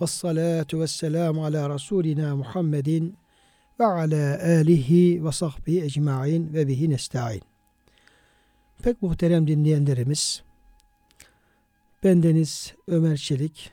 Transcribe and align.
Ves 0.00 0.10
salatu 0.10 0.80
vesselamu 0.80 1.44
ala 1.44 1.68
rasulina 1.68 2.36
Muhammedin 2.36 3.16
ve 3.80 3.84
ala 3.84 4.38
alihi 4.42 5.24
ve 5.24 5.32
sahbihi 5.32 5.84
ecmaîn 5.84 6.54
ve 6.54 6.68
bihi 6.68 6.90
nestaîn. 6.90 7.42
Pek 8.82 9.02
muhterem 9.02 9.48
dinleyenlerimiz, 9.48 10.42
bendeniz 12.04 12.74
Ömer 12.88 13.16
Çelik, 13.16 13.72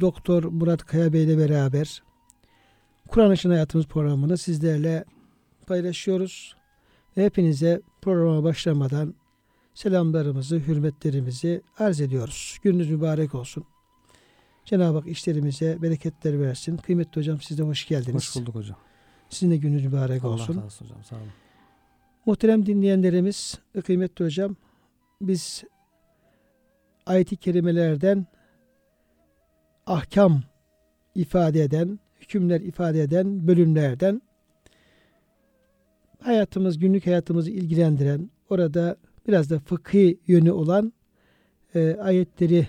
Doktor 0.00 0.44
Murat 0.44 0.86
Kaya 0.86 1.12
Bey 1.12 1.24
ile 1.24 1.38
beraber 1.38 2.02
Kur'an 3.08 3.32
Işın 3.32 3.50
Hayatımız 3.50 3.86
programını 3.86 4.38
sizlerle 4.38 5.04
paylaşıyoruz. 5.66 6.56
Ve 7.16 7.24
hepinize 7.24 7.80
programa 8.02 8.44
başlamadan 8.44 9.14
selamlarımızı, 9.74 10.56
hürmetlerimizi 10.56 11.62
arz 11.78 12.00
ediyoruz. 12.00 12.58
Gününüz 12.62 12.90
mübarek 12.90 13.34
olsun. 13.34 13.64
Cenab-ı 14.64 14.98
Hak 14.98 15.06
işlerimize 15.06 15.82
bereketler 15.82 16.40
versin. 16.40 16.76
Kıymetli 16.76 17.20
hocam 17.20 17.40
siz 17.40 17.58
de 17.58 17.62
hoş 17.62 17.88
geldiniz. 17.88 18.14
Hoş 18.14 18.36
bulduk 18.36 18.54
hocam. 18.54 18.76
Sizin 19.28 19.50
de 19.50 19.56
gününüz 19.56 19.84
mübarek 19.84 20.24
Allah 20.24 20.32
olsun. 20.32 20.56
razı 20.56 20.64
olsun 20.64 20.84
hocam. 20.84 21.04
Sağ 21.04 21.16
olun. 21.16 21.26
Muhterem 22.26 22.66
dinleyenlerimiz 22.66 23.58
kıymetli 23.84 24.24
hocam 24.24 24.56
biz 25.20 25.64
ayet-i 27.06 27.36
kerimelerden 27.36 28.26
ahkam 29.86 30.42
ifade 31.14 31.62
eden, 31.62 31.98
hükümler 32.20 32.60
ifade 32.60 33.02
eden 33.02 33.46
bölümlerden 33.46 34.22
hayatımız, 36.20 36.78
günlük 36.78 37.06
hayatımızı 37.06 37.50
ilgilendiren, 37.50 38.30
orada 38.50 38.96
biraz 39.28 39.50
da 39.50 39.58
fıkhi 39.58 40.20
yönü 40.26 40.50
olan 40.50 40.92
e, 41.74 41.96
ayetleri 41.96 42.66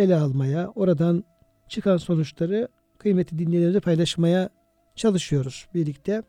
ele 0.00 0.16
almaya, 0.16 0.68
oradan 0.68 1.24
çıkan 1.68 1.96
sonuçları 1.96 2.68
kıymeti 2.98 3.38
dinleyenlerle 3.38 3.80
paylaşmaya 3.80 4.50
çalışıyoruz 4.96 5.68
birlikte. 5.74 6.22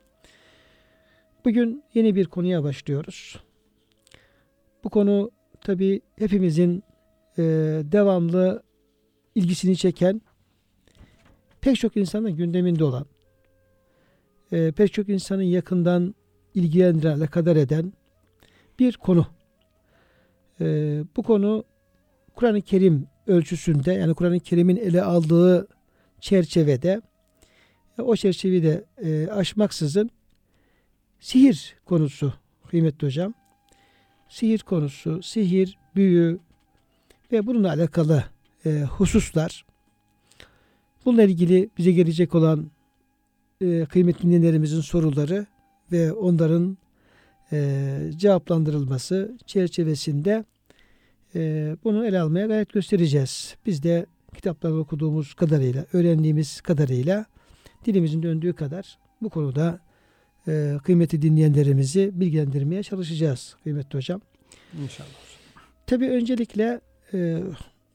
Bugün 1.45 1.83
yeni 1.93 2.15
bir 2.15 2.25
konuya 2.25 2.63
başlıyoruz. 2.63 3.39
Bu 4.83 4.89
konu 4.89 5.31
tabi 5.61 6.01
hepimizin 6.15 6.83
e, 7.37 7.43
devamlı 7.83 8.63
ilgisini 9.35 9.77
çeken, 9.77 10.21
pek 11.61 11.79
çok 11.79 11.97
insanın 11.97 12.35
gündeminde 12.35 12.83
olan, 12.83 13.05
e, 14.51 14.71
pek 14.71 14.93
çok 14.93 15.09
insanın 15.09 15.41
yakından 15.41 16.15
ilgilendiren, 16.53 17.17
alakadar 17.17 17.55
eden 17.55 17.93
bir 18.79 18.97
konu. 18.97 19.27
E, 20.61 20.65
bu 21.17 21.23
konu 21.23 21.63
Kur'an-ı 22.35 22.61
Kerim 22.61 23.07
ölçüsünde 23.31 23.93
yani 23.93 24.13
Kur'an-ı 24.13 24.39
Kerim'in 24.39 24.75
ele 24.75 25.03
aldığı 25.03 25.67
çerçevede 26.19 27.01
o 27.97 28.15
çerçeveyi 28.15 28.63
de 28.63 28.85
e, 29.03 29.27
aşmaksızın 29.27 30.09
sihir 31.19 31.75
konusu 31.85 32.33
kıymetli 32.69 33.07
hocam. 33.07 33.33
Sihir 34.29 34.59
konusu, 34.59 35.23
sihir, 35.23 35.77
büyü 35.95 36.39
ve 37.31 37.45
bununla 37.45 37.69
alakalı 37.69 38.23
e, 38.65 38.81
hususlar. 38.81 39.65
Bununla 41.05 41.23
ilgili 41.23 41.69
bize 41.77 41.91
gelecek 41.91 42.35
olan 42.35 42.71
e, 43.61 43.85
kıymetli 43.85 44.21
dinleyenlerimizin 44.21 44.81
soruları 44.81 45.45
ve 45.91 46.13
onların 46.13 46.77
e, 47.51 47.97
cevaplandırılması 48.15 49.37
çerçevesinde 49.45 50.45
e, 51.35 51.75
bunu 51.83 52.05
ele 52.05 52.19
almaya 52.19 52.47
gayret 52.47 52.73
göstereceğiz. 52.73 53.55
Biz 53.65 53.83
de 53.83 54.05
kitaplarda 54.35 54.77
okuduğumuz 54.77 55.33
kadarıyla, 55.33 55.85
öğrendiğimiz 55.93 56.61
kadarıyla 56.61 57.25
dilimizin 57.85 58.23
döndüğü 58.23 58.53
kadar 58.53 58.97
bu 59.21 59.29
konuda 59.29 59.79
e, 60.47 60.77
kıymeti 60.83 61.21
dinleyenlerimizi 61.21 62.11
bilgilendirmeye 62.13 62.83
çalışacağız 62.83 63.55
kıymetli 63.63 63.97
hocam. 63.97 64.21
İnşallah. 64.83 65.09
Tabi 65.87 66.09
öncelikle 66.09 66.81
e, 67.13 67.43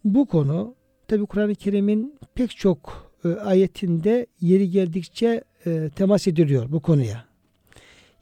bu 0.05 0.27
konu 0.27 0.75
tabi 1.09 1.27
Kur'an-ı 1.27 1.55
Kerim'in 1.55 2.19
pek 2.35 2.57
çok 2.57 3.13
e, 3.25 3.29
ayetinde 3.29 4.27
yeri 4.41 4.71
geldikçe 4.71 5.45
e, 5.67 5.91
temas 5.97 6.29
ediliyor 6.29 6.73
bu 6.73 6.81
konuya. 6.81 7.25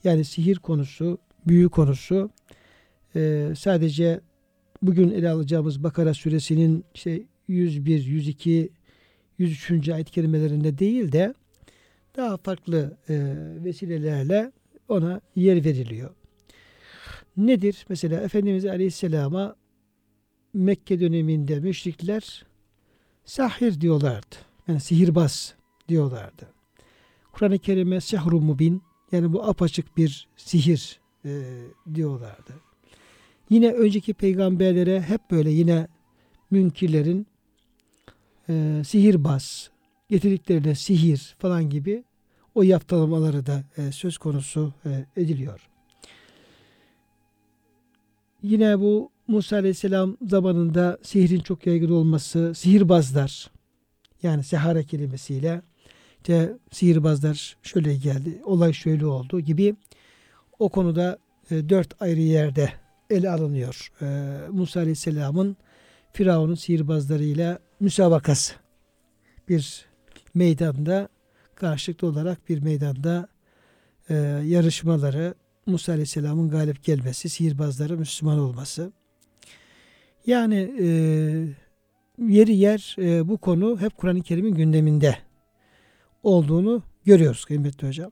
Yani 0.05 0.25
sihir 0.25 0.57
konusu, 0.57 1.19
büyü 1.47 1.69
konusu 1.69 2.31
e, 3.17 3.53
sadece 3.59 4.21
bugün 4.87 5.11
ele 5.11 5.31
alacağımız 5.31 5.83
Bakara 5.83 6.15
suresinin 6.15 6.85
işte 6.95 7.23
101, 7.49 8.05
102, 8.05 8.71
103. 9.39 9.89
ayet 9.89 10.11
kelimelerinde 10.11 10.79
değil 10.79 11.13
de 11.13 11.35
daha 12.17 12.37
farklı 12.37 12.97
e, 13.09 13.35
vesilelerle 13.65 14.53
ona 14.89 15.21
yer 15.37 15.65
veriliyor. 15.65 16.11
Nedir? 17.37 17.87
Mesela 17.89 18.21
Efendimiz 18.21 18.67
Aleyhisselam'a 18.67 19.57
Mekke 20.55 21.01
döneminde 21.01 21.61
müşrikler 21.61 22.45
sahir 23.25 23.81
diyorlardı. 23.81 24.37
Yani 24.69 24.81
sihirbaz 24.81 25.55
diyorlardı. 25.89 26.49
Kur'an-ı 27.33 27.59
Kerim'e 27.59 28.01
sehru 28.01 28.41
mubin 28.41 28.83
yani 29.13 29.33
bu 29.33 29.45
apaçık 29.45 29.97
bir 29.97 30.29
sihir 30.37 31.01
e, 31.25 31.43
diyorlardı. 31.95 32.53
Yine 33.51 33.73
önceki 33.73 34.15
peygamberlere 34.15 35.01
hep 35.01 35.31
böyle 35.31 35.51
yine 35.51 35.89
münkirlerin 36.51 37.27
e, 38.49 38.83
sihirbaz, 38.87 39.71
getirdikleri 40.09 40.77
sihir 40.77 41.35
falan 41.39 41.71
gibi 41.71 42.05
o 42.55 42.63
yaptırmaları 42.63 43.47
da 43.47 43.65
e, 43.77 43.93
söz 43.93 44.19
konusu 44.19 44.73
e, 44.87 45.07
ediliyor. 45.17 45.69
Yine 48.43 48.81
bu 48.81 49.11
Musa 49.29 49.57
Aleyhisselam 49.57 50.17
zamanında 50.27 50.99
sihrin 51.03 51.41
çok 51.41 51.67
yaygın 51.67 51.91
olması, 51.91 52.53
sihirbazlar 52.55 53.51
yani 54.23 54.45
sehare 54.45 54.85
kelimesiyle 54.85 55.63
işte 56.17 56.57
sihirbazlar 56.73 57.57
şöyle 57.63 57.97
geldi, 57.97 58.41
olay 58.45 58.73
şöyle 58.73 59.07
oldu 59.07 59.41
gibi 59.41 59.77
o 60.59 60.69
konuda 60.69 61.19
e, 61.51 61.69
dört 61.69 62.03
ayrı 62.03 62.21
yerde 62.21 62.84
ele 63.15 63.31
alınıyor. 63.31 63.93
E, 64.03 64.07
Musa 64.51 64.81
Aleyhisselam'ın 64.81 65.57
Firavun'un 66.13 66.55
sihirbazlarıyla 66.55 67.59
müsabakası 67.81 68.55
bir 69.49 69.87
meydanda 70.35 71.09
karşılıklı 71.55 72.09
olarak 72.09 72.49
bir 72.49 72.63
meydanda 72.63 73.29
e, 74.09 74.15
yarışmaları 74.45 75.35
Musa 75.67 75.93
Aleyhisselam'ın 75.93 76.51
galip 76.51 76.85
gelmesi, 76.85 77.29
sihirbazların 77.29 77.99
Müslüman 77.99 78.39
olması. 78.39 78.93
Yani 80.27 80.75
e, 80.81 80.87
yeri 82.19 82.57
yer 82.57 82.97
e, 82.99 83.29
bu 83.29 83.39
konu 83.39 83.81
hep 83.81 83.97
Kur'an-ı 83.97 84.23
Kerim'in 84.23 84.55
gündeminde 84.55 85.19
olduğunu 86.23 86.83
görüyoruz 87.05 87.45
kıymetli 87.45 87.89
hocam. 87.89 88.11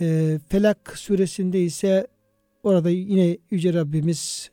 E, 0.00 0.38
Felak 0.48 0.98
suresinde 0.98 1.60
ise 1.60 2.06
orada 2.62 2.90
yine 2.90 3.38
Yüce 3.50 3.74
Rabbimiz 3.74 4.50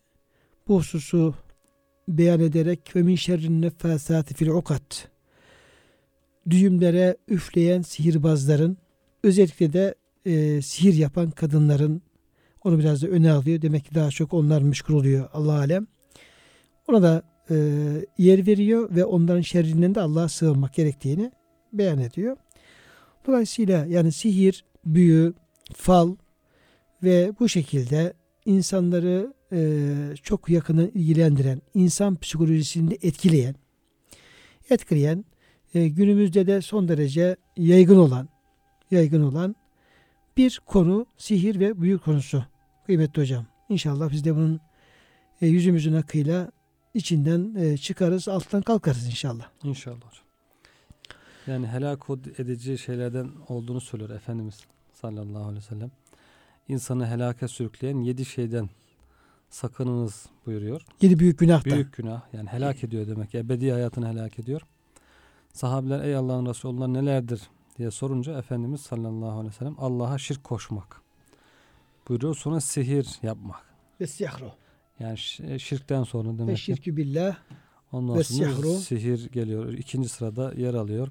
bu 0.67 0.77
hususu 0.77 1.35
beyan 2.07 2.39
ederek 2.39 2.95
ve 2.95 3.01
min 3.01 3.15
şerrin 3.15 3.61
neffasati 3.61 4.33
fil 4.33 4.47
ukat 4.47 5.09
düğümlere 6.49 7.17
üfleyen 7.27 7.81
sihirbazların 7.81 8.77
özellikle 9.23 9.73
de 9.73 9.95
e, 10.25 10.61
sihir 10.61 10.93
yapan 10.93 11.31
kadınların 11.31 12.01
onu 12.63 12.79
biraz 12.79 13.01
da 13.01 13.07
öne 13.07 13.31
alıyor. 13.31 13.61
Demek 13.61 13.85
ki 13.85 13.95
daha 13.95 14.09
çok 14.09 14.33
onlar 14.33 14.61
müşkül 14.61 14.93
oluyor 14.93 15.29
Allah 15.33 15.53
alem. 15.53 15.87
Ona 16.87 17.01
da 17.01 17.23
e, 17.49 17.55
yer 18.17 18.47
veriyor 18.47 18.95
ve 18.95 19.05
onların 19.05 19.41
şerrinden 19.41 19.95
de 19.95 20.01
Allah'a 20.01 20.29
sığınmak 20.29 20.73
gerektiğini 20.73 21.31
beyan 21.73 21.99
ediyor. 21.99 22.37
Dolayısıyla 23.27 23.85
yani 23.85 24.11
sihir, 24.11 24.65
büyü, 24.85 25.33
fal 25.75 26.15
ve 27.03 27.31
bu 27.39 27.49
şekilde 27.49 28.13
insanları 28.45 29.33
e, 29.51 30.15
çok 30.23 30.49
yakından 30.49 30.87
ilgilendiren, 30.87 31.61
insan 31.73 32.15
psikolojisini 32.15 32.97
etkileyen, 33.01 33.55
etkileyen 34.69 35.25
e, 35.73 35.87
günümüzde 35.87 36.47
de 36.47 36.61
son 36.61 36.87
derece 36.87 37.35
yaygın 37.57 37.97
olan 37.97 38.29
yaygın 38.91 39.23
olan 39.23 39.55
bir 40.37 40.61
konu 40.65 41.05
sihir 41.17 41.59
ve 41.59 41.81
büyü 41.81 41.99
konusu 41.99 42.45
kıymetli 42.85 43.21
hocam. 43.21 43.45
İnşallah 43.69 44.11
biz 44.11 44.25
de 44.25 44.35
bunun 44.35 44.59
e, 45.41 45.47
yüzümüzün 45.47 45.93
akıyla 45.93 46.51
içinden 46.93 47.55
e, 47.55 47.77
çıkarız, 47.77 48.27
alttan 48.27 48.61
kalkarız 48.61 49.05
inşallah. 49.05 49.49
İnşallah. 49.63 50.11
Yani 51.47 51.67
helak 51.67 52.09
edici 52.37 52.77
şeylerden 52.77 53.29
olduğunu 53.47 53.81
söylüyor 53.81 54.09
Efendimiz 54.09 54.59
sallallahu 54.93 55.43
aleyhi 55.43 55.57
ve 55.57 55.61
sellem. 55.61 55.91
İnsanı 56.67 57.07
helake 57.07 57.47
sürükleyen 57.47 57.97
yedi 57.99 58.25
şeyden 58.25 58.69
sakınınız 59.49 60.25
buyuruyor. 60.45 60.81
Yedi 61.01 61.19
büyük 61.19 61.39
günah 61.39 61.65
da. 61.65 61.69
Büyük 61.69 61.93
günah 61.97 62.21
yani 62.33 62.49
helak 62.49 62.83
ediyor 62.83 63.07
demek. 63.07 63.35
Ebedi 63.35 63.71
hayatını 63.71 64.07
helak 64.09 64.39
ediyor. 64.39 64.61
Sahabiler 65.53 66.03
ey 66.03 66.15
Allah'ın 66.15 66.45
Resulü 66.45 66.71
onlar 66.71 66.93
nelerdir 66.93 67.41
diye 67.77 67.91
sorunca 67.91 68.37
Efendimiz 68.39 68.81
sallallahu 68.81 69.31
aleyhi 69.31 69.47
ve 69.47 69.57
sellem 69.57 69.75
Allah'a 69.77 70.17
şirk 70.17 70.43
koşmak 70.43 71.01
buyuruyor. 72.09 72.35
Sonra 72.35 72.61
sihir 72.61 73.07
yapmak. 73.23 73.61
Ve 74.01 74.07
sihru. 74.07 74.51
Yani 74.99 75.17
ş- 75.17 75.59
şirkten 75.59 76.03
sonra 76.03 76.29
demek 76.29 76.47
Ve 76.47 76.55
şirkü 76.55 76.97
billah. 76.97 77.37
Ondan 77.91 78.13
sonra 78.13 78.23
sihru. 78.23 78.69
sihir 78.73 79.29
geliyor. 79.31 79.73
İkinci 79.73 80.09
sırada 80.09 80.53
yer 80.53 80.73
alıyor. 80.73 81.07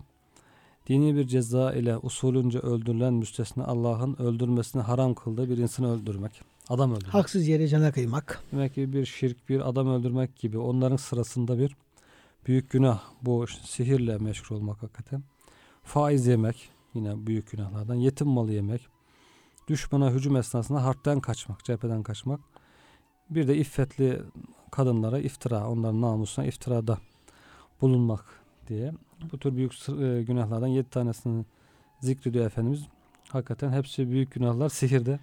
Dini 0.87 1.17
bir 1.17 1.27
ceza 1.27 1.73
ile 1.73 1.97
usulünce 1.99 2.59
öldürülen 2.59 3.15
müstesna 3.15 3.65
Allah'ın 3.65 4.17
öldürmesini 4.19 4.83
haram 4.83 5.15
kıldığı 5.15 5.51
bir 5.51 5.59
insanı 5.59 5.93
öldürmek. 5.93 6.43
Adam 6.69 6.93
öldürmek. 6.93 7.15
Haksız 7.15 7.49
yere 7.49 7.69
cana 7.69 7.93
kıymak. 7.93 8.43
Demek 8.53 8.75
ki 8.75 8.93
bir 8.93 9.07
şirk, 9.07 9.49
bir 9.49 9.69
adam 9.69 9.89
öldürmek 9.89 10.37
gibi 10.37 10.59
onların 10.59 10.97
sırasında 10.97 11.59
bir 11.59 11.77
büyük 12.47 12.71
günah. 12.71 13.01
Bu 13.23 13.47
sihirle 13.47 14.19
meşgul 14.19 14.57
olmak 14.57 14.83
hakikaten. 14.83 15.23
Faiz 15.83 16.27
yemek 16.27 16.71
yine 16.95 17.27
büyük 17.27 17.51
günahlardan. 17.51 17.95
Yetim 17.95 18.29
malı 18.29 18.53
yemek. 18.53 18.89
Düşmana 19.69 20.11
hücum 20.11 20.37
esnasında 20.37 20.85
harpten 20.85 21.21
kaçmak, 21.21 21.65
cepheden 21.65 22.03
kaçmak. 22.03 22.41
Bir 23.31 23.49
de 23.49 23.57
iffetli 23.57 24.23
kadınlara 24.71 25.19
iftira, 25.19 25.69
onların 25.69 26.01
namusuna 26.01 26.47
iftirada 26.47 26.99
bulunmak 27.81 28.25
diye. 28.69 28.93
Bu 29.33 29.39
tür 29.39 29.57
büyük 29.57 29.73
e, 29.89 30.23
günahlardan 30.23 30.67
yedi 30.67 30.91
tanesini 30.91 31.45
zikrediyor 32.01 32.47
Efendimiz. 32.47 32.81
Hakikaten 33.29 33.73
hepsi 33.73 34.11
büyük 34.11 34.33
günahlar 34.33 34.69
sihirde. 34.69 35.19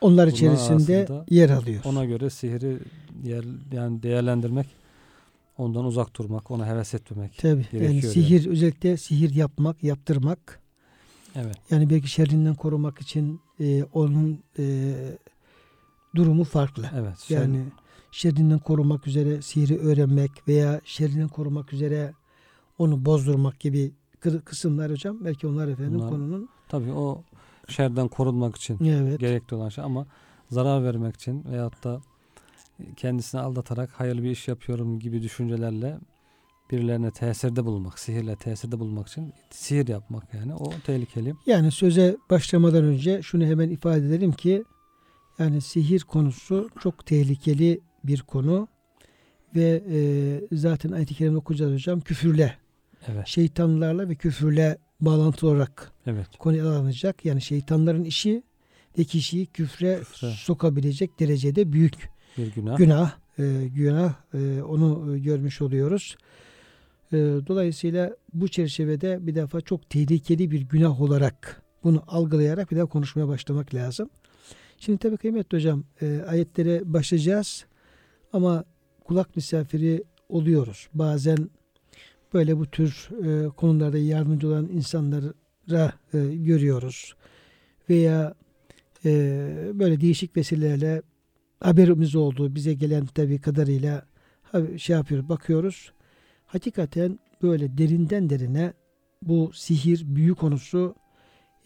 Onlar 0.00 0.26
içerisinde 0.26 1.08
yer 1.30 1.50
alıyor. 1.50 1.82
Ona 1.84 2.04
göre 2.04 2.30
sihiri 2.30 2.78
yer, 3.24 3.44
yani 3.72 4.02
değerlendirmek, 4.02 4.66
ondan 5.58 5.84
uzak 5.84 6.16
durmak, 6.18 6.50
ona 6.50 6.66
heves 6.66 6.94
etmemek. 6.94 7.38
Tabii. 7.38 7.66
Yani 7.72 7.82
gerekiyor 7.82 8.12
sihir 8.12 8.46
özellikle 8.46 8.96
sihir 8.96 9.34
yapmak, 9.34 9.84
yaptırmak. 9.84 10.60
Evet. 11.34 11.56
Yani 11.70 11.90
belki 11.90 12.08
şerrinden 12.08 12.54
korumak 12.54 13.00
için 13.00 13.40
e, 13.60 13.84
onun 13.84 14.40
e, 14.58 14.94
durumu 16.14 16.44
farklı. 16.44 16.90
Evet. 16.94 17.30
Yani 17.30 17.64
şerrinden 18.12 18.58
korumak 18.58 19.06
üzere 19.06 19.42
sihri 19.42 19.78
öğrenmek 19.78 20.48
veya 20.48 20.80
şerrinden 20.84 21.28
korumak 21.28 21.72
üzere 21.72 22.12
onu 22.78 23.04
bozdurmak 23.04 23.60
gibi 23.60 23.92
kı- 24.20 24.40
kısımlar 24.42 24.90
hocam. 24.90 25.24
Belki 25.24 25.46
onlar 25.46 25.68
efendim 25.68 25.94
Bunlar- 25.94 26.10
konunun. 26.10 26.48
tabii 26.68 26.92
o 26.92 27.22
şerden 27.68 28.08
korunmak 28.08 28.56
için 28.56 28.84
Evet. 28.84 29.20
gerekli 29.20 29.54
olan 29.56 29.68
şey 29.68 29.84
ama 29.84 30.06
zarar 30.50 30.84
vermek 30.84 31.14
için 31.14 31.44
veyahut 31.50 31.84
da 31.84 32.00
kendisini 32.96 33.40
aldatarak 33.40 33.90
hayırlı 33.90 34.22
bir 34.22 34.30
iş 34.30 34.48
yapıyorum 34.48 34.98
gibi 34.98 35.22
düşüncelerle 35.22 35.98
birilerine 36.70 37.10
tesirde 37.10 37.64
bulunmak, 37.64 37.98
sihirle 37.98 38.36
tesirde 38.36 38.78
bulunmak 38.80 39.08
için 39.08 39.32
sihir 39.50 39.88
yapmak 39.88 40.34
yani 40.34 40.54
o 40.54 40.70
tehlikeli. 40.86 41.34
Yani 41.46 41.70
söze 41.72 42.16
başlamadan 42.30 42.84
önce 42.84 43.22
şunu 43.22 43.44
hemen 43.44 43.70
ifade 43.70 44.06
edelim 44.06 44.32
ki 44.32 44.64
yani 45.38 45.60
sihir 45.60 46.00
konusu 46.00 46.68
çok 46.80 47.06
tehlikeli 47.06 47.80
bir 48.04 48.22
konu 48.22 48.68
ve 49.54 49.82
e, 49.90 50.56
zaten 50.56 50.92
ayet-i 50.92 51.14
kerimde 51.14 51.36
okuyacağız 51.36 51.72
hocam 51.72 52.00
küfürle, 52.00 52.54
Evet. 53.08 53.26
şeytanlarla 53.26 54.08
ve 54.08 54.14
küfürle 54.14 54.78
bağlantılı 55.00 55.50
olarak 55.50 55.92
Evet. 56.06 56.26
konu 56.38 56.56
ele 56.56 56.62
alınacak. 56.62 57.24
Yani 57.24 57.42
şeytanların 57.42 58.04
işi 58.04 58.42
ve 58.98 59.04
kişiyi 59.04 59.46
küfre, 59.46 59.98
Küfre. 59.98 60.30
sokabilecek 60.30 61.20
derecede 61.20 61.72
büyük 61.72 61.94
Bir 62.38 62.52
günah. 62.54 62.76
günah. 62.76 63.12
e, 63.38 63.68
günah 63.74 64.14
e, 64.34 64.62
onu 64.62 65.16
e, 65.16 65.18
görmüş 65.18 65.62
oluyoruz. 65.62 66.16
E, 67.12 67.16
dolayısıyla 67.46 68.16
bu 68.34 68.48
çerçevede 68.48 69.26
bir 69.26 69.34
defa 69.34 69.60
çok 69.60 69.90
tehlikeli 69.90 70.50
bir 70.50 70.60
günah 70.60 71.00
olarak 71.00 71.62
bunu 71.84 72.02
algılayarak 72.06 72.70
bir 72.70 72.76
daha 72.76 72.86
konuşmaya 72.86 73.28
başlamak 73.28 73.74
lazım. 73.74 74.10
Şimdi 74.78 74.98
tabii 74.98 75.16
kıymetli 75.16 75.56
hocam 75.56 75.84
e, 76.02 76.24
ayetlere 76.28 76.92
başlayacağız 76.92 77.64
ama 78.32 78.64
kulak 79.04 79.36
misafiri 79.36 80.04
oluyoruz. 80.28 80.88
Bazen 80.94 81.50
böyle 82.34 82.58
bu 82.58 82.66
tür 82.66 83.08
e, 83.24 83.48
konularda 83.48 83.98
yardımcı 83.98 84.48
olan 84.48 84.68
insanlara 84.68 85.92
e, 86.14 86.18
görüyoruz. 86.34 87.16
Veya 87.90 88.34
e, 89.04 89.10
böyle 89.74 90.00
değişik 90.00 90.36
vesilelerle 90.36 91.02
haberimiz 91.60 92.16
oldu. 92.16 92.54
Bize 92.54 92.74
gelen 92.74 93.06
tabii 93.06 93.40
kadarıyla 93.40 94.06
şey 94.76 94.96
yapıyoruz, 94.96 95.28
bakıyoruz. 95.28 95.92
Hakikaten 96.46 97.18
böyle 97.42 97.78
derinden 97.78 98.30
derine 98.30 98.72
bu 99.22 99.50
sihir, 99.54 100.16
büyü 100.16 100.34
konusu 100.34 100.94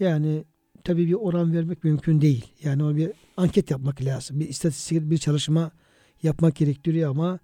yani 0.01 0.45
tabii 0.85 1.07
bir 1.07 1.15
oran 1.15 1.53
vermek 1.53 1.85
mümkün 1.85 2.21
değil. 2.21 2.53
Yani 2.65 2.85
o 2.85 2.97
bir 2.97 3.13
anket 3.37 3.71
yapmak 3.71 4.03
lazım. 4.03 4.41
Bir 4.41 4.49
istatistik, 4.49 5.11
bir 5.11 5.19
çalışma 5.19 5.71
yapmak 6.23 6.57
gerektiriyor 6.57 7.11
ama 7.11 7.39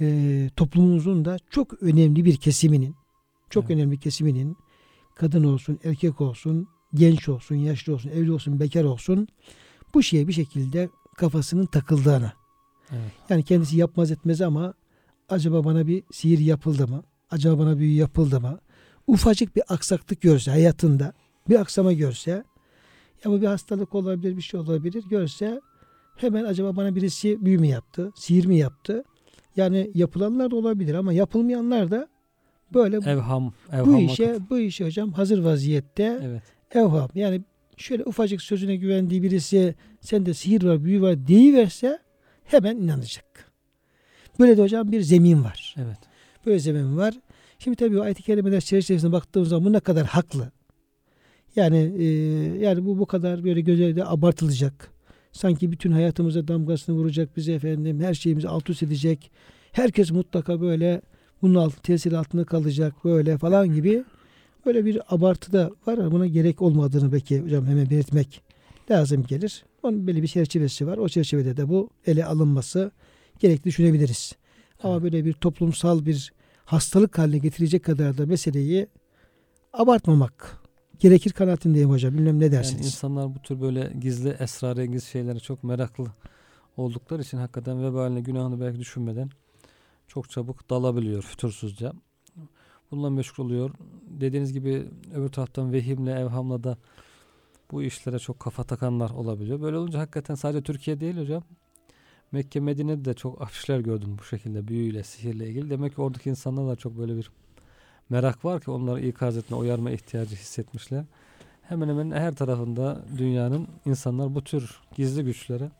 e, 0.00 0.50
toplumumuzun 0.56 1.24
da 1.24 1.36
çok 1.50 1.82
önemli 1.82 2.24
bir 2.24 2.36
kesiminin 2.36 2.94
çok 3.50 3.64
Evet. 3.64 3.76
önemli 3.76 3.98
kesiminin 4.00 4.56
kadın 5.14 5.44
olsun, 5.44 5.78
erkek 5.84 6.20
olsun, 6.20 6.68
genç 6.94 7.28
olsun, 7.28 7.54
yaşlı 7.54 7.94
olsun, 7.94 8.10
evli 8.10 8.32
olsun, 8.32 8.60
bekar 8.60 8.84
olsun 8.84 9.28
bu 9.94 10.02
şeye 10.02 10.28
bir 10.28 10.32
şekilde 10.32 10.88
kafasının 11.16 11.66
takıldığını. 11.66 12.32
Evet. 12.90 13.12
Yani 13.28 13.42
kendisi 13.42 13.76
yapmaz 13.76 14.10
etmez 14.10 14.40
ama 14.40 14.74
acaba 15.28 15.64
bana 15.64 15.86
bir 15.86 16.02
sihir 16.12 16.38
yapıldı 16.38 16.88
mı? 16.88 17.02
Acaba 17.30 17.58
bana 17.58 17.78
büyü 17.78 17.94
yapıldı 17.94 18.40
mı? 18.40 18.58
Ufacık 19.06 19.56
bir 19.56 19.62
aksaklık 19.68 20.20
görse 20.20 20.50
hayatında, 20.50 21.12
bir 21.48 21.60
aksama 21.60 21.92
görse 21.92 22.44
ya 23.24 23.30
bu 23.30 23.40
bir 23.40 23.46
hastalık 23.46 23.94
olabilir, 23.94 24.36
bir 24.36 24.42
şey 24.42 24.60
olabilir 24.60 25.04
görse 25.10 25.60
hemen 26.16 26.44
acaba 26.44 26.76
bana 26.76 26.96
birisi 26.96 27.44
büyü 27.44 27.58
mü 27.58 27.66
yaptı, 27.66 28.12
sihir 28.16 28.46
mi 28.46 28.56
yaptı? 28.58 29.04
Yani 29.56 29.90
yapılanlar 29.94 30.50
da 30.50 30.56
olabilir 30.56 30.94
ama 30.94 31.12
yapılmayanlar 31.12 31.90
da 31.90 32.08
böyle 32.74 32.96
Evham. 32.96 33.52
bu 33.72 33.76
Evhama 33.76 34.00
işe 34.00 34.26
kat- 34.32 34.50
bu 34.50 34.58
işe 34.58 34.84
hocam 34.84 35.12
hazır 35.12 35.38
vaziyette 35.38 36.18
Evet. 36.24 36.42
evham 36.74 37.08
yani 37.14 37.42
şöyle 37.76 38.04
ufacık 38.04 38.42
sözüne 38.42 38.76
güvendiği 38.76 39.22
birisi 39.22 39.74
sende 40.00 40.34
sihir 40.34 40.62
var 40.62 40.84
büyü 40.84 41.02
var 41.02 41.26
deyiverse 41.26 41.98
hemen 42.44 42.76
inanacak. 42.76 43.52
Böyle 44.38 44.56
de 44.56 44.62
hocam 44.62 44.92
bir 44.92 45.00
zemin 45.00 45.44
var. 45.44 45.74
Evet. 45.78 45.98
Böyle 46.46 46.58
zemin 46.58 46.96
var. 46.96 47.14
Şimdi 47.58 47.76
tabii 47.76 48.00
ayet-i 48.00 48.22
kerimeler 48.22 48.60
çerçevesine 48.60 49.12
baktığımız 49.12 49.48
zaman 49.48 49.64
bu 49.64 49.72
ne 49.72 49.80
kadar 49.80 50.06
haklı. 50.06 50.52
Yani 51.56 51.94
e, 51.98 52.04
yani 52.64 52.84
bu 52.86 52.98
bu 52.98 53.06
kadar 53.06 53.44
böyle 53.44 53.60
göz 53.60 53.80
önünde 53.80 54.04
abartılacak. 54.04 54.90
Sanki 55.34 55.72
bütün 55.72 55.92
hayatımıza 55.92 56.48
damgasını 56.48 56.96
vuracak 56.96 57.36
bize 57.36 57.52
efendim. 57.52 58.00
Her 58.00 58.14
şeyimizi 58.14 58.48
alt 58.48 58.70
üst 58.70 58.82
edecek. 58.82 59.30
Herkes 59.72 60.10
mutlaka 60.10 60.60
böyle 60.60 61.00
bunun 61.42 61.54
altı 61.54 61.82
tesir 61.82 62.12
altında 62.12 62.44
kalacak 62.44 63.04
böyle 63.04 63.38
falan 63.38 63.74
gibi 63.74 64.04
böyle 64.66 64.84
bir 64.84 65.14
abartı 65.14 65.52
da 65.52 65.70
var 65.86 65.98
ama 65.98 66.12
buna 66.12 66.26
gerek 66.26 66.62
olmadığını 66.62 67.12
belki 67.12 67.40
hocam 67.40 67.66
hemen 67.66 67.90
belirtmek 67.90 68.42
lazım 68.90 69.24
gelir. 69.28 69.64
Onun 69.82 70.06
belli 70.06 70.22
bir 70.22 70.28
çerçevesi 70.28 70.86
var. 70.86 70.98
O 70.98 71.08
çerçevede 71.08 71.56
de 71.56 71.68
bu 71.68 71.90
ele 72.06 72.24
alınması 72.24 72.90
gerekli 73.38 73.64
düşünebiliriz. 73.64 74.32
Ama 74.82 75.02
böyle 75.02 75.24
bir 75.24 75.32
toplumsal 75.32 76.06
bir 76.06 76.32
hastalık 76.64 77.18
haline 77.18 77.38
getirecek 77.38 77.84
kadar 77.84 78.18
da 78.18 78.26
meseleyi 78.26 78.86
abartmamak 79.72 80.63
gerekir 81.04 81.32
kanaatindeyim 81.32 81.90
hocam. 81.90 82.14
Bilmem 82.14 82.40
ne 82.40 82.44
Yani 82.44 82.52
dersiniz. 82.52 82.86
insanlar 82.86 83.34
bu 83.34 83.38
tür 83.38 83.60
böyle 83.60 83.92
gizli 84.00 84.28
esrarengiz 84.28 85.04
şeylere 85.04 85.40
çok 85.40 85.64
meraklı 85.64 86.06
oldukları 86.76 87.22
için 87.22 87.38
hakikaten 87.38 87.82
vebaline 87.82 88.20
günahını 88.20 88.60
belki 88.60 88.78
düşünmeden 88.80 89.30
çok 90.08 90.30
çabuk 90.30 90.70
dalabiliyor 90.70 91.22
fütursuzca. 91.22 91.92
Bununla 92.90 93.10
meşgul 93.10 93.44
oluyor. 93.44 93.70
Dediğiniz 94.20 94.52
gibi 94.52 94.86
öbür 95.14 95.28
taraftan 95.28 95.72
vehimle, 95.72 96.12
evhamla 96.12 96.64
da 96.64 96.78
bu 97.70 97.82
işlere 97.82 98.18
çok 98.18 98.40
kafa 98.40 98.64
takanlar 98.64 99.10
olabiliyor. 99.10 99.60
Böyle 99.60 99.76
olunca 99.76 99.98
hakikaten 99.98 100.34
sadece 100.34 100.62
Türkiye 100.62 101.00
değil 101.00 101.16
hocam. 101.20 101.42
Mekke, 102.32 102.60
Medine'de 102.60 103.04
de 103.04 103.14
çok 103.14 103.42
afişler 103.42 103.80
gördüm 103.80 104.16
bu 104.18 104.24
şekilde 104.24 104.68
büyüyle, 104.68 105.02
sihirle 105.02 105.48
ilgili. 105.48 105.70
Demek 105.70 105.94
ki 105.94 106.00
oradaki 106.00 106.30
insanlar 106.30 106.68
da 106.72 106.76
çok 106.76 106.98
böyle 106.98 107.16
bir 107.16 107.30
merak 108.10 108.44
var 108.44 108.60
ki 108.60 108.70
onları 108.70 109.00
ikaz 109.00 109.36
etme, 109.36 109.56
uyarma 109.56 109.90
ihtiyacı 109.90 110.36
hissetmişler. 110.36 111.04
Hemen 111.62 111.88
hemen 111.88 112.10
her 112.10 112.34
tarafında 112.34 113.00
dünyanın 113.18 113.68
insanlar 113.86 114.34
bu 114.34 114.44
tür 114.44 114.80
gizli 114.96 115.24
güçlere 115.24 115.70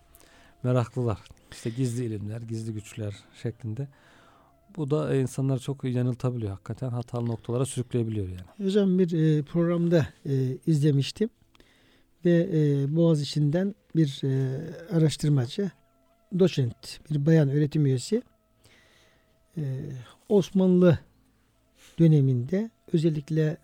meraklılar. 0.63 1.19
İşte 1.53 1.71
gizli 1.71 2.05
ilimler, 2.05 2.41
gizli 2.41 2.73
güçler 2.73 3.15
şeklinde. 3.43 3.89
Bu 4.77 4.91
da 4.91 5.17
insanlar 5.17 5.59
çok 5.59 5.85
yanıltabiliyor 5.85 6.53
hakikaten. 6.53 6.89
Hatalı 6.89 7.27
noktalara 7.27 7.67
sürükleyebiliyor 7.67 8.29
yani. 8.29 8.67
Hocam 8.67 8.99
bir 8.99 9.13
e, 9.13 9.43
programda 9.43 10.07
e, 10.27 10.59
izlemiştim 10.67 11.31
ve 12.25 12.49
e, 12.53 12.97
Boğaziçi'nden 12.97 13.75
bir 13.97 14.21
e, 14.25 14.61
araştırmacı, 14.97 15.71
doçent, 16.39 17.01
bir 17.11 17.27
bayan 17.27 17.49
öğretim 17.49 17.87
üyesi 17.87 18.23
e, 19.57 19.63
Osmanlı 20.29 20.99
döneminde 21.99 22.71
özellikle 22.93 23.57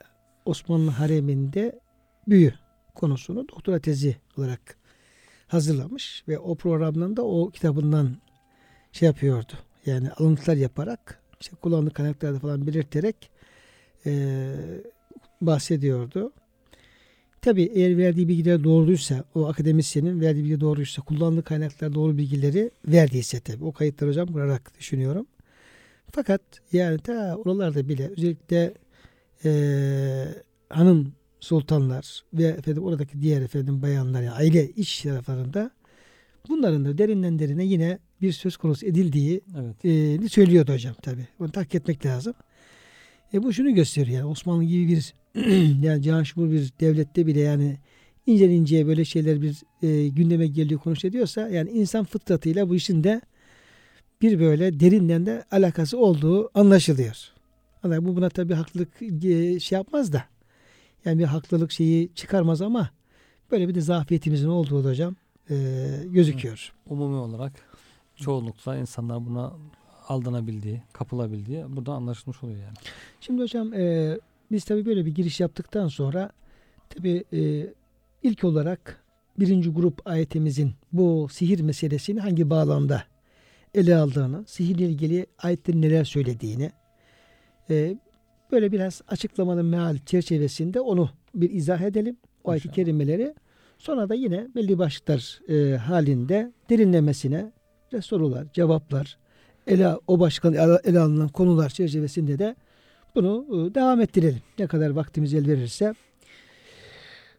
Osmanlı 0.45 0.91
hareminde 0.91 1.79
büyü 2.29 2.53
konusunu 2.95 3.49
doktora 3.49 3.79
tezi 3.79 4.17
olarak 4.37 4.77
hazırlamış 5.47 6.25
ve 6.29 6.39
o 6.39 6.55
programdan 6.55 7.17
da 7.17 7.23
o 7.23 7.51
kitabından 7.51 8.17
şey 8.93 9.07
yapıyordu. 9.07 9.53
Yani 9.87 10.11
alıntılar 10.11 10.57
yaparak 10.57 11.21
işte 11.41 11.57
kullandığı 11.57 11.91
kaynaklarda 11.91 12.39
falan 12.39 12.67
belirterek 12.67 13.31
e, 14.07 14.53
bahsediyordu. 15.41 16.33
Tabi 17.43 17.63
eğer 17.63 17.97
verdiği 17.99 18.29
bilgiler 18.29 18.65
doğruysa, 18.65 19.25
o 19.35 19.47
akademisyenin 19.47 20.21
verdiği 20.21 20.45
bilgi 20.45 20.61
doğruysa, 20.61 21.03
kullandığı 21.03 21.43
kaynaklar 21.43 21.95
doğru 21.95 22.19
bilgileri 22.19 22.71
verdiyse 22.85 23.41
tabi 23.41 23.65
o 23.65 23.73
kayıtları 23.73 24.11
hocam 24.11 24.33
kurarak 24.33 24.79
düşünüyorum. 24.79 25.27
Fakat 26.13 26.41
yani 26.73 26.99
ta 26.99 27.37
oralarda 27.37 27.89
bile 27.89 28.11
özellikle 28.17 28.75
e, 29.45 29.51
hanım 30.69 31.13
sultanlar 31.41 32.25
ve 32.35 32.45
efendim 32.45 32.83
oradaki 32.85 33.21
diğer 33.21 33.43
efendim 33.43 33.83
bayanlar 33.83 34.23
yani 34.23 34.31
aile 34.35 34.69
iç 34.69 35.03
taraflarında 35.03 35.71
bunların 36.49 36.85
da 36.85 36.99
derinden 36.99 37.39
derine 37.39 37.65
yine 37.65 37.99
bir 38.23 38.33
söz 38.33 38.57
konusu 38.57 38.87
edildiği 38.87 39.41
Evet. 39.59 39.85
e, 40.25 40.29
söylüyordu 40.29 40.73
hocam 40.73 40.95
tabi. 41.03 41.29
Onu 41.41 41.51
takip 41.51 41.75
etmek 41.75 42.07
lazım. 42.07 42.35
E 43.35 43.43
bu 43.43 43.53
şunu 43.53 43.75
gösteriyor 43.75 44.19
yani 44.19 44.27
Osmanlı 44.27 44.65
gibi 44.65 44.89
bir 44.89 45.15
yani 45.83 46.03
canşumur 46.03 46.51
bir 46.51 46.73
devlette 46.81 47.27
bile 47.27 47.41
yani 47.41 47.79
ince 48.27 48.51
inceye 48.51 48.87
böyle 48.87 49.05
şeyler 49.05 49.43
bir 49.43 49.57
e, 49.83 50.09
gündeme 50.09 50.47
geliyor 50.47 50.81
konuş 50.81 51.05
ediyorsa 51.05 51.49
yani 51.49 51.71
insan 51.71 52.05
fıtratıyla 52.05 52.69
bu 52.69 52.75
işin 52.75 53.05
de 53.05 53.21
bir 54.23 54.41
böyle 54.41 54.81
derinden 54.81 55.27
de 55.27 55.45
alakası 55.51 55.99
olduğu 55.99 56.51
anlaşılıyor. 56.59 57.17
Ama 57.83 58.05
bu 58.05 58.17
buna 58.17 58.29
tabi 58.29 58.55
haklılık 58.55 59.03
e, 59.03 59.61
şey 59.61 59.77
yapmaz 59.77 60.13
da 60.13 60.25
yani 61.05 61.19
bir 61.19 61.25
haklılık 61.25 61.73
şeyi 61.73 62.15
çıkarmaz 62.15 62.63
ama 62.63 62.91
böyle 63.51 63.69
bir 63.69 63.75
de 63.75 63.81
zafiyetimizin 63.81 64.49
olduğu 64.49 64.85
da 64.85 64.89
hocam 64.89 65.17
e, 65.51 65.57
gözüküyor. 66.07 66.73
Umumi 66.87 67.17
olarak 67.17 67.53
çoğunlukla 68.17 68.77
insanlar 68.77 69.27
buna 69.27 69.53
aldanabildiği, 70.09 70.83
kapılabildiği 70.93 71.65
burada 71.69 71.93
anlaşılmış 71.93 72.45
oluyor 72.45 72.59
yani. 72.59 72.75
Şimdi 73.21 73.43
hocam 73.43 73.75
e, 73.75 74.17
biz 74.51 74.65
tabii 74.65 74.87
böyle 74.87 75.07
bir 75.07 75.15
giriş 75.15 75.41
yaptıktan 75.41 75.89
sonra 75.89 76.31
tabii 76.89 77.25
e, 77.33 77.67
ilk 78.23 78.45
olarak 78.45 79.05
birinci 79.39 79.71
grup 79.71 80.07
ayetimizin 80.07 80.73
bu 80.93 81.29
sihir 81.31 81.61
meselesini 81.61 82.21
hangi 82.21 82.51
bağlamda 82.51 83.05
ele 83.75 83.97
aldığını, 83.97 84.45
sihirle 84.47 84.85
ilgili 84.85 85.27
ayetlerin 85.39 85.83
neler 85.83 86.05
söylediğini 86.05 86.71
e, 87.71 87.97
böyle 88.53 88.73
biraz 88.73 89.03
açıklamanın 89.09 89.67
meal 89.67 89.99
çerçevesinde 90.07 90.81
onu 90.81 91.11
bir 91.35 91.51
izah 91.51 91.81
edelim. 91.81 92.17
O 92.45 92.51
ayet-i 92.51 92.71
kerimeleri. 92.71 93.35
Sonra 93.79 94.09
da 94.09 94.15
yine 94.15 94.49
belli 94.55 94.79
başlıklar 94.79 95.41
e, 95.49 95.77
halinde 95.77 96.53
derinlemesine 96.71 97.53
ve 97.93 98.03
sorular, 98.03 98.47
cevaplar, 98.53 99.19
ele, 99.67 99.89
o 100.07 100.21
başkan 100.21 100.53
ele 100.85 101.01
alınan 101.01 101.29
konular 101.29 101.69
çerçevesinde 101.69 102.39
de 102.39 102.57
bunu 103.15 103.47
e, 103.51 103.75
devam 103.75 104.01
ettirelim. 104.01 104.43
Ne 104.59 104.67
kadar 104.67 104.91
vaktimiz 104.91 105.35
el 105.35 105.49
verirse. 105.49 105.95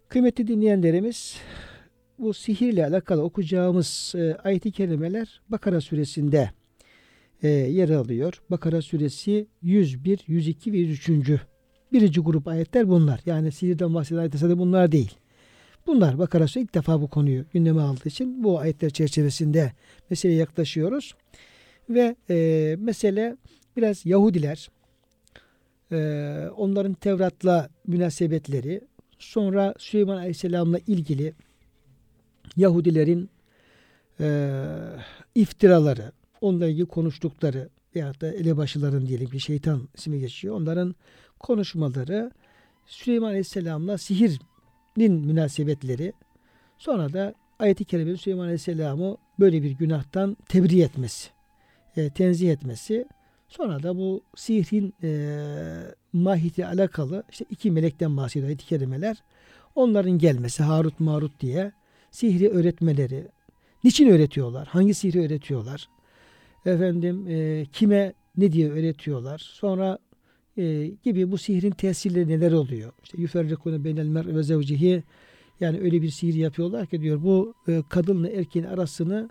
Kıymetli 0.10 0.48
dinleyenlerimiz 0.48 1.38
bu 2.22 2.34
sihirle 2.34 2.86
alakalı 2.86 3.22
okuyacağımız 3.22 4.14
e, 4.16 4.36
ayet-i 4.44 4.72
kerimeler 4.72 5.42
Bakara 5.50 5.82
suresinde 5.82 6.52
e, 7.44 7.48
yer 7.50 7.90
alıyor. 7.90 8.42
Bakara 8.52 8.82
suresi 8.82 9.48
101, 9.62 10.24
102 10.28 10.74
ve 10.74 10.78
103. 10.78 11.10
Birinci 11.94 12.22
grup 12.22 12.48
ayetler 12.48 12.90
bunlar. 12.90 13.22
Yani 13.26 13.52
sihirden 13.52 13.94
bahseden 13.94 14.20
ayetler 14.20 14.50
de 14.50 14.58
bunlar 14.58 14.92
değil. 14.92 15.18
Bunlar 15.88 16.20
Bakara 16.20 16.48
suresi 16.48 16.62
ilk 16.62 16.74
defa 16.74 17.02
bu 17.02 17.08
konuyu 17.08 17.46
gündeme 17.54 17.82
aldığı 17.82 18.10
için 18.10 18.44
bu 18.44 18.60
ayetler 18.60 18.90
çerçevesinde 18.90 19.72
meseleye 20.10 20.40
yaklaşıyoruz. 20.40 21.16
Ve 21.90 22.16
e, 22.30 22.76
mesele 22.80 23.38
biraz 23.78 24.06
Yahudiler, 24.06 24.70
e, 25.92 25.98
onların 26.58 26.94
Tevrat'la 26.94 27.70
münasebetleri, 27.88 28.82
sonra 29.20 29.74
Süleyman 29.78 30.18
Aleyhisselam'la 30.18 30.80
ilgili 30.88 31.34
Yahudilerin 32.58 33.30
e, 34.20 34.58
iftiraları, 35.36 36.12
onunla 36.42 36.68
ilgili 36.68 36.86
konuştukları 36.86 37.70
veyahut 37.96 38.22
da 38.22 38.34
elebaşıların 38.34 39.08
diyelim 39.08 39.30
ki 39.30 39.40
şeytan 39.40 39.88
ismi 39.96 40.20
geçiyor. 40.20 40.56
Onların 40.56 40.96
konuşmaları, 41.40 42.32
Süleyman 42.86 43.28
Aleyhisselam'la 43.28 43.98
sihirin 43.98 44.42
münasebetleri, 44.98 46.14
sonra 46.78 47.14
da 47.14 47.34
ayet-i 47.60 47.86
kerimenin 47.86 48.16
Süleyman 48.16 48.44
Aleyhisselam'ı 48.44 49.18
böyle 49.40 49.64
bir 49.64 49.72
günahtan 49.72 50.38
tebri 50.50 50.82
etmesi, 50.82 51.30
e, 51.98 52.10
tenzih 52.10 52.52
etmesi, 52.52 53.06
sonra 53.48 53.84
da 53.84 53.98
bu 53.98 54.24
sihrin 54.36 54.94
e, 55.04 55.38
mahiyeti 56.14 56.66
alakalı 56.66 57.24
işte 57.32 57.46
iki 57.50 57.72
melekten 57.72 58.18
bahsediyor 58.18 58.48
ayet-i 58.48 58.66
kerimeler. 58.66 59.18
Onların 59.76 60.12
gelmesi 60.18 60.64
Harut 60.64 61.00
Marut 61.00 61.42
diye 61.42 61.72
sihri 62.12 62.50
öğretmeleri, 62.50 63.28
niçin 63.84 64.10
öğretiyorlar, 64.10 64.68
hangi 64.68 64.94
sihri 64.94 65.22
öğretiyorlar, 65.22 65.90
efendim 66.66 67.28
e, 67.28 67.66
kime 67.74 68.14
ne 68.38 68.52
diye 68.52 68.72
öğretiyorlar, 68.72 69.38
sonra 69.38 70.00
e, 70.58 70.92
gibi 71.04 71.32
bu 71.32 71.38
sihrin 71.38 71.72
tesirleri 71.72 72.28
neler 72.28 72.52
oluyor? 72.52 72.92
İşte 73.04 73.22
yüferrikune 73.22 73.84
beynel 73.84 74.08
mer 74.08 74.36
ve 74.36 74.44
zevcihi. 74.44 75.04
Yani 75.60 75.80
öyle 75.80 76.02
bir 76.02 76.10
sihir 76.10 76.34
yapıyorlar 76.34 76.86
ki 76.86 77.02
diyor 77.02 77.24
bu 77.24 77.54
e, 77.68 77.84
kadınla 77.90 78.30
erkeğin 78.30 78.66
arasını 78.66 79.30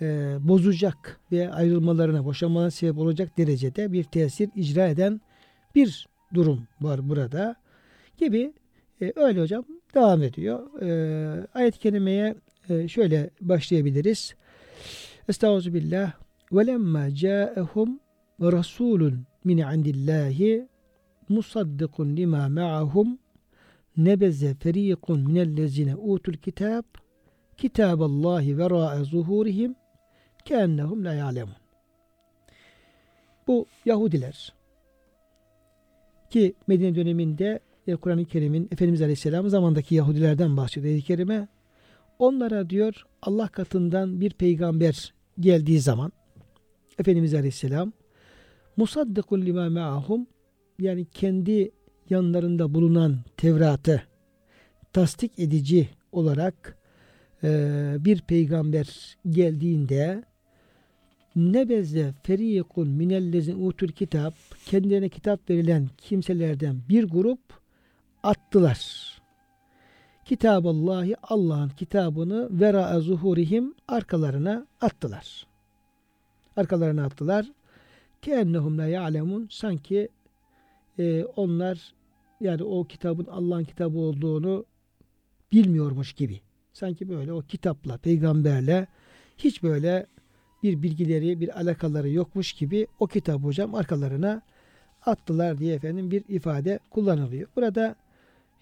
e, 0.00 0.36
bozacak 0.40 1.20
ve 1.32 1.52
ayrılmalarına, 1.52 2.24
boşanmalarına 2.24 2.70
sebep 2.70 2.98
olacak 2.98 3.38
derecede 3.38 3.92
bir 3.92 4.04
tesir 4.04 4.50
icra 4.54 4.88
eden 4.88 5.20
bir 5.74 6.08
durum 6.34 6.66
var 6.80 7.08
burada 7.08 7.56
gibi 8.18 8.52
e, 9.02 9.12
öyle 9.16 9.40
hocam 9.40 9.64
devam 9.94 10.22
ediyor. 10.22 10.82
E, 10.82 11.46
ayet-i 11.54 11.78
kerimeye 11.78 12.34
e, 12.68 12.88
şöyle 12.88 13.30
başlayabiliriz. 13.40 14.34
Estağfirullah. 15.28 16.12
Ve 16.52 16.66
lemma 16.66 17.14
ca'ehum 17.14 18.00
rasulun 18.40 19.26
min 19.44 19.58
indillahi 19.58 20.68
musaddikun 21.28 22.16
lima 22.16 22.48
ma'ahum 22.48 23.18
nebeze 23.96 24.54
ferikun 24.54 25.20
minellezine 25.20 25.96
utul 25.96 26.32
kitab 26.32 26.84
kitaballahi 27.56 28.58
vera'a 28.58 29.04
zuhurihim 29.04 29.74
keennehum 30.44 31.04
la 31.04 31.14
ya'lemun. 31.14 31.56
Bu 33.46 33.66
Yahudiler 33.84 34.52
ki 36.30 36.54
Medine 36.66 36.94
döneminde 36.94 37.60
e, 37.86 37.96
Kur'an-ı 37.96 38.24
Kerim'in 38.24 38.68
Efendimiz 38.72 39.02
Aleyhisselam 39.02 39.48
zamandaki 39.48 39.94
Yahudilerden 39.94 40.56
bahsediyor 40.56 40.92
ayet-i 40.92 41.06
kerime. 41.06 41.48
Onlara 42.18 42.70
diyor 42.70 42.94
Allah 43.22 43.48
katından 43.48 44.20
bir 44.20 44.30
peygamber 44.30 45.14
geldiği 45.40 45.80
zaman 45.80 46.12
Efendimiz 46.98 47.34
Aleyhisselam 47.34 47.92
musaddikun 48.76 49.40
lima 49.42 49.70
ma'ahum 49.70 50.26
yani 50.78 51.04
kendi 51.04 51.70
yanlarında 52.10 52.74
bulunan 52.74 53.18
Tevrat'ı 53.36 54.02
tasdik 54.92 55.38
edici 55.38 55.88
olarak 56.12 56.78
e, 57.44 57.48
bir 57.98 58.20
peygamber 58.20 59.16
geldiğinde 59.30 60.24
nebeze 61.36 62.14
ferikun 62.22 62.88
minellezin 62.88 63.66
utul 63.68 63.88
kitap 63.88 64.34
kendilerine 64.66 65.08
kitap 65.08 65.50
verilen 65.50 65.88
kimselerden 65.98 66.76
bir 66.88 67.04
grup 67.04 67.61
attılar. 68.22 69.12
Kitaballahi 70.24 71.16
Allah'ın 71.22 71.68
kitabını 71.68 72.60
vera 72.60 73.00
zuhurihim 73.00 73.74
arkalarına 73.88 74.66
attılar. 74.80 75.46
Arkalarına 76.56 77.04
attılar. 77.04 77.46
Keennehum 78.22 78.78
la 78.78 78.86
ya'lemun 78.86 79.48
sanki 79.50 80.08
e, 80.98 81.24
onlar 81.24 81.94
yani 82.40 82.62
o 82.62 82.84
kitabın 82.84 83.24
Allah'ın 83.24 83.64
kitabı 83.64 83.98
olduğunu 83.98 84.64
bilmiyormuş 85.52 86.12
gibi. 86.12 86.40
Sanki 86.72 87.08
böyle 87.08 87.32
o 87.32 87.42
kitapla, 87.42 87.98
peygamberle 87.98 88.86
hiç 89.38 89.62
böyle 89.62 90.06
bir 90.62 90.82
bilgileri, 90.82 91.40
bir 91.40 91.60
alakaları 91.60 92.10
yokmuş 92.10 92.52
gibi 92.52 92.86
o 93.00 93.06
kitabı 93.06 93.46
hocam 93.46 93.74
arkalarına 93.74 94.42
attılar 95.06 95.58
diye 95.58 95.74
efendim 95.74 96.10
bir 96.10 96.24
ifade 96.28 96.78
kullanılıyor. 96.90 97.48
Burada 97.56 97.96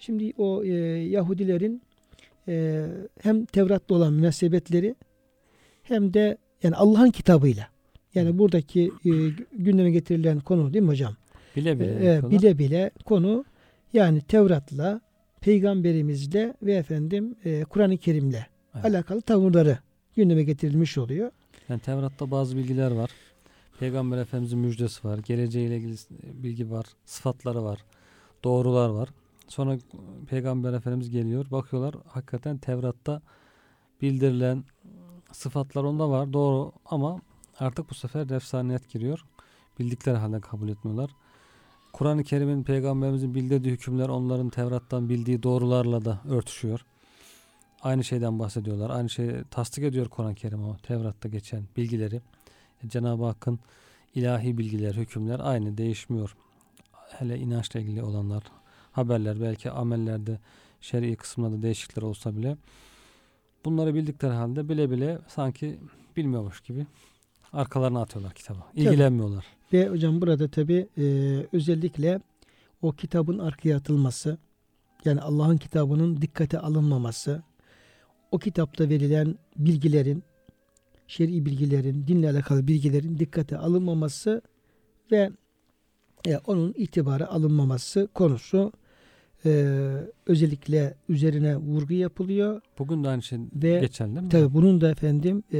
şimdi 0.01 0.33
o 0.39 0.65
e, 0.65 0.69
Yahudilerin 1.09 1.83
e, 2.49 2.87
hem 3.23 3.45
Tevrat'ta 3.45 3.95
olan 3.95 4.13
münasebetleri 4.13 4.95
hem 5.83 6.15
de 6.15 6.37
yani 6.63 6.77
Allah'ın 6.77 7.11
kitabıyla 7.11 7.69
yani 8.15 8.39
buradaki 8.39 8.93
e, 9.05 9.11
gündeme 9.53 9.91
getirilen 9.91 10.41
konu 10.41 10.73
değil 10.73 10.83
mi 10.83 10.89
hocam? 10.89 11.17
Bile 11.57 11.81
bile. 11.81 11.91
E, 11.91 12.05
yapıyorlar. 12.05 12.31
bile 12.31 12.59
bile 12.59 12.91
konu 13.05 13.45
yani 13.93 14.21
Tevrat'la 14.21 15.01
peygamberimizle 15.41 16.55
ve 16.63 16.75
efendim 16.75 17.35
e, 17.45 17.65
Kur'an-ı 17.65 17.97
Kerim'le 17.97 18.47
Evet. 18.75 18.85
alakalı 18.85 19.21
tavırları 19.21 19.79
gündeme 20.17 20.43
getirilmiş 20.43 20.99
oluyor. 20.99 21.31
Yani 21.69 21.81
Tevrat'ta 21.81 22.31
bazı 22.31 22.57
bilgiler 22.57 22.91
var. 22.91 23.11
Peygamber 23.81 24.19
Efendimizin 24.19 24.59
müjdesi 24.59 25.09
var. 25.09 25.19
Geleceğiyle 25.19 25.77
ilgili 25.77 25.95
bilgi 26.43 26.71
var. 26.71 26.87
Sıfatları 27.05 27.65
var. 27.65 27.79
Doğrular 28.45 28.89
var. 28.89 29.09
Sonra 29.51 29.79
Peygamber 30.27 30.73
Efendimiz 30.73 31.11
geliyor. 31.11 31.51
Bakıyorlar 31.51 31.95
hakikaten 32.07 32.59
Tevrat'ta 32.59 33.23
bildirilen 34.03 34.65
sıfatlar 35.33 35.85
onda 35.85 36.11
var. 36.11 36.33
Doğru 36.33 36.73
ama 36.87 37.21
artık 37.59 37.91
bu 37.91 37.95
sefer 37.95 38.31
efsaniyet 38.31 38.91
giriyor. 38.91 39.25
Bildikleri 39.79 40.17
halde 40.17 40.41
kabul 40.41 40.69
etmiyorlar. 40.69 41.11
Kur'an-ı 41.93 42.25
Kerim'in 42.25 42.63
peygamberimizin 42.63 43.35
bildirdiği 43.35 43.71
hükümler 43.71 44.09
onların 44.09 44.49
Tevrat'tan 44.49 45.09
bildiği 45.09 45.43
doğrularla 45.43 46.05
da 46.05 46.21
örtüşüyor. 46.29 46.85
Aynı 47.83 48.05
şeyden 48.05 48.39
bahsediyorlar. 48.39 48.91
Aynı 48.91 49.11
şeyi 49.11 49.45
tasdik 49.51 49.85
ediyor 49.85 50.09
Kur'an-ı 50.09 50.35
Kerim 50.35 50.65
o 50.65 50.77
Tevrat'ta 50.77 51.29
geçen 51.29 51.63
bilgileri. 51.77 52.21
E, 52.85 52.89
Cenab-ı 52.89 53.25
Hakk'ın 53.25 53.59
ilahi 54.15 54.59
bilgiler, 54.59 54.95
hükümler 54.95 55.41
aynı 55.43 55.79
değişmiyor. 55.79 56.37
Hele 57.09 57.39
inançla 57.39 57.81
ilgili 57.81 58.03
olanlar, 58.03 58.43
haberler, 58.93 59.41
belki 59.41 59.71
amellerde, 59.71 60.39
şer'i 60.81 61.17
kısımlarda 61.17 61.63
değişiklikler 61.63 62.03
olsa 62.03 62.37
bile 62.37 62.57
bunları 63.65 63.95
bildikleri 63.95 64.33
halde 64.33 64.69
bile 64.69 64.91
bile 64.91 65.19
sanki 65.29 65.79
bilmiyormuş 66.17 66.61
gibi 66.61 66.87
arkalarına 67.53 68.03
atıyorlar 68.03 68.35
kitaba. 68.35 68.67
İlgilenmiyorlar. 68.75 69.45
Ve 69.73 69.89
hocam 69.89 70.21
burada 70.21 70.49
tabi 70.49 70.89
özellikle 71.53 72.21
o 72.83 72.93
kitabın 72.93 73.39
arkaya 73.39 73.77
atılması 73.77 74.39
yani 75.05 75.21
Allah'ın 75.21 75.57
kitabının 75.57 76.23
dikkate 76.23 76.59
alınmaması 76.59 77.43
o 78.31 78.39
kitapta 78.39 78.89
verilen 78.89 79.35
bilgilerin 79.57 80.25
şer'i 81.07 81.47
bilgilerin, 81.47 82.07
dinle 82.07 82.31
alakalı 82.31 82.69
bilgilerin 82.69 83.19
dikkate 83.19 83.59
alınmaması 83.59 84.43
ve 85.13 85.31
e, 86.27 86.37
onun 86.37 86.75
itibarı 86.77 87.29
alınmaması 87.29 88.09
konusu 88.15 88.73
e, 89.45 89.51
özellikle 90.27 90.95
üzerine 91.09 91.57
vurgu 91.57 91.95
yapılıyor. 91.95 92.61
Bugün 92.79 93.05
de 93.05 93.09
aynı 93.09 93.23
şey 93.23 93.39
Ve 93.55 93.81
geçerli 93.81 94.15
değil 94.15 94.25
mi? 94.25 94.29
Tabi 94.29 94.55
bunun 94.55 94.81
da 94.81 94.91
efendim 94.91 95.43
e, 95.53 95.59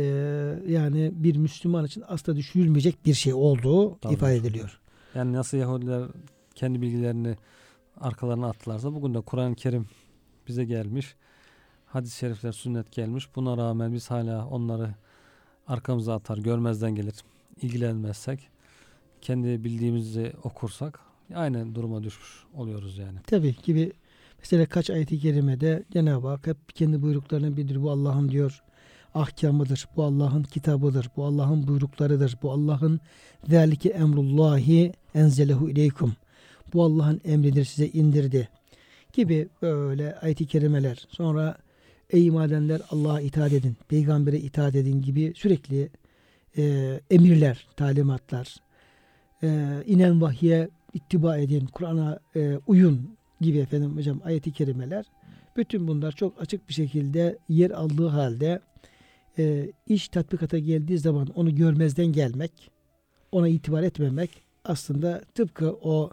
yani 0.69 1.13
bir 1.15 1.37
Müslüman 1.37 1.85
için 1.85 2.05
asla 2.09 2.37
düşürülmeyecek 2.37 3.07
bir 3.07 3.15
şey 3.15 3.35
olduğu 3.35 3.99
Tabii. 3.99 4.15
ifade 4.15 4.37
ediliyor. 4.37 4.81
Yani 5.15 5.33
nasıl 5.33 5.57
Yahudiler 5.57 6.03
kendi 6.55 6.83
bilgilerini 6.83 7.37
arkalarına 8.01 8.49
attılarsa 8.49 8.95
bugün 8.95 9.15
de 9.15 9.21
Kur'an-ı 9.21 9.55
Kerim 9.55 9.87
bize 10.49 10.65
gelmiş. 10.65 11.15
Hadis-i 11.87 12.19
şerifler, 12.19 12.53
sünnet 12.53 12.93
gelmiş. 12.93 13.37
Buna 13.37 13.57
rağmen 13.57 13.93
biz 13.93 14.11
hala 14.11 14.47
onları 14.47 14.95
arkamıza 15.67 16.15
atar, 16.15 16.39
görmezden 16.39 16.95
gelir. 16.95 17.15
ilgilenmezsek, 17.63 18.49
kendi 19.21 19.65
bildiğimizi 19.65 20.33
okursak 20.43 21.01
aynı 21.35 21.75
duruma 21.75 22.03
düşmüş 22.03 22.45
oluyoruz 22.55 22.99
yani. 22.99 23.19
Tabii 23.27 23.55
gibi 23.65 23.93
mesela 24.39 24.67
kaç 24.67 24.91
ayet-i 24.91 25.19
kerimede 25.19 25.85
Cenab-ı 25.93 26.29
Hak 26.29 26.47
hep 26.47 26.57
kendi 26.75 27.03
buyruklarını 27.03 27.57
bildirir. 27.57 27.83
Bu 27.83 27.91
Allah'ın 27.91 28.29
diyor 28.29 28.63
ahkamıdır. 29.15 29.87
Bu 29.97 30.05
Allah'ın 30.05 30.43
kitabıdır. 30.43 31.11
Bu 31.17 31.25
Allah'ın 31.25 31.67
buyruklarıdır. 31.67 32.39
Bu 32.43 32.53
Allah'ın 32.53 33.01
zâlike 33.49 33.89
emrullahi 33.89 34.93
enzelehu 35.15 35.71
ileykum. 35.71 36.17
Bu 36.75 36.85
Allah'ın 36.85 37.21
emridir 37.25 37.65
size 37.65 37.89
indirdi. 37.89 38.49
Gibi 39.13 39.49
böyle 39.63 40.17
ayet-i 40.17 40.47
kerimeler. 40.47 41.07
Sonra 41.11 41.57
ey 42.11 42.27
iman 42.27 42.49
edenler 42.49 42.81
Allah'a 42.91 43.21
itaat 43.21 43.53
edin. 43.53 43.77
Peygambere 43.89 44.39
itaat 44.39 44.75
edin 44.75 45.03
gibi 45.03 45.33
sürekli 45.37 45.91
e, 46.57 47.01
emirler, 47.11 47.67
talimatlar. 47.77 48.57
E, 49.43 49.49
inen 49.87 50.21
vahye 50.21 50.69
ittiba 50.95 51.39
edin. 51.39 51.67
Kur'an'a 51.67 52.19
e, 52.37 52.59
uyun 52.67 53.17
gibi 53.41 53.59
efendim 53.59 53.97
hocam 53.97 54.21
ayet-i 54.25 54.53
kerimeler. 54.53 55.05
Bütün 55.57 55.89
bunlar 55.89 56.13
çok 56.13 56.41
açık 56.43 56.69
bir 56.69 56.75
şekilde 56.75 57.39
yer 57.49 57.71
aldığı 57.71 58.09
halde 58.09 58.61
e, 59.39 59.73
iş 59.87 60.09
tatbikata 60.09 60.59
geldiği 60.59 60.99
zaman 60.99 61.29
onu 61.35 61.55
görmezden 61.55 62.07
gelmek, 62.07 62.71
ona 63.33 63.49
itibar 63.49 63.83
etmemek 63.83 64.43
aslında 64.65 65.21
tıpkı 65.35 65.73
o 65.83 66.11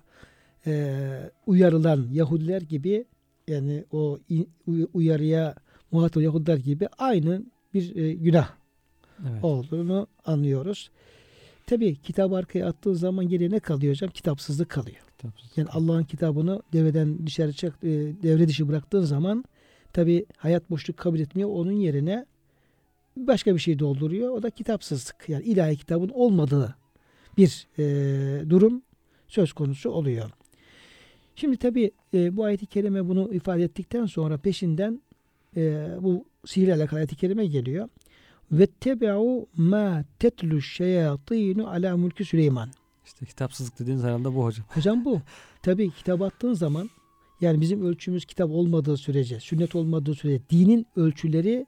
e, 0.67 1.03
uyarılan 1.45 2.07
Yahudiler 2.11 2.61
gibi 2.61 3.05
yani 3.47 3.85
o 3.91 4.19
uyarıya 4.93 5.55
muhatap 5.91 6.23
Yahudiler 6.23 6.57
gibi 6.57 6.87
aynı 6.97 7.43
bir 7.73 7.95
e, 7.95 8.13
günah 8.13 8.49
Evet. 9.31 9.43
olduğunu 9.43 10.07
anlıyoruz. 10.25 10.91
Tabi 11.67 11.95
kitabı 11.95 12.36
arkaya 12.36 12.67
attığı 12.67 12.95
zaman 12.95 13.27
geriye 13.27 13.49
ne 13.49 13.60
kalıyor 13.60 13.93
hocam? 13.93 14.10
Kitapsızlık 14.10 14.69
kalıyor. 14.69 14.97
Kitapsız. 15.17 15.58
Yani 15.58 15.69
Allah'ın 15.69 16.03
kitabını 16.03 16.62
devreden 16.73 17.25
dışarı 17.25 17.53
çık, 17.53 17.73
e, 17.84 17.89
devre 18.23 18.47
dışı 18.47 18.67
bıraktığın 18.67 19.01
zaman 19.01 19.45
tabi 19.93 20.25
hayat 20.38 20.69
boşluk 20.69 20.97
kabul 20.97 21.19
etmiyor. 21.19 21.49
Onun 21.49 21.71
yerine 21.71 22.25
başka 23.17 23.56
bir 23.56 23.60
şey 23.60 23.80
dolduruyor. 23.80 24.30
O 24.30 24.43
da 24.43 24.49
kitapsızlık. 24.49 25.15
Yani 25.27 25.43
ilahi 25.43 25.77
kitabın 25.77 26.10
olmadığı 26.10 26.75
bir 27.38 27.67
e, 27.80 27.84
durum 28.49 28.82
söz 29.27 29.53
konusu 29.53 29.89
oluyor. 29.89 30.30
Şimdi 31.36 31.58
tabi 31.58 31.91
bu 32.13 32.43
ayet-i 32.43 32.65
kerime 32.65 33.08
bunu 33.08 33.34
ifade 33.34 33.63
ettikten 33.63 34.06
sonra 34.06 34.38
peşinden 34.38 35.01
e, 35.58 35.89
bu 36.01 36.25
sihirle 36.45 36.73
alakalı 36.73 36.99
ayet-i 36.99 37.15
kerime 37.15 37.45
geliyor. 37.45 37.89
Ve 38.51 38.67
tebe'u 38.67 39.47
ma 39.57 40.03
tetlu 40.19 40.62
şeyatinu 40.62 41.69
ala 41.69 41.97
mulki 41.97 42.25
Süleyman. 42.25 42.69
İşte 43.05 43.25
kitapsızlık 43.25 43.79
dediğiniz 43.79 44.03
herhalde 44.03 44.36
bu 44.36 44.45
hocam. 44.45 44.65
Hocam 44.69 45.05
bu. 45.05 45.21
Tabii 45.63 45.91
kitap 45.91 46.21
attığın 46.21 46.53
zaman 46.53 46.89
yani 47.41 47.62
bizim 47.62 47.86
ölçümüz 47.86 48.25
kitap 48.25 48.49
olmadığı 48.49 48.97
sürece, 48.97 49.39
sünnet 49.39 49.75
olmadığı 49.75 50.15
sürece, 50.15 50.41
dinin 50.49 50.88
ölçüleri 50.95 51.65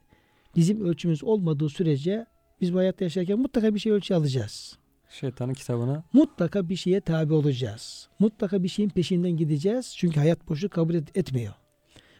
bizim 0.56 0.84
ölçümüz 0.84 1.24
olmadığı 1.24 1.68
sürece 1.68 2.26
biz 2.60 2.74
bu 2.74 2.78
hayatta 2.78 3.04
yaşarken 3.04 3.38
mutlaka 3.38 3.74
bir 3.74 3.80
şey 3.80 3.92
ölçü 3.92 4.14
alacağız. 4.14 4.78
Şeytanın 5.10 5.54
kitabına 5.54 6.04
Mutlaka 6.12 6.68
bir 6.68 6.76
şeye 6.76 7.00
tabi 7.00 7.32
olacağız. 7.34 8.08
Mutlaka 8.18 8.62
bir 8.62 8.68
şeyin 8.68 8.88
peşinden 8.88 9.36
gideceğiz. 9.36 9.94
Çünkü 9.96 10.20
hayat 10.20 10.48
boşu 10.48 10.68
kabul 10.68 10.94
et- 10.94 11.16
etmiyor. 11.16 11.54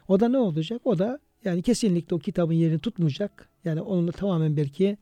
O 0.07 0.19
da 0.19 0.29
ne 0.29 0.37
olacak? 0.37 0.81
O 0.85 0.99
da 0.99 1.19
yani 1.45 1.61
kesinlikle 1.61 2.15
o 2.15 2.19
kitabın 2.19 2.53
yerini 2.53 2.79
tutmayacak. 2.79 3.49
Yani 3.65 3.81
onunla 3.81 4.11
tamamen 4.11 4.57
belki 4.57 4.97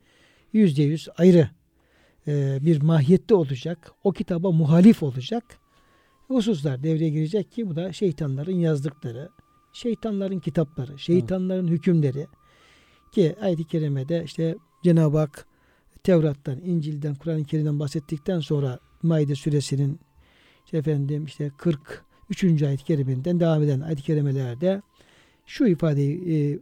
yüzde 0.53 0.83
yüz 0.83 1.07
ayrı 1.17 1.49
e, 2.27 2.59
bir 2.61 2.81
mahiyette 2.81 3.35
olacak. 3.35 3.91
O 4.03 4.11
kitaba 4.11 4.51
muhalif 4.51 5.03
olacak. 5.03 5.43
Hususlar 6.27 6.83
devreye 6.83 7.09
girecek 7.09 7.51
ki 7.51 7.69
bu 7.69 7.75
da 7.75 7.93
şeytanların 7.93 8.59
yazdıkları, 8.59 9.29
şeytanların 9.73 10.39
kitapları, 10.39 10.99
şeytanların 10.99 11.67
hükümleri 11.67 12.27
ki 13.11 13.35
ayet-i 13.41 13.63
kerimede 13.63 14.23
işte 14.23 14.55
Cenab-ı 14.83 15.17
Hak 15.17 15.47
Tevrat'tan, 16.03 16.59
İncil'den, 16.59 17.15
Kur'an-ı 17.15 17.43
Kerim'den 17.43 17.79
bahsettikten 17.79 18.39
sonra 18.39 18.79
Maide 19.03 19.35
suresinin 19.35 19.99
işte 20.65 20.77
efendim 20.77 21.25
işte 21.25 21.51
43. 21.57 22.63
ayet-i 22.63 22.83
kerimeden 22.83 23.39
devam 23.39 23.63
eden 23.63 23.79
ayet-i 23.79 24.03
kerimelerde 24.03 24.81
şu 25.45 25.65
ifadeyi 25.65 26.33
e, 26.33 26.59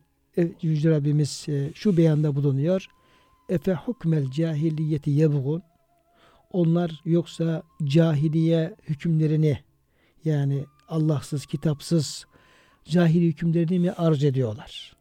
Yüce 0.62 0.92
Rabbimiz 0.92 1.46
e, 1.50 1.72
şu 1.76 1.98
beyanda 1.98 2.36
bulunuyor. 2.36 2.88
Efe 3.50 3.74
hukmel 3.74 4.32
cahiliyeti 4.32 5.10
yebğun 5.10 5.64
onlar 6.52 7.02
yoksa 7.06 7.64
cahiliye 7.84 8.76
hükümlerini 8.90 9.60
yani 10.26 10.66
Allahsız, 10.88 11.46
kitapsız 11.46 12.26
cahili 12.86 13.28
hükümlerini 13.28 13.80
mi 13.80 13.92
arz 13.92 14.24
ediyorlar? 14.24 14.96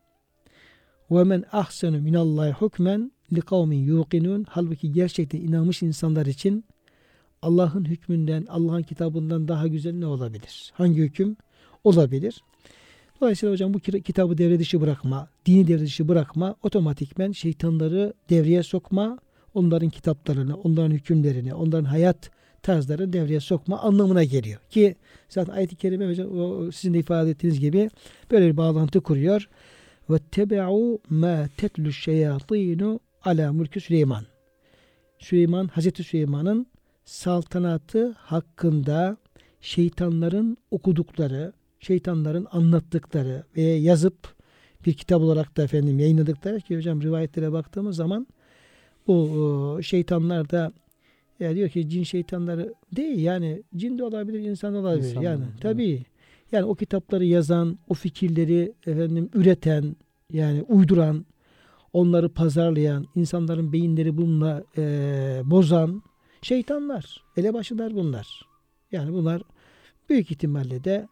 Ve 1.10 1.24
men 1.24 1.44
ahsenu 1.52 2.00
minallahi 2.00 2.52
hukmen 2.52 3.12
li 3.32 3.40
kavmin 3.40 3.84
yuqinun 3.84 4.46
halbuki 4.48 4.92
gerçekten 4.92 5.40
inanmış 5.40 5.82
insanlar 5.82 6.26
için 6.26 6.64
Allah'ın 7.42 7.84
hükmünden, 7.84 8.46
Allah'ın 8.48 8.82
kitabından 8.82 9.48
daha 9.48 9.66
güzel 9.66 9.94
ne 9.94 10.06
olabilir? 10.06 10.72
Hangi 10.74 11.02
hüküm 11.02 11.36
olabilir? 11.84 12.42
Dolayısıyla 13.20 13.52
hocam 13.52 13.74
bu 13.74 13.78
kitabı 13.78 14.38
devre 14.38 14.58
dışı 14.58 14.80
bırakma, 14.80 15.28
dini 15.46 15.68
devre 15.68 15.80
dışı 15.84 16.08
bırakma, 16.08 16.56
otomatikmen 16.62 17.32
şeytanları 17.32 18.12
devreye 18.30 18.62
sokma, 18.62 19.18
onların 19.54 19.88
kitaplarını, 19.90 20.56
onların 20.56 20.90
hükümlerini, 20.90 21.54
onların 21.54 21.84
hayat 21.84 22.30
tarzlarını 22.62 23.12
devreye 23.12 23.40
sokma 23.40 23.78
anlamına 23.78 24.24
geliyor. 24.24 24.60
Ki 24.70 24.96
zaten 25.28 25.52
ayet-i 25.52 25.76
kerime 25.76 26.08
hocam, 26.08 26.72
sizin 26.72 26.94
de 26.94 26.98
ifade 26.98 27.30
ettiğiniz 27.30 27.60
gibi 27.60 27.90
böyle 28.30 28.46
bir 28.46 28.56
bağlantı 28.56 29.00
kuruyor. 29.00 29.48
Ve 30.10 30.18
tebe'u 30.18 30.98
ma 31.10 31.48
tetlu 31.56 31.92
şeyatinu 31.92 33.00
ala 33.24 33.52
mülkü 33.52 33.80
Süleyman. 33.80 34.24
Süleyman, 35.18 35.68
Hazreti 35.68 36.04
Süleyman'ın 36.04 36.66
saltanatı 37.04 38.12
hakkında 38.12 39.16
şeytanların 39.60 40.56
okudukları, 40.70 41.52
şeytanların 41.80 42.46
anlattıkları 42.50 43.44
ve 43.56 43.62
yazıp 43.62 44.36
bir 44.86 44.92
kitap 44.92 45.22
olarak 45.22 45.56
da 45.56 45.62
efendim 45.62 45.98
yayınladıkları 45.98 46.60
ki 46.60 46.76
hocam 46.76 47.02
rivayetlere 47.02 47.52
baktığımız 47.52 47.96
zaman 47.96 48.26
bu 49.06 49.78
e, 49.78 49.82
şeytanlar 49.82 50.50
da 50.50 50.72
ya 51.40 51.54
diyor 51.54 51.68
ki 51.68 51.88
cin 51.88 52.02
şeytanları 52.02 52.74
değil 52.96 53.18
yani 53.18 53.62
cin 53.76 53.98
de 53.98 54.04
olabilir 54.04 54.38
insan 54.38 54.74
da 54.74 54.78
olabilir. 54.78 55.08
İnsan 55.08 55.22
yani 55.22 55.36
olabilir, 55.36 55.60
tabii 55.60 56.04
yani 56.52 56.64
o 56.64 56.74
kitapları 56.74 57.24
yazan 57.24 57.78
o 57.88 57.94
fikirleri 57.94 58.72
efendim 58.86 59.30
üreten 59.34 59.96
yani 60.32 60.62
uyduran 60.62 61.26
onları 61.92 62.28
pazarlayan 62.28 63.06
insanların 63.14 63.72
beyinleri 63.72 64.16
bununla 64.16 64.64
e, 64.76 64.82
bozan 65.44 66.02
şeytanlar 66.42 67.24
elebaşılar 67.36 67.94
bunlar. 67.94 68.42
Yani 68.92 69.12
bunlar 69.12 69.42
büyük 70.08 70.30
ihtimalle 70.30 70.84
de 70.84 71.08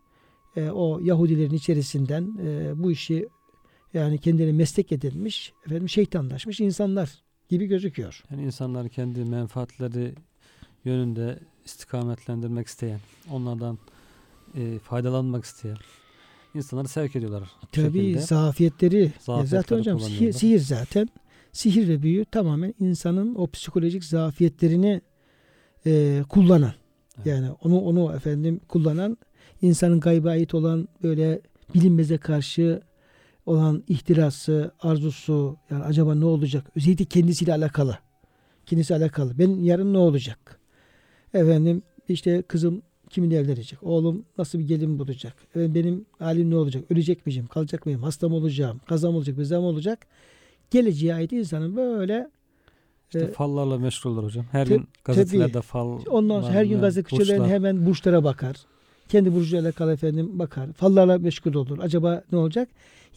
e, 0.57 0.71
o 0.71 1.01
Yahudilerin 1.01 1.55
içerisinden 1.55 2.39
e, 2.43 2.73
bu 2.83 2.93
işi 2.93 3.29
yani 3.95 4.19
kendileri 4.19 4.53
meslek 4.53 4.93
edilmiş 4.93 5.53
efendim 5.67 5.89
şeytanlaşmış 5.89 6.61
insanlar 6.61 7.11
gibi 7.49 7.67
gözüküyor. 7.67 8.23
Yani 8.31 8.43
insanlar 8.43 8.89
kendi 8.89 9.25
menfaatleri 9.25 10.15
yönünde 10.85 11.39
istikametlendirmek 11.65 12.67
isteyen, 12.67 13.01
onlardan 13.31 13.79
e, 14.55 14.79
faydalanmak 14.79 15.45
isteyen 15.45 15.77
insanları 16.55 16.89
sevk 16.89 17.17
ediyorlar. 17.17 17.51
Tabii 17.73 18.21
zafiyetleri 18.21 19.13
Zafiyetleri 19.21 19.47
zaten 19.47 19.79
hocam 19.79 20.01
sihir, 20.01 20.33
sihir 20.33 20.59
zaten 20.59 21.09
sihir 21.53 21.89
ve 21.89 22.03
büyü 22.03 22.25
tamamen 22.25 22.75
insanın 22.81 23.35
o 23.35 23.47
psikolojik 23.47 24.05
zafiyetlerini 24.05 25.01
e, 25.87 26.23
kullanan 26.29 26.73
Evet. 27.17 27.27
yani 27.27 27.51
onu 27.51 27.81
onu 27.81 28.17
efendim 28.17 28.61
kullanan 28.69 29.19
insanın 29.65 30.01
gayba 30.01 30.31
ait 30.31 30.55
olan 30.55 30.89
böyle 31.03 31.41
bilinmeze 31.75 32.19
karşı 32.19 32.81
olan 33.47 33.83
ihtirası, 33.89 34.71
arzusu 34.81 35.57
yani 35.71 35.85
acaba 35.85 36.15
ne 36.15 36.25
olacak? 36.25 36.71
Özellikle 36.77 37.05
kendisiyle 37.05 37.53
alakalı. 37.55 37.99
Kendisi 38.67 38.95
alakalı. 38.95 39.39
Ben 39.39 39.49
yarın 39.51 39.93
ne 39.93 39.99
olacak? 39.99 40.61
Efendim 41.35 41.83
işte 42.09 42.43
kızım 42.43 42.83
kiminle 43.11 43.37
evlenecek? 43.37 43.83
Oğlum 43.83 44.25
nasıl 44.39 44.59
bir 44.59 44.69
gelin 44.69 44.99
bulacak? 44.99 45.35
Efendim 45.51 45.75
benim 45.75 46.07
halim 46.19 46.51
ne 46.51 46.57
olacak? 46.57 46.85
Ölecek 46.91 47.27
miyim? 47.27 47.47
Kalacak 47.47 47.87
mıyım? 47.87 48.03
Hasta 48.03 48.29
mı 48.29 48.35
olacağım? 48.35 48.81
Kaza 48.87 49.11
mı 49.11 49.17
olacak? 49.17 49.39
Beza 49.39 49.61
mı 49.61 49.67
olacak? 49.67 50.07
Geleceğe 50.71 51.15
ait 51.15 51.33
insanın 51.33 51.77
böyle 51.77 52.31
İşte 53.07 53.19
e, 53.21 53.33
fallarla 53.33 53.79
meşguller 53.79 54.23
hocam. 54.23 54.45
Her 54.53 54.67
Te- 54.67 54.77
gün 54.77 54.89
gazetelerde 55.05 55.61
fal 55.63 55.99
Ondan 56.11 56.41
sonra 56.41 56.53
her 56.53 56.65
gün 56.65 56.77
var, 56.77 56.81
gazete 56.81 57.17
köşelerine 57.17 57.43
burçlar. 57.43 57.55
hemen 57.55 57.87
burçlara 57.87 58.25
bakar. 58.25 58.57
Kendi 59.09 59.35
burcuyla 59.35 59.65
alakalı 59.65 59.93
efendim 59.93 60.39
bakar. 60.39 60.73
Fallarla 60.73 61.19
meşgul 61.19 61.55
olur. 61.55 61.79
Acaba 61.83 62.25
ne 62.33 62.39
olacak? 62.39 62.69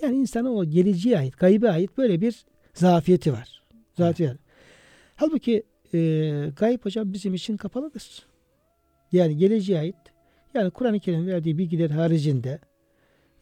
Yani 0.01 0.15
insanın 0.15 0.55
o 0.55 0.65
geleceğe 0.65 1.17
ait, 1.17 1.37
gaybe 1.37 1.71
ait 1.71 1.97
böyle 1.97 2.21
bir 2.21 2.45
zafiyeti 2.73 3.33
var. 3.33 3.63
Zafiyeti 3.97 4.33
var. 4.33 4.41
Halbuki 5.15 5.63
e, 5.93 5.99
gayb 6.55 6.85
hocam 6.85 7.13
bizim 7.13 7.33
için 7.33 7.57
kapalıdır. 7.57 8.25
Yani 9.11 9.37
geleceğe 9.37 9.79
ait. 9.79 9.95
Yani 10.53 10.71
Kur'an-ı 10.71 10.99
Kerim 10.99 11.27
verdiği 11.27 11.57
bilgiler 11.57 11.89
haricinde 11.89 12.59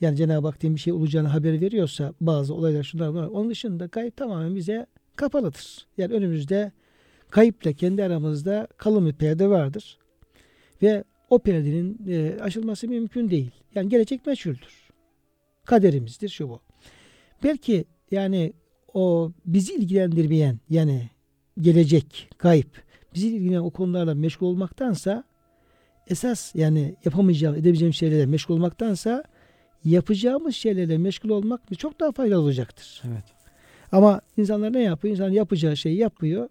yani 0.02 0.18
Cenab-ı 0.18 0.48
Hak 0.48 0.64
bir 0.64 0.78
şey 0.78 0.94
olacağını 0.94 1.28
haber 1.28 1.62
veriyorsa 1.62 2.14
bazı 2.22 2.54
olaylar 2.54 2.84
şunlar 2.84 3.08
var. 3.08 3.28
Onun 3.28 3.50
dışında 3.50 3.86
gayb 3.86 4.12
tamamen 4.16 4.56
bize 4.56 4.86
kapalıdır. 5.16 5.88
Yani 5.98 6.14
önümüzde 6.14 6.72
kayıpla 7.30 7.74
kendi 7.74 8.04
aramızda 8.04 8.68
kalın 8.78 9.06
bir 9.06 9.14
perde 9.14 9.50
vardır. 9.50 9.98
Ve 10.82 11.04
o 11.30 11.40
perdenin 11.40 12.00
e, 12.08 12.38
aşılması 12.42 12.88
mümkün 12.88 13.30
değil. 13.30 13.52
Yani 13.76 13.90
gelecek 13.90 14.26
meçhuldür. 14.26 14.90
Kaderimizdir 15.66 16.30
şu 16.30 16.50
bu. 16.50 16.60
Belki 17.44 17.86
yani 18.12 18.54
o 18.94 19.32
bizi 19.46 19.74
ilgilendirmeyen 19.74 20.60
yani 20.70 21.10
gelecek, 21.60 22.30
kayıp 22.38 22.84
bizi 23.16 23.28
ilgilenen 23.28 23.60
o 23.60 23.70
konularla 23.70 24.16
meşgul 24.16 24.48
olmaktansa 24.48 25.24
esas 26.08 26.56
yani 26.56 26.96
yapamayacağım, 27.06 27.56
edebileceğim 27.56 27.94
şeylerle 27.94 28.26
meşgul 28.26 28.56
olmaktansa 28.56 29.24
yapacağımız 29.86 30.56
şeylerle 30.56 30.98
meşgul 30.98 31.30
olmak 31.30 31.62
çok 31.78 32.00
daha 32.00 32.12
faydalı 32.12 32.42
olacaktır. 32.42 33.02
Evet. 33.08 33.24
Ama 33.92 34.22
insanlar 34.38 34.74
ne 34.74 34.82
yapıyor? 34.82 35.12
İnsan 35.12 35.30
yapacağı 35.30 35.78
şeyi 35.78 35.98
yapıyor. 35.98 36.50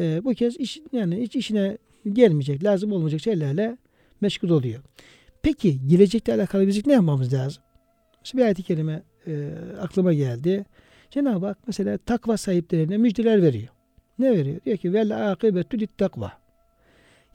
Ee, 0.00 0.24
bu 0.24 0.34
kez 0.34 0.56
iş, 0.56 0.80
yani 0.92 1.22
hiç 1.22 1.36
işine 1.36 1.78
gelmeyecek, 2.12 2.64
lazım 2.64 2.92
olmayacak 2.92 3.20
şeylerle 3.20 3.76
meşgul 4.22 4.50
oluyor. 4.50 4.82
Peki 5.42 5.86
gelecekle 5.86 6.34
alakalı 6.34 6.66
bizim 6.66 6.82
ne 6.86 6.92
yapmamız 6.92 7.32
lazım? 7.32 7.62
Şimdi 8.22 8.40
bir 8.42 8.46
ayet-i 8.46 8.62
kerime 8.62 9.02
e, 9.26 9.50
aklıma 9.80 10.12
geldi. 10.12 10.64
Cenab-ı 11.10 11.46
Hak 11.46 11.58
mesela 11.66 11.98
takva 11.98 12.36
sahiplerine 12.36 12.96
müjdeler 12.96 13.42
veriyor. 13.42 13.68
Ne 14.18 14.32
veriyor? 14.32 14.60
Diyor 14.64 14.76
ki 14.76 14.92
vel 14.92 15.32
akıbetü 15.32 15.80
lit 15.80 15.98
takva. 15.98 16.32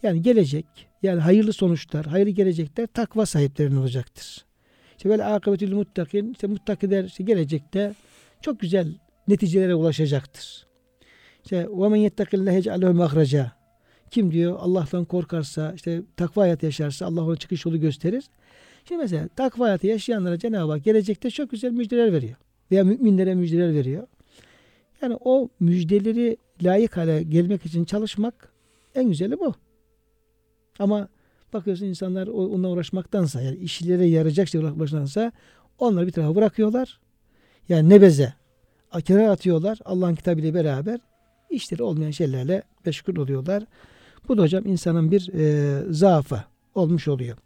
Yani 0.04 0.22
gelecek, 0.22 0.66
yani 1.04 1.20
hayırlı 1.20 1.54
sonuçlar, 1.54 2.06
hayırlı 2.06 2.32
gelecekler 2.32 2.88
takva 2.88 3.26
sahiplerine 3.26 3.80
olacaktır. 3.80 4.46
İşte 4.98 5.10
vel 5.10 5.36
akıbetül 5.36 5.74
muttakin, 5.74 6.32
işte 6.32 6.48
muttakiler 6.48 7.04
işte 7.04 7.24
gelecekte 7.24 7.94
çok 8.42 8.60
güzel 8.60 8.94
neticelere 9.28 9.76
ulaşacaktır. 9.76 10.68
İşte 11.44 11.68
ve 11.70 11.90
men 11.90 11.96
yettekillâhe 11.96 12.56
yec'alhu 12.56 12.94
mahraca. 12.94 13.57
Kim 14.12 14.32
diyor 14.32 14.56
Allah'tan 14.60 15.06
korkarsa, 15.06 15.74
işte 15.76 16.02
takva 16.18 16.42
hayatı 16.42 16.66
yaşarsa 16.66 17.06
Allah 17.06 17.24
ona 17.24 17.36
çıkış 17.36 17.66
yolu 17.66 17.80
gösterir. 17.80 18.24
Şimdi 18.86 19.02
mesela 19.02 19.28
takva 19.28 19.66
hayatı 19.66 19.88
yaşayanlara 19.88 20.40
Cenab-ı 20.40 20.72
Hak 20.72 20.84
gelecekte 20.84 21.30
çok 21.30 21.52
güzel 21.52 21.72
müjdeler 21.72 22.14
veriyor. 22.14 22.36
Veya 22.72 22.84
müminlere 22.84 23.36
müjdeler 23.36 23.74
veriyor. 23.74 24.08
Yani 25.02 25.18
o 25.20 25.50
müjdeleri 25.60 26.38
layık 26.64 26.98
hale 26.98 27.24
gelmek 27.24 27.66
için 27.66 27.86
çalışmak 27.86 28.52
en 28.96 29.10
güzeli 29.10 29.40
bu. 29.40 29.54
Ama 30.80 31.08
bakıyorsun 31.54 31.86
insanlar 31.86 32.28
onunla 32.28 32.70
uğraşmaktansa 32.70 33.42
yani 33.42 33.58
işlere 33.58 34.06
yarayacak 34.06 34.48
şey 34.48 34.62
uğraşmaktansa 34.62 35.32
onları 35.80 36.08
bir 36.08 36.12
tarafa 36.12 36.36
bırakıyorlar. 36.36 37.00
Yani 37.70 37.90
nebeze 37.90 38.34
kenara 39.06 39.32
atıyorlar 39.32 39.80
Allah'ın 39.86 40.16
kitabıyla 40.16 40.54
beraber 40.54 41.00
işleri 41.50 41.84
olmayan 41.84 42.12
şeylerle 42.12 42.64
meşgul 42.86 43.16
oluyorlar. 43.16 43.64
Bu 44.28 44.38
da 44.38 44.42
hocam 44.42 44.66
insanın 44.66 45.12
bir 45.12 45.34
e, 45.34 45.84
zaafı 45.94 46.44
olmuş 46.76 47.08
oluyor. 47.08 47.38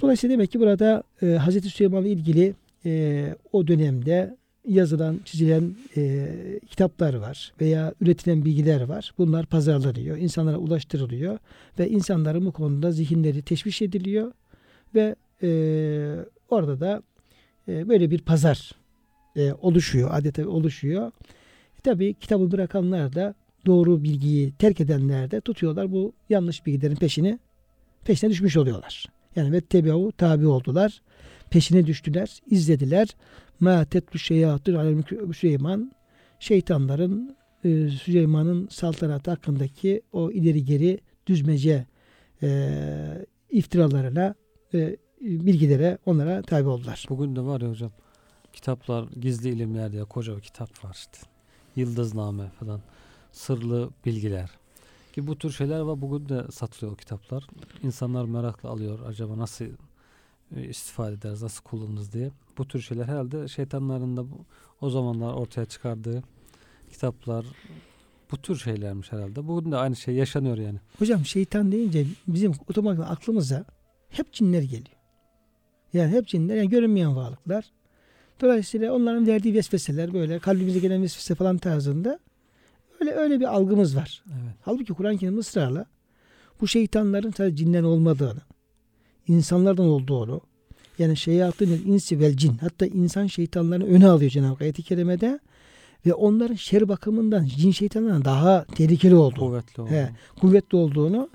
Dolayısıyla 0.00 0.34
demek 0.34 0.52
ki 0.52 0.60
burada 0.60 1.02
e, 1.22 1.26
Hazreti 1.26 1.68
Süleyman'la 1.68 2.08
ilgili 2.08 2.54
e, 2.84 3.34
o 3.52 3.66
dönemde 3.66 4.36
yazılan, 4.68 5.20
çizilen 5.24 5.74
e, 5.96 6.28
kitaplar 6.66 7.14
var 7.14 7.52
veya 7.60 7.94
üretilen 8.00 8.44
bilgiler 8.44 8.80
var. 8.80 9.14
Bunlar 9.18 9.46
pazarlanıyor, 9.46 10.16
insanlara 10.16 10.56
ulaştırılıyor 10.56 11.38
ve 11.78 11.88
insanların 11.88 12.46
bu 12.46 12.52
konuda 12.52 12.92
zihinleri 12.92 13.42
teşviş 13.42 13.82
ediliyor 13.82 14.32
ve 14.94 15.16
e, 15.42 15.48
orada 16.48 16.80
da 16.80 17.02
e, 17.68 17.88
böyle 17.88 18.10
bir 18.10 18.18
pazar 18.18 18.72
e, 19.36 19.52
oluşuyor, 19.52 20.10
adeta 20.12 20.48
oluşuyor. 20.48 21.06
E, 21.78 21.80
tabii 21.82 22.14
kitabı 22.14 22.52
bırakanlar 22.52 23.14
da 23.14 23.34
doğru 23.66 24.02
bilgiyi 24.02 24.52
terk 24.52 24.80
edenler 24.80 25.30
de 25.30 25.40
tutuyorlar 25.40 25.92
bu 25.92 26.12
yanlış 26.28 26.66
bilgilerin 26.66 26.96
peşini 26.96 27.38
peşine 28.04 28.30
düşmüş 28.30 28.56
oluyorlar. 28.56 29.06
Yani 29.36 29.52
ve 29.52 29.60
tebe'u 29.60 30.12
tabi 30.12 30.46
oldular. 30.46 31.02
Peşine 31.50 31.86
düştüler, 31.86 32.40
izlediler. 32.50 33.08
Ma 33.60 33.84
tetlu 33.84 34.18
şeyatun 34.18 34.74
alel 34.74 35.02
Süleyman 35.32 35.92
şeytanların 36.40 37.36
e, 37.64 37.88
Süleyman'ın 37.88 38.68
saltanatı 38.70 39.30
hakkındaki 39.30 40.02
o 40.12 40.30
ileri 40.30 40.64
geri 40.64 41.00
düzmece 41.26 41.86
e, 42.42 42.70
iftiralarına 43.50 44.34
e, 44.74 44.96
bilgilere 45.20 45.98
onlara 46.06 46.42
tabi 46.42 46.68
oldular. 46.68 47.06
Bugün 47.08 47.36
de 47.36 47.40
var 47.40 47.60
ya 47.60 47.70
hocam 47.70 47.90
kitaplar 48.52 49.08
gizli 49.20 49.48
ilimler 49.48 49.92
diye 49.92 50.04
koca 50.04 50.36
bir 50.36 50.42
kitap 50.42 50.84
var 50.84 50.94
işte. 50.94 51.18
Yıldızname 51.76 52.48
falan. 52.48 52.80
Sırlı 53.32 53.90
bilgiler. 54.04 54.50
Ki 55.12 55.26
bu 55.26 55.38
tür 55.38 55.50
şeyler 55.50 55.80
var. 55.80 56.00
Bugün 56.00 56.28
de 56.28 56.44
satılıyor 56.52 56.92
o 56.92 56.96
kitaplar. 56.96 57.46
İnsanlar 57.82 58.24
merakla 58.24 58.68
alıyor. 58.68 58.98
Acaba 59.06 59.38
nasıl 59.38 59.64
e, 60.56 60.68
istifade 60.68 61.14
ederiz, 61.14 61.42
nasıl 61.42 61.62
kullanırız 61.62 62.12
diye. 62.12 62.30
Bu 62.58 62.68
tür 62.68 62.80
şeyler 62.80 63.04
herhalde 63.04 63.48
şeytanların 63.48 64.16
da 64.16 64.24
o 64.80 64.90
zamanlar 64.90 65.32
ortaya 65.32 65.66
çıkardığı 65.66 66.22
kitaplar 66.90 67.46
bu 68.30 68.36
tür 68.36 68.56
şeylermiş 68.56 69.12
herhalde. 69.12 69.48
Bugün 69.48 69.72
de 69.72 69.76
aynı 69.76 69.96
şey 69.96 70.14
yaşanıyor 70.14 70.58
yani. 70.58 70.78
Hocam 70.98 71.24
şeytan 71.24 71.72
deyince 71.72 72.06
bizim 72.28 72.52
otomatik 72.70 73.04
aklımıza 73.04 73.64
hep 74.08 74.32
cinler 74.32 74.62
geliyor. 74.62 74.96
Yani 75.92 76.12
hep 76.12 76.28
cinler 76.28 76.56
yani 76.56 76.68
görünmeyen 76.68 77.16
varlıklar. 77.16 77.64
Dolayısıyla 78.40 78.92
onların 78.92 79.26
verdiği 79.26 79.54
vesveseler 79.54 80.14
böyle 80.14 80.38
kalbimize 80.38 80.78
gelen 80.78 81.02
vesvese 81.02 81.34
falan 81.34 81.58
tarzında 81.58 82.18
öyle 83.00 83.10
öyle 83.12 83.40
bir 83.40 83.54
algımız 83.54 83.96
var. 83.96 84.24
Evet. 84.26 84.54
Halbuki 84.62 84.92
Kur'an-ı 84.92 85.18
Kerim 85.18 85.38
ısrarla 85.38 85.86
bu 86.60 86.68
şeytanların 86.68 87.30
sadece 87.30 87.56
cinden 87.56 87.84
olmadığını, 87.84 88.40
insanlardan 89.28 89.86
olduğunu, 89.86 90.40
yani 90.98 91.16
şeyatın 91.16 91.82
insi 91.86 92.20
vel 92.20 92.36
cin, 92.36 92.58
hatta 92.58 92.86
insan 92.86 93.26
şeytanlarını 93.26 93.84
öne 93.86 94.08
alıyor 94.08 94.30
Cenab-ı 94.30 94.48
Hak 94.48 94.62
ayet-i 94.62 94.82
kerimede 94.82 95.40
ve 96.06 96.14
onların 96.14 96.54
şer 96.54 96.88
bakımından 96.88 97.46
cin 97.46 97.70
şeytanlarından 97.70 98.24
daha 98.24 98.64
tehlikeli 98.64 99.14
olduğunu, 99.14 99.38
Kuvvetli 99.48 99.82
oldu. 99.82 99.90
he, 99.90 100.10
kuvvetli 100.40 100.76
olduğunu 100.76 101.30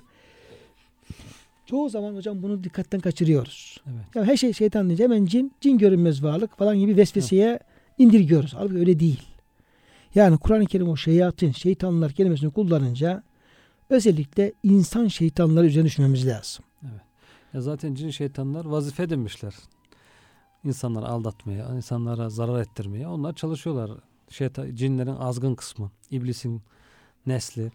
çoğu 1.66 1.88
zaman 1.88 2.14
hocam 2.14 2.42
bunu 2.42 2.64
dikkatten 2.64 3.00
kaçırıyoruz. 3.00 3.80
Evet. 3.86 4.14
Ya 4.14 4.24
her 4.24 4.36
şey 4.36 4.52
şeytan 4.52 4.88
deyince 4.88 5.04
hemen 5.04 5.26
cin, 5.26 5.52
cin 5.60 5.78
görünmez 5.78 6.24
varlık 6.24 6.58
falan 6.58 6.78
gibi 6.78 6.96
vesveseye 6.96 7.58
indirgiyoruz. 7.98 8.54
Halbuki 8.54 8.78
öyle 8.78 9.00
değil. 9.00 9.22
Yani 10.14 10.38
Kur'an-ı 10.38 10.66
Kerim 10.66 10.88
o 10.88 10.96
şeyatın, 10.96 11.52
şeytanlar 11.52 12.12
kelimesini 12.12 12.50
kullanınca 12.50 13.22
özellikle 13.90 14.52
insan 14.62 15.08
şeytanları 15.08 15.66
üzerine 15.66 15.86
düşmemiz 15.86 16.26
lazım. 16.26 16.64
Ya 17.54 17.60
zaten 17.60 17.94
cin 17.94 18.10
şeytanlar 18.10 18.64
vazife 18.64 19.02
edinmişler. 19.02 19.54
İnsanları 20.64 21.06
aldatmaya, 21.06 21.74
insanlara 21.76 22.30
zarar 22.30 22.60
ettirmeye. 22.60 23.08
Onlar 23.08 23.34
çalışıyorlar. 23.34 23.90
Şeytan, 24.28 24.74
cinlerin 24.74 25.16
azgın 25.16 25.54
kısmı, 25.54 25.90
iblisin 26.10 26.62
nesli. 27.26 27.72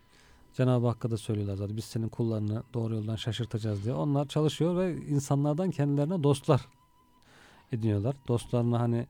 Cenab-ı 0.53 0.87
Hakk'a 0.87 1.11
da 1.11 1.17
söylüyorlar 1.17 1.55
zaten 1.55 1.77
biz 1.77 1.85
senin 1.85 2.09
kullarını 2.09 2.63
doğru 2.73 2.95
yoldan 2.95 3.15
şaşırtacağız 3.15 3.83
diye. 3.83 3.93
Onlar 3.93 4.27
çalışıyor 4.27 4.77
ve 4.77 4.97
insanlardan 5.07 5.71
kendilerine 5.71 6.23
dostlar 6.23 6.61
ediniyorlar. 7.71 8.15
Dostlarına 8.27 8.79
hani 8.79 9.07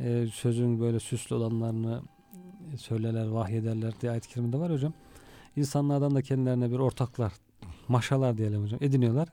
e, 0.00 0.26
sözün 0.32 0.80
böyle 0.80 1.00
süslü 1.00 1.34
olanlarını 1.34 2.02
söylerler, 2.78 3.26
vahyederler 3.26 3.92
diye 4.00 4.12
ayet-i 4.12 4.28
kerimede 4.28 4.58
var 4.58 4.72
hocam. 4.72 4.92
İnsanlardan 5.56 6.14
da 6.14 6.22
kendilerine 6.22 6.70
bir 6.70 6.78
ortaklar, 6.78 7.32
maşalar 7.88 8.38
diyelim 8.38 8.62
hocam 8.62 8.78
ediniyorlar. 8.82 9.28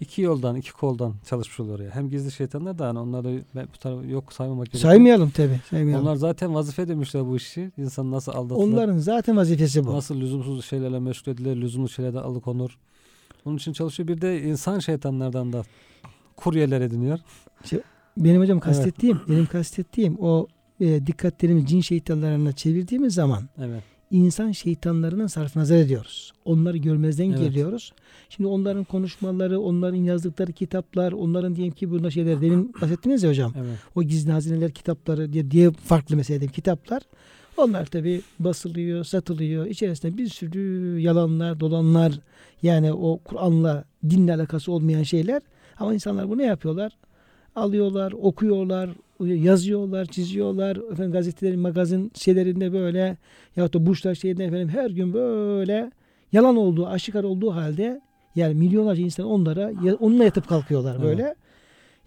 İki 0.00 0.22
yoldan, 0.22 0.56
iki 0.56 0.72
koldan 0.72 1.14
çalışmış 1.28 1.60
oluyor 1.60 1.80
ya. 1.80 1.90
Hem 1.94 2.10
gizli 2.10 2.32
şeytanlar 2.32 2.78
da 2.78 2.88
hani 2.88 2.98
onları 2.98 3.42
ben 3.54 3.66
bu 3.74 3.78
tarafı 3.78 4.06
yok 4.06 4.32
saymamak 4.32 4.66
gerekiyor. 4.66 4.92
Saymayalım 4.92 5.30
tabi. 5.30 5.60
Saymayalım. 5.70 6.06
Onlar 6.06 6.16
zaten 6.16 6.54
vazife 6.54 6.82
edinmişler 6.82 7.26
bu 7.26 7.36
işi. 7.36 7.72
İnsan 7.76 8.10
nasıl 8.10 8.32
aldatılır, 8.32 8.68
Onların 8.68 8.98
zaten 8.98 9.36
vazifesi 9.36 9.86
bu. 9.86 9.94
nasıl 9.94 10.20
lüzumsuz 10.20 10.64
şeylerle 10.64 10.98
meşgul 10.98 11.32
edilir, 11.32 11.56
lüzumlu 11.56 11.88
şeylerden 11.88 12.18
alıkonur. 12.22 12.78
Onun 13.44 13.56
için 13.56 13.72
çalışıyor. 13.72 14.08
Bir 14.08 14.20
de 14.20 14.42
insan 14.42 14.78
şeytanlardan 14.78 15.52
da 15.52 15.62
kuryeler 16.36 16.80
ediniyor. 16.80 17.18
Benim 18.16 18.40
hocam 18.40 18.60
kastettiğim, 18.60 19.20
benim 19.28 19.46
kastettiğim 19.46 20.16
o 20.20 20.46
e, 20.80 21.06
dikkatlerimizi 21.06 21.66
cin 21.66 21.80
şeytanlarına 21.80 22.52
çevirdiğimiz 22.52 23.14
zaman 23.14 23.48
Evet. 23.58 23.82
insan 24.10 24.52
şeytanlarının 24.52 25.26
sarf 25.26 25.56
nazar 25.56 25.76
ediyoruz. 25.76 26.32
Onları 26.44 26.76
görmezden 26.76 27.30
Evet. 27.30 27.40
geliyoruz. 27.40 27.92
Şimdi 28.28 28.48
onların 28.48 28.84
konuşmaları, 28.84 29.60
onların 29.60 29.96
yazdıkları 29.96 30.52
kitaplar, 30.52 31.12
onların 31.12 31.56
diyelim 31.56 31.74
ki 31.74 31.90
bunda 31.90 32.10
şeyler 32.10 32.40
demin 32.40 32.74
bahsettiniz 32.82 33.22
ya 33.22 33.30
hocam. 33.30 33.52
Evet. 33.58 33.78
O 33.94 34.02
gizli 34.02 34.32
hazineler 34.32 34.70
kitapları 34.70 35.32
diye, 35.32 35.50
diye 35.50 35.70
farklı 35.70 36.16
mesela 36.16 36.40
diyeyim, 36.40 36.52
kitaplar. 36.52 37.02
Onlar 37.56 37.86
tabi 37.86 38.22
basılıyor, 38.38 39.04
satılıyor. 39.04 39.66
İçerisinde 39.66 40.16
bir 40.16 40.28
sürü 40.28 40.98
yalanlar, 41.00 41.60
dolanlar 41.60 42.20
yani 42.62 42.92
o 42.92 43.18
Kur'an'la, 43.24 43.84
dinle 44.10 44.34
alakası 44.34 44.72
olmayan 44.72 45.02
şeyler. 45.02 45.42
Ama 45.78 45.94
insanlar 45.94 46.28
bunu 46.28 46.42
yapıyorlar? 46.42 46.92
Alıyorlar, 47.56 48.12
okuyorlar, 48.12 48.90
yazıyorlar, 49.20 50.06
çiziyorlar. 50.06 50.76
Efendim 50.92 51.12
gazetelerin, 51.12 51.60
magazin 51.60 52.12
şeylerinde 52.14 52.72
böyle 52.72 53.16
yahut 53.56 53.74
da 53.74 53.86
burçlar 53.86 54.14
şeyinde 54.14 54.44
efendim 54.44 54.68
her 54.68 54.90
gün 54.90 55.12
böyle 55.14 55.90
yalan 56.32 56.56
olduğu, 56.56 56.86
aşikar 56.86 57.24
olduğu 57.24 57.50
halde 57.54 58.00
yani 58.36 58.54
milyonlarca 58.54 59.02
insan 59.02 59.26
onlara 59.26 59.70
ya- 59.84 59.94
onunla 60.00 60.24
yatıp 60.24 60.48
kalkıyorlar 60.48 60.94
Evet. 60.94 61.04
böyle. 61.04 61.34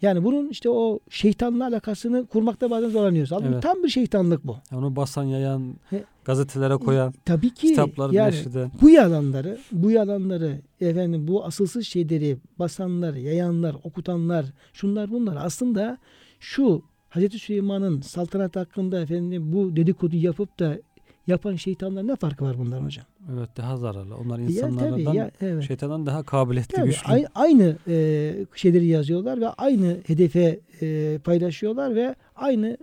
Yani 0.02 0.24
bunun 0.24 0.48
işte 0.48 0.70
o 0.70 0.98
şeytanla 1.10 1.66
alakasını 1.66 2.26
kurmakta 2.26 2.70
bazen 2.70 2.88
zorlanıyoruz. 2.88 3.32
Halbuki 3.32 3.48
Evet. 3.52 3.62
tam 3.62 3.82
bir 3.82 3.88
şeytanlık 3.88 4.46
bu. 4.46 4.56
Onu 4.74 4.96
basan, 4.96 5.24
yayan, 5.24 5.74
He. 5.90 6.04
gazetelere 6.24 6.76
koyan, 6.76 7.14
Tabii 7.24 7.50
ki 7.54 7.66
kitapları 7.68 8.14
yani 8.14 8.28
neşreden. 8.30 8.70
bu 8.82 8.90
yalanları, 8.90 9.58
bu 9.72 9.90
yalanları 9.90 10.58
efendim 10.80 11.28
bu 11.28 11.44
asılsız 11.44 11.86
şeyleri 11.86 12.36
basanlar, 12.58 13.14
yayanlar, 13.14 13.76
okutanlar, 13.84 14.46
şunlar 14.72 15.10
bunlar 15.10 15.38
aslında 15.40 15.98
şu 16.40 16.82
Hazreti 17.12 17.38
Süleyman'ın 17.38 18.00
saltanat 18.00 18.56
hakkında 18.56 19.00
efendim 19.02 19.52
bu 19.52 19.76
dedikodu 19.76 20.16
yapıp 20.16 20.58
da 20.58 20.78
yapan 21.26 21.56
şeytanlar 21.56 22.06
ne 22.06 22.16
farkı 22.16 22.44
var 22.44 22.58
bunların 22.58 22.84
hocam? 22.84 23.04
Evet 23.36 23.48
daha 23.56 23.76
zararlı. 23.76 24.16
Onlar 24.16 24.38
Ya 24.38 24.44
insanlardan, 24.44 24.90
tabii 25.04 25.16
ya 25.16 25.30
evet. 25.40 25.64
şeytandan 25.64 26.06
daha 26.06 26.22
kabiliyetli, 26.22 26.76
Tabii, 26.76 26.86
güçlü. 26.86 27.12
ay- 27.12 27.26
aynı 27.34 27.76
e, 27.88 28.34
şeyleri 28.54 28.86
yazıyorlar 28.86 29.40
ve 29.40 29.48
aynı 29.48 29.98
hedefe 30.06 30.60
e, 30.82 31.18
paylaşıyorlar 31.24 31.94
ve 31.94 32.14
aynı 32.36 32.76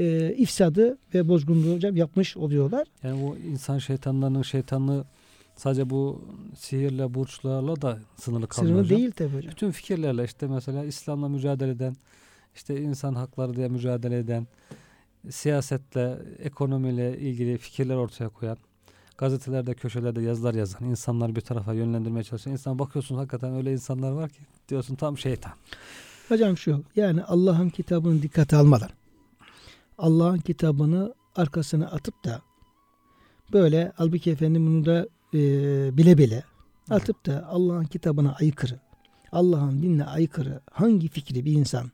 e, 0.00 0.34
ifsadı 0.38 0.98
ve 1.14 1.28
bozgunluğu 1.28 1.74
hocam 1.74 1.96
yapmış 1.96 2.36
oluyorlar. 2.36 2.86
Yani 3.02 3.22
bu 3.22 3.36
insan 3.36 3.78
şeytanlarının 3.78 4.42
şeytanlığı 4.42 5.04
sadece 5.56 5.90
bu 5.90 6.20
sihirle, 6.58 7.14
burçlarla 7.14 7.82
da 7.82 7.98
sınırlı 8.16 8.46
kalmıyor 8.46 8.78
hocam. 8.80 8.98
değil 8.98 9.10
tabii 9.10 9.36
hocam. 9.36 9.50
Bütün 9.50 9.70
fikirlerle 9.70 10.24
işte 10.24 10.46
mesela 10.46 10.84
İslam'la 10.84 11.28
mücadele 11.28 11.70
eden, 11.70 11.96
işte 12.56 12.80
insan 12.80 13.14
hakları 13.14 13.56
diye 13.56 13.68
mücadele 13.68 14.18
eden, 14.18 14.46
siyasetle, 15.30 16.18
ekonomiyle 16.38 17.18
ilgili 17.18 17.58
fikirler 17.58 17.96
ortaya 17.96 18.28
koyan, 18.28 18.56
gazetelerde, 19.18 19.74
köşelerde 19.74 20.22
yazılar 20.22 20.54
yazan, 20.54 20.84
insanlar 20.84 21.36
bir 21.36 21.40
tarafa 21.40 21.72
yönlendirmeye 21.72 22.24
çalışan 22.24 22.52
insan 22.52 22.78
bakıyorsun 22.78 23.16
hakikaten 23.16 23.54
öyle 23.54 23.72
insanlar 23.72 24.10
var 24.10 24.30
ki 24.30 24.40
diyorsun 24.68 24.94
tam 24.94 25.18
şeytan. 25.18 25.52
Hocam 26.28 26.56
şu 26.56 26.82
yani 26.96 27.24
Allah'ın 27.24 27.68
kitabını 27.68 28.22
dikkate 28.22 28.56
almadan 28.56 28.90
Allah'ın 29.98 30.38
kitabını 30.38 31.14
arkasına 31.36 31.86
atıp 31.86 32.24
da 32.24 32.42
böyle 33.52 33.92
halbuki 33.96 34.30
efendim 34.30 34.66
bunu 34.66 34.86
da 34.86 35.08
e, 35.34 35.38
bile 35.96 36.18
bile 36.18 36.44
atıp 36.90 37.26
da 37.26 37.46
Allah'ın 37.48 37.84
kitabına 37.84 38.36
aykırı 38.40 38.80
Allah'ın 39.32 39.82
dinine 39.82 40.04
aykırı 40.04 40.60
hangi 40.70 41.08
fikri 41.08 41.44
bir 41.44 41.52
insan 41.52 41.90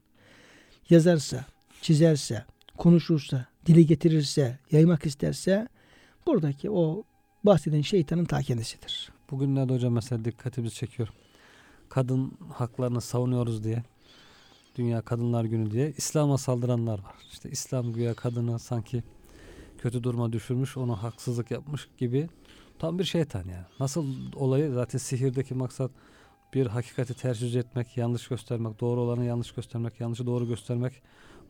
yazarsa, 0.91 1.45
çizerse, 1.83 2.45
konuşursa, 2.79 3.47
dile 3.67 3.83
getirirse, 3.83 4.59
yaymak 4.71 5.07
isterse 5.07 5.69
buradaki 6.27 6.71
o 6.71 7.05
bahseden 7.45 7.81
şeytanın 7.81 8.25
ta 8.25 8.43
kendisidir. 8.43 9.13
Bugünlerde 9.31 9.75
hocam 9.75 9.93
mesela 9.93 10.25
dikkatimizi 10.25 10.75
çekiyor. 10.75 11.09
Kadın 11.89 12.33
haklarını 12.53 13.01
savunuyoruz 13.01 13.65
diye. 13.65 13.83
Dünya 14.77 15.01
Kadınlar 15.01 15.45
Günü 15.45 15.71
diye 15.71 15.93
İslam'a 15.97 16.39
saldıranlar 16.39 16.99
var. 16.99 17.15
İşte 17.33 17.51
İslam 17.51 17.93
güya 17.93 18.15
kadını 18.15 18.59
sanki 18.59 19.03
kötü 19.79 20.03
duruma 20.03 20.33
düşürmüş, 20.33 20.77
onu 20.77 21.03
haksızlık 21.03 21.51
yapmış 21.51 21.89
gibi 21.99 22.29
tam 22.79 22.99
bir 22.99 23.05
şeytan 23.05 23.41
yani. 23.41 23.65
Nasıl 23.81 24.07
olayı 24.37 24.73
zaten 24.73 24.99
sihirdeki 24.99 25.55
maksat 25.55 25.91
bir 26.55 26.67
hakikati 26.67 27.15
ters 27.15 27.43
yüz 27.43 27.57
etmek, 27.57 27.97
yanlış 27.97 28.29
göstermek, 28.29 28.81
doğru 28.81 29.01
olanı 29.01 29.25
yanlış 29.25 29.53
göstermek, 29.53 30.01
yanlışı 30.01 30.27
doğru 30.27 30.49
göstermek 30.49 30.93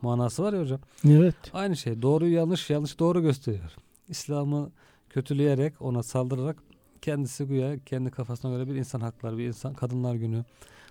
manası 0.02 0.42
var 0.42 0.52
ya 0.52 0.60
hocam. 0.60 0.80
Evet. 1.08 1.34
Aynı 1.52 1.76
şey. 1.76 2.02
Doğruyu 2.02 2.32
yanlış, 2.34 2.70
yanlış 2.70 2.98
doğru 2.98 3.22
gösteriyor. 3.22 3.72
İslam'ı 4.08 4.70
kötüleyerek, 5.10 5.82
ona 5.82 6.02
saldırarak 6.02 6.56
kendisi 7.02 7.44
güya 7.44 7.78
kendi 7.86 8.10
kafasına 8.10 8.50
göre 8.56 8.66
bir 8.70 8.74
insan 8.74 9.00
hakları, 9.00 9.38
bir 9.38 9.44
insan 9.46 9.74
kadınlar 9.74 10.14
günü, 10.14 10.44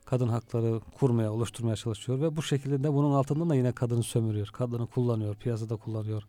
kadın 0.05 0.27
hakları 0.27 0.79
kurmaya, 0.99 1.33
oluşturmaya 1.33 1.75
çalışıyor 1.75 2.21
ve 2.21 2.35
bu 2.35 2.41
şekilde 2.43 2.83
de 2.83 2.93
bunun 2.93 3.11
altından 3.11 3.49
da 3.49 3.55
yine 3.55 3.71
kadını 3.71 4.03
sömürüyor. 4.03 4.47
Kadını 4.53 4.87
kullanıyor, 4.87 5.35
piyasada 5.35 5.75
kullanıyor. 5.75 6.23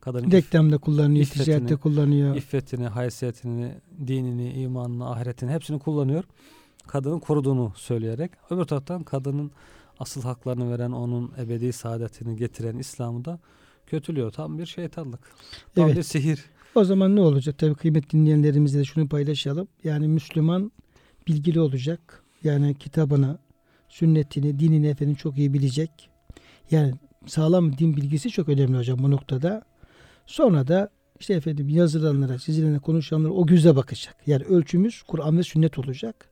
Kadının 0.00 0.28
iff- 0.28 0.32
Reklamda 0.32 0.78
kullanıyor, 0.78 1.24
iffetini- 1.26 1.44
ticarette 1.44 1.76
kullanıyor. 1.76 2.36
iffetini, 2.36 2.86
haysiyetini, 2.88 3.74
dinini, 4.06 4.52
imanını, 4.52 5.10
ahiretini 5.10 5.50
hepsini 5.50 5.78
kullanıyor. 5.78 6.24
Kadının 6.86 7.18
koruduğunu 7.18 7.72
söyleyerek. 7.76 8.30
Öbür 8.50 8.64
taraftan 8.64 9.02
kadının 9.02 9.50
asıl 9.98 10.22
haklarını 10.22 10.70
veren, 10.72 10.90
onun 10.90 11.32
ebedi 11.38 11.72
saadetini 11.72 12.36
getiren 12.36 12.78
İslam'ı 12.78 13.24
da 13.24 13.38
kötülüyor. 13.86 14.30
Tam 14.30 14.58
bir 14.58 14.66
şeytanlık. 14.66 15.20
Tam 15.74 15.86
Evet. 15.86 15.96
bir 15.96 16.02
sihir. 16.02 16.44
O 16.74 16.84
zaman 16.84 17.16
ne 17.16 17.20
olacak? 17.20 17.58
Tabii 17.58 17.74
kıymet 17.74 18.12
dinleyenlerimizle 18.12 18.78
de 18.78 18.84
şunu 18.84 19.08
paylaşalım. 19.08 19.68
Yani 19.84 20.08
Müslüman 20.08 20.72
bilgili 21.26 21.60
olacak. 21.60 22.24
Yani 22.44 22.74
kitabını, 22.74 23.38
sünnetini, 23.88 24.58
dinini 24.58 24.86
efendim 24.86 25.14
çok 25.14 25.38
iyi 25.38 25.54
bilecek. 25.54 26.10
Yani 26.70 26.94
sağlam 27.26 27.78
din 27.78 27.96
bilgisi 27.96 28.30
çok 28.30 28.48
önemli 28.48 28.78
hocam 28.78 28.98
bu 28.98 29.10
noktada. 29.10 29.62
Sonra 30.26 30.68
da 30.68 30.90
işte 31.20 31.34
efendim 31.34 31.68
yazılanlara, 31.68 32.38
çizilenlere, 32.38 32.78
konuşanlara 32.78 33.32
o 33.32 33.46
gözle 33.46 33.76
bakacak. 33.76 34.16
Yani 34.26 34.44
ölçümüz 34.44 35.02
Kur'an 35.02 35.38
ve 35.38 35.42
sünnet 35.42 35.78
olacak. 35.78 36.29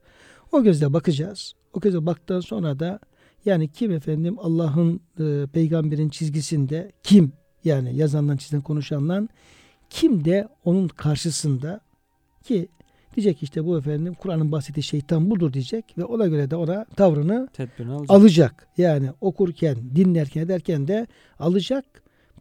O 0.53 0.63
gözle 0.63 0.93
bakacağız. 0.93 1.55
O 1.73 1.81
gözle 1.81 2.07
baktıktan 2.07 2.41
sonra 2.41 2.79
da 2.79 3.01
yani 3.45 3.69
kim 3.69 3.93
efendim 3.93 4.37
Allah'ın 4.39 5.01
e, 5.21 5.47
peygamberin 5.53 6.09
çizgisinde 6.09 6.93
kim 7.03 7.33
yani 7.65 7.97
yazandan 7.97 8.37
çizilen 8.37 8.63
konuşandan 8.63 9.29
kim 9.91 10.25
de 10.25 10.49
onun 10.65 10.89
karşısında 10.89 11.81
ki 12.45 12.69
diyecek 13.17 13.43
işte 13.43 13.65
bu 13.65 13.79
efendim 13.79 14.15
Kur'an'ın 14.15 14.53
bahsettiği 14.53 14.85
şeytan 14.85 15.31
budur 15.31 15.53
diyecek 15.53 15.85
ve 15.99 16.05
ona 16.05 16.27
göre 16.27 16.51
de 16.51 16.57
ona 16.57 16.85
tavrını 16.85 17.49
Tedbirini 17.53 17.93
alacak. 17.93 18.11
alacak. 18.11 18.69
Yani 18.79 19.11
okurken, 19.21 19.77
dinlerken, 19.97 20.43
ederken 20.43 20.89
de 20.89 21.07
alacak. 21.39 21.85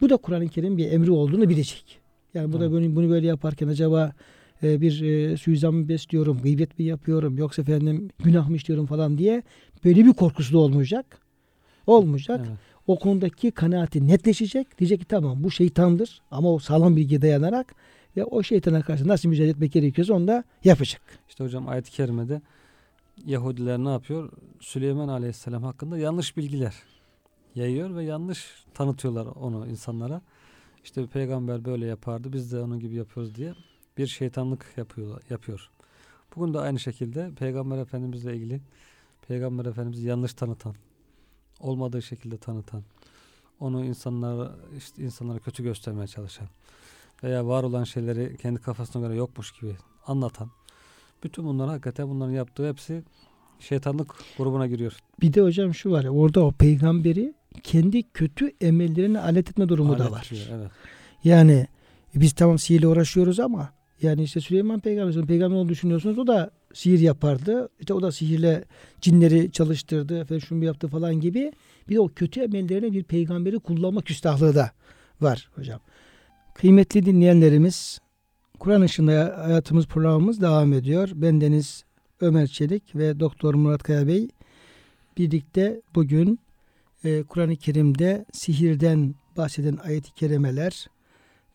Bu 0.01 0.09
da 0.09 0.17
Kur'an-ı 0.17 0.47
Kerim 0.47 0.77
bir 0.77 0.91
emri 0.91 1.11
olduğunu 1.11 1.49
bilecek. 1.49 1.99
Yani 2.33 2.53
bu 2.53 2.59
da 2.59 2.71
bunu 2.71 3.09
böyle 3.09 3.27
yaparken 3.27 3.67
acaba 3.67 4.13
e, 4.63 4.81
bir 4.81 5.01
e, 5.01 5.37
suizan 5.37 5.73
mı 5.73 5.89
besliyorum, 5.89 6.41
gıybet 6.41 6.79
mi 6.79 6.85
yapıyorum, 6.85 7.37
yoksa 7.37 7.61
efendim 7.61 8.09
günah 8.23 8.49
mı 8.49 8.55
işliyorum 8.55 8.85
falan 8.85 9.17
diye 9.17 9.43
böyle 9.85 10.05
bir 10.05 10.13
korkusu 10.13 10.53
da 10.53 10.57
olmayacak. 10.57 11.21
Olmayacak. 11.87 12.45
Evet. 12.47 12.57
O 12.87 12.99
konudaki 12.99 13.51
kanaati 13.51 14.07
netleşecek. 14.07 14.79
Diyecek 14.79 14.99
ki 14.99 15.05
tamam 15.05 15.43
bu 15.43 15.51
şeytandır 15.51 16.21
ama 16.31 16.53
o 16.53 16.59
sağlam 16.59 16.95
bilgiye 16.95 17.21
dayanarak 17.21 17.75
ve 18.17 18.23
o 18.23 18.43
şeytana 18.43 18.81
karşı 18.81 19.07
nasıl 19.07 19.29
mücadele 19.29 19.51
etmek 19.51 19.71
gerekiyorsa 19.71 20.13
onu 20.13 20.27
da 20.27 20.43
yapacak. 20.63 21.01
İşte 21.29 21.43
hocam 21.43 21.67
ayet-i 21.67 21.91
kerimede 21.91 22.41
Yahudiler 23.25 23.77
ne 23.77 23.89
yapıyor? 23.89 24.31
Süleyman 24.59 25.07
Aleyhisselam 25.07 25.63
hakkında 25.63 25.97
yanlış 25.97 26.37
bilgiler 26.37 26.75
yayıyor 27.55 27.95
ve 27.95 28.03
yanlış 28.03 28.65
tanıtıyorlar 28.73 29.25
onu 29.25 29.67
insanlara. 29.67 30.21
İşte 30.83 31.05
peygamber 31.05 31.65
böyle 31.65 31.85
yapardı 31.85 32.33
biz 32.33 32.51
de 32.51 32.61
onun 32.61 32.79
gibi 32.79 32.95
yapıyoruz 32.95 33.35
diye 33.35 33.53
bir 33.97 34.07
şeytanlık 34.07 34.65
yapıyor. 34.77 35.21
yapıyor. 35.29 35.69
Bugün 36.35 36.53
de 36.53 36.59
aynı 36.59 36.79
şekilde 36.79 37.31
peygamber 37.39 37.77
efendimizle 37.77 38.35
ilgili 38.35 38.61
peygamber 39.27 39.65
efendimizi 39.65 40.07
yanlış 40.07 40.33
tanıtan, 40.33 40.75
olmadığı 41.59 42.01
şekilde 42.01 42.37
tanıtan, 42.37 42.83
onu 43.59 43.85
insanlara 43.85 44.55
işte 44.77 45.03
insanlara 45.03 45.39
kötü 45.39 45.63
göstermeye 45.63 46.07
çalışan 46.07 46.47
veya 47.23 47.47
var 47.47 47.63
olan 47.63 47.83
şeyleri 47.83 48.37
kendi 48.37 48.61
kafasına 48.61 49.07
göre 49.07 49.15
yokmuş 49.15 49.51
gibi 49.51 49.75
anlatan 50.07 50.51
bütün 51.23 51.45
bunlar 51.45 51.69
hakikaten 51.69 52.09
bunların 52.09 52.33
yaptığı 52.33 52.69
hepsi 52.69 53.03
şeytanlık 53.59 54.15
grubuna 54.37 54.67
giriyor. 54.67 54.97
Bir 55.21 55.33
de 55.33 55.41
hocam 55.41 55.73
şu 55.73 55.91
var 55.91 56.03
ya 56.03 56.11
orada 56.11 56.45
o 56.45 56.51
peygamberi 56.51 57.33
kendi 57.63 58.03
kötü 58.03 58.51
emellerine 58.61 59.19
alet 59.19 59.49
etme 59.49 59.69
durumu 59.69 59.97
da 59.97 60.03
Alet 60.03 60.11
var. 60.11 60.29
ediyor, 60.31 60.47
Evet. 60.59 60.71
Yani 61.23 61.67
biz 62.15 62.33
tamam 62.33 62.59
sihirle 62.59 62.87
uğraşıyoruz 62.87 63.39
ama 63.39 63.69
yani 64.01 64.23
işte 64.23 64.41
Süleyman 64.41 64.79
peygamber, 64.79 65.25
peygamber 65.25 65.55
olduğunu 65.55 65.69
düşünüyorsunuz 65.69 66.19
o 66.19 66.27
da 66.27 66.51
sihir 66.73 66.99
yapardı. 66.99 67.69
İşte 67.79 67.93
o 67.93 68.01
da 68.01 68.11
sihirle 68.11 68.65
cinleri 69.01 69.51
çalıştırdı 69.51 70.19
efendim 70.19 70.45
şunu 70.47 70.65
yaptı 70.65 70.87
falan 70.87 71.19
gibi. 71.19 71.51
Bir 71.89 71.95
de 71.95 71.99
o 71.99 72.07
kötü 72.07 72.41
emellerine 72.41 72.91
bir 72.91 73.03
peygamberi 73.03 73.59
kullanma 73.59 74.01
küstahlığı 74.01 74.55
da 74.55 74.71
var 75.21 75.49
hocam. 75.55 75.79
Kıymetli 76.55 77.05
dinleyenlerimiz 77.05 77.99
Kur'an 78.59 78.81
ışığında 78.81 79.35
hayatımız 79.45 79.87
programımız 79.87 80.41
devam 80.41 80.73
ediyor. 80.73 81.09
Ben 81.13 81.41
Deniz 81.41 81.83
Ömer 82.21 82.47
Çelik 82.47 82.95
ve 82.95 83.19
Doktor 83.19 83.53
Murat 83.53 83.83
Kaya 83.83 84.07
Bey 84.07 84.29
birlikte 85.17 85.81
bugün 85.95 86.39
e, 87.03 87.23
Kur'an-ı 87.23 87.55
Kerim'de 87.55 88.25
sihirden 88.33 89.15
bahseden 89.37 89.77
ayet-i 89.77 90.13
kerimeler 90.13 90.87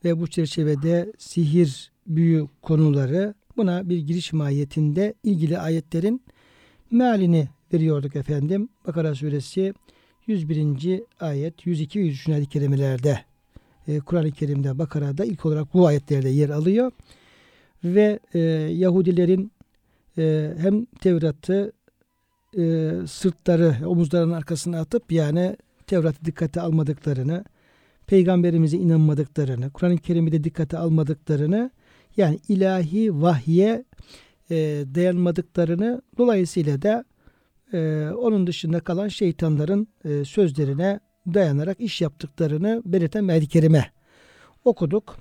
ve 0.05 0.19
bu 0.19 0.27
çerçevede 0.27 1.13
sihir, 1.17 1.91
büyü 2.07 2.47
konuları 2.61 3.33
buna 3.57 3.89
bir 3.89 3.97
giriş 3.97 4.33
mahiyetinde 4.33 5.13
ilgili 5.23 5.59
ayetlerin 5.59 6.21
mealini 6.91 7.47
veriyorduk 7.73 8.15
efendim. 8.15 8.69
Bakara 8.87 9.15
suresi 9.15 9.73
101. 10.27 11.01
ayet, 11.19 11.65
102 11.65 11.99
ve 11.99 12.03
103. 12.03 12.29
ayet-i 12.29 12.49
kerimelerde 12.49 13.19
e, 13.87 13.99
Kur'an-ı 13.99 14.31
Kerim'de 14.31 14.77
Bakara'da 14.77 15.25
ilk 15.25 15.45
olarak 15.45 15.73
bu 15.73 15.87
ayetlerde 15.87 16.29
yer 16.29 16.49
alıyor. 16.49 16.91
Ve 17.83 18.19
e, 18.33 18.39
Yahudilerin 18.39 19.51
e, 20.17 20.53
hem 20.57 20.85
Tevrat'ı 20.85 21.71
e, 22.57 22.91
sırtları, 23.07 23.75
omuzlarının 23.85 24.33
arkasına 24.33 24.79
atıp 24.79 25.11
yani 25.11 25.57
Tevrat'ı 25.87 26.25
dikkate 26.25 26.61
almadıklarını, 26.61 27.45
peygamberimize 28.07 28.77
inanmadıklarını, 28.77 29.69
Kur'an-ı 29.69 29.97
Kerim'i 29.97 30.31
de 30.31 30.43
dikkate 30.43 30.77
almadıklarını, 30.77 31.71
yani 32.17 32.39
ilahi 32.47 33.21
vahye 33.21 33.85
e, 34.51 34.55
dayanmadıklarını, 34.95 36.01
dolayısıyla 36.17 36.81
da 36.81 37.05
e, 37.73 38.09
onun 38.17 38.47
dışında 38.47 38.79
kalan 38.79 39.07
şeytanların 39.07 39.87
e, 40.05 40.25
sözlerine 40.25 40.99
dayanarak 41.33 41.79
iş 41.79 42.01
yaptıklarını 42.01 42.81
belirten 42.85 43.27
bir 43.27 43.45
kerime 43.45 43.91
okuduk. 44.65 45.17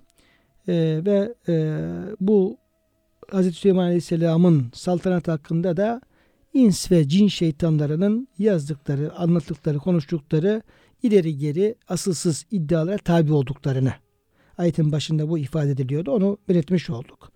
E, 0.68 1.02
ve 1.05 1.35
e, 1.48 1.78
bu 2.20 2.57
Hazreti 3.31 3.57
Süleyman 3.57 3.85
Aleyhisselam'ın 3.85 4.70
saltanat 4.74 5.28
hakkında 5.28 5.76
da 5.76 6.00
ins 6.55 6.90
ve 6.90 7.09
cin 7.09 7.28
şeytanlarının 7.28 8.28
yazdıkları, 8.38 9.14
anlattıkları, 9.14 9.78
konuştukları 9.78 10.62
ileri 11.02 11.37
geri 11.37 11.74
asılsız 11.88 12.46
iddialara 12.50 12.98
tabi 12.98 13.33
olduklarını 13.33 13.92
ayetin 14.59 14.93
başında 14.93 15.29
bu 15.29 15.38
ifade 15.38 15.71
ediliyordu. 15.71 16.11
Onu 16.11 16.38
belirtmiş 16.49 16.91
olduk. 16.91 17.33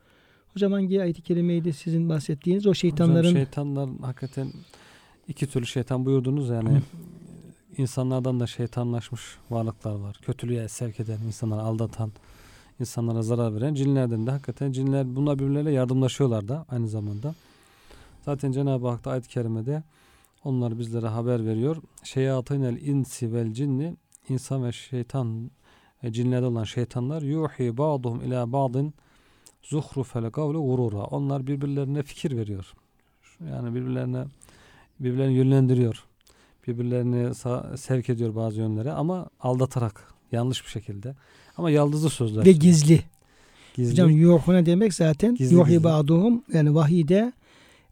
Hocam 0.52 0.72
hangi 0.72 1.02
ayet-i 1.02 1.22
kerimeydi 1.22 1.72
sizin 1.72 2.08
bahsettiğiniz 2.08 2.66
o 2.66 2.74
şeytanların 2.74 3.18
Hocam 3.18 3.36
şeytanların 3.36 3.98
hakikaten 3.98 4.52
iki 5.28 5.46
türlü 5.46 5.66
şeytan 5.66 6.06
buyurdunuz 6.06 6.48
yani 6.48 6.82
insanlardan 7.76 8.40
da 8.40 8.46
şeytanlaşmış 8.46 9.22
varlıklar 9.50 9.94
var. 9.94 10.16
Kötülüğe 10.22 10.68
sevk 10.68 11.00
eden, 11.00 11.18
insanları 11.26 11.60
aldatan, 11.60 12.12
insanlara 12.80 13.22
zarar 13.22 13.54
veren 13.54 13.74
cinlerden 13.74 14.26
de 14.26 14.30
hakikaten 14.30 14.72
cinler 14.72 15.16
bunlar 15.16 15.38
birbirleriyle 15.38 15.72
yardımlaşıyorlar 15.72 16.48
da 16.48 16.66
aynı 16.68 16.88
zamanda. 16.88 17.34
Zaten 18.24 18.52
Cenab-ı 18.52 18.88
Hak 18.88 19.04
da 19.04 19.10
ayet-i 19.10 19.28
kerimede 19.28 19.82
onlar 20.44 20.78
bizlere 20.78 21.06
haber 21.06 21.46
veriyor. 21.46 21.76
Şeyatînel 22.02 22.76
insi 22.80 23.32
vel 23.32 23.52
cinni 23.52 23.96
insan 24.28 24.64
ve 24.64 24.72
şeytan 24.72 25.50
cinlerde 26.04 26.46
olan 26.46 26.64
şeytanlar 26.64 27.22
yuhi 27.22 27.76
ba'duhum 27.78 28.22
ila 28.22 28.52
ba'din 28.52 28.94
zuhrufel 29.62 30.30
kavle 30.30 30.58
gurura. 30.58 31.04
Onlar 31.04 31.46
birbirlerine 31.46 32.02
fikir 32.02 32.36
veriyor. 32.36 32.72
Yani 33.50 33.74
birbirlerine 33.74 34.24
birbirlerini 35.00 35.34
yönlendiriyor. 35.34 36.04
Birbirlerini 36.66 37.34
sevk 37.78 38.08
ediyor 38.10 38.34
bazı 38.34 38.60
yönlere 38.60 38.92
ama 38.92 39.26
aldatarak 39.40 40.14
yanlış 40.32 40.64
bir 40.64 40.70
şekilde. 40.70 41.14
Ama 41.56 41.70
yaldızlı 41.70 42.10
sözler. 42.10 42.44
ve 42.44 42.52
gizli. 42.52 43.00
Gizli. 43.74 43.92
Hocam 43.92 44.10
yuhuna 44.10 44.66
demek 44.66 44.94
zaten 44.94 45.34
Gizli 45.34 45.54
yuhi 45.54 45.68
gizli. 45.68 45.84
ba'duhum 45.84 46.42
yani 46.52 46.74
vahide 46.74 47.32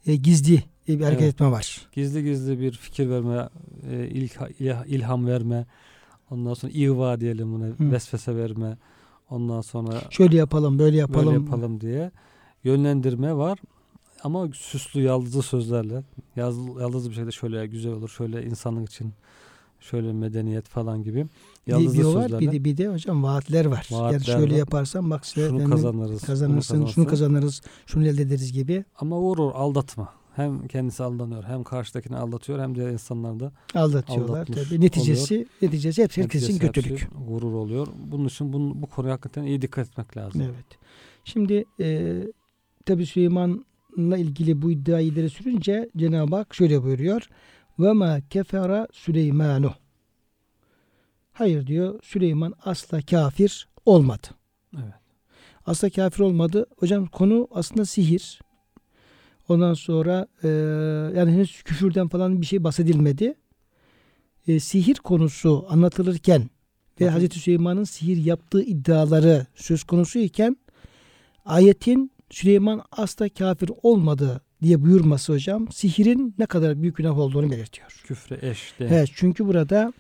e, 0.07 0.17
gizli 0.17 0.63
bir 0.89 1.01
hareket 1.01 1.23
Evet. 1.23 1.35
etme 1.35 1.51
var. 1.51 1.87
gizli 1.93 2.25
gizli 2.25 2.61
bir 2.61 2.73
fikir 2.73 3.11
verme, 3.11 3.49
e, 3.91 4.09
ilha- 4.09 4.87
ilham 4.87 5.27
verme, 5.27 5.67
ondan 6.31 6.55
sonra 6.55 6.73
ihva 6.75 7.21
diyelim 7.21 7.53
buna, 7.55 7.65
Hı. 7.67 7.75
vesvese 7.93 8.37
verme, 8.37 8.77
ondan 9.31 9.61
sonra 9.61 9.91
Şöyle 10.11 10.37
yapalım, 10.37 10.79
böyle 10.79 10.97
yapalım. 10.97 11.27
böyle 11.27 11.39
yapalım 11.45 11.81
diye 11.81 12.11
yönlendirme 12.65 13.35
var. 13.37 13.59
Ama 14.25 14.49
süslü 14.55 15.03
yaldızlı 15.03 15.43
sözlerle, 15.43 16.03
yaz, 16.37 16.57
yaldızlı 16.81 17.11
bir 17.11 17.15
şekilde 17.15 17.31
şöyle 17.33 17.67
güzel 17.67 17.93
olur, 17.93 18.09
şöyle 18.09 18.47
insanlık 18.47 18.91
için, 18.91 19.13
şöyle 19.81 20.13
medeniyet 20.13 20.69
falan 20.69 21.03
gibi 21.03 21.27
Bir, 21.67 21.73
yaldızlı 21.73 21.99
bir 21.99 22.05
var, 22.05 22.13
sözlerle 22.23 22.41
bir 22.41 22.53
de, 22.53 22.65
bir 22.65 22.77
de 22.77 22.89
hocam 22.89 23.23
vaatler 23.23 23.65
var. 23.67 23.87
yani 23.91 24.03
Vaatler 24.03 24.21
şöyle 24.21 24.53
var. 24.53 24.59
yaparsan 24.59 25.11
bak 25.11 25.25
şunu 25.25 25.71
kazanırız, 25.71 26.23
kazanırsın, 26.23 26.87
şunu 26.87 27.07
kazanırız, 27.07 27.63
şunu 27.87 28.07
elde 28.07 28.23
ederiz 28.23 28.53
gibi 28.53 28.85
Ama 28.99 29.21
vurur, 29.21 29.53
aldatma. 29.55 30.09
Hem 30.37 30.69
kendisi 30.69 31.03
aldanıyor, 31.03 31.45
hem 31.45 31.65
karşıdakini 31.65 32.17
aldatıyor, 32.17 32.59
hem 32.61 32.75
diğer 32.75 32.91
insanlar 32.91 33.41
da 33.41 33.53
aldatıyorlar. 33.75 34.47
Tabii. 34.47 34.81
Neticesi, 34.81 35.47
neticesi 35.63 36.03
hepsi 36.03 36.23
herkesin 36.23 36.47
Neticesi 36.47 36.73
kötülük. 36.73 37.03
hepsi 37.03 37.07
gurur 37.29 37.53
oluyor. 37.53 37.87
Bunun 38.07 38.25
için 38.29 38.53
bunu, 38.53 38.83
bu 38.83 38.87
konuya 38.87 39.13
hakikaten 39.13 39.43
iyi 39.43 39.63
dikkat 39.63 39.89
etmek 39.89 40.17
lazım. 40.17 40.41
Evet. 40.41 40.79
Şimdi 41.25 41.65
e, 41.81 42.19
tabi 42.87 43.07
Süleyman'la 43.07 44.17
ilgili 44.19 44.63
bu 44.63 44.71
iddiayı 44.71 45.07
ileri 45.07 45.31
sürünce 45.31 45.91
Cenab-ı 45.97 46.37
Hak 46.37 46.55
şöyle 46.55 46.83
buyuruyor. 46.83 47.29
Ve 47.79 47.93
ma 47.93 48.21
kefera 48.31 48.89
Süleymanu. 48.93 49.73
Hayır 51.33 51.67
diyor 51.67 52.01
Süleyman 52.03 52.55
asla 52.65 53.03
kafir 53.03 53.69
olmadı. 53.87 54.27
Evet. 54.77 54.95
Asla 55.67 55.91
kafir 55.91 56.21
olmadı. 56.21 56.67
Hocam 56.79 57.07
konu 57.07 57.49
aslında 57.51 57.85
sihir. 57.85 58.41
Ondan 59.49 59.75
sonra 59.75 60.27
e, 60.43 60.49
yani 61.19 61.33
henüz 61.33 61.63
küfürden 61.63 62.09
falan 62.09 62.41
bir 62.41 62.47
şey 62.47 62.65
bahsedilmedi. 62.65 63.35
E, 64.49 64.61
sihir 64.61 64.95
konusu 64.95 65.67
anlatılırken 65.69 66.51
ve 67.01 67.07
Hı. 67.07 67.11
Hazreti 67.11 67.39
Süleyman'ın 67.39 67.85
sihir 67.85 68.17
yaptığı 68.17 68.63
iddiaları 68.63 69.47
söz 69.55 69.85
konusu 69.85 70.19
iken 70.19 70.57
ayetin 71.45 72.11
Süleyman 72.31 72.83
asla 72.93 73.29
kafir 73.29 73.71
olmadı 73.83 74.41
diye 74.63 74.83
buyurması 74.83 75.33
hocam 75.33 75.73
sihirin 75.73 76.35
ne 76.39 76.47
kadar 76.47 76.83
büyük 76.83 76.97
günah 76.97 77.19
olduğunu 77.19 77.51
belirtiyor. 77.51 78.03
Küfre 78.05 78.39
eş 78.43 78.75
de. 78.79 78.87
Evet 78.87 79.11
çünkü 79.15 79.47
burada 79.47 79.93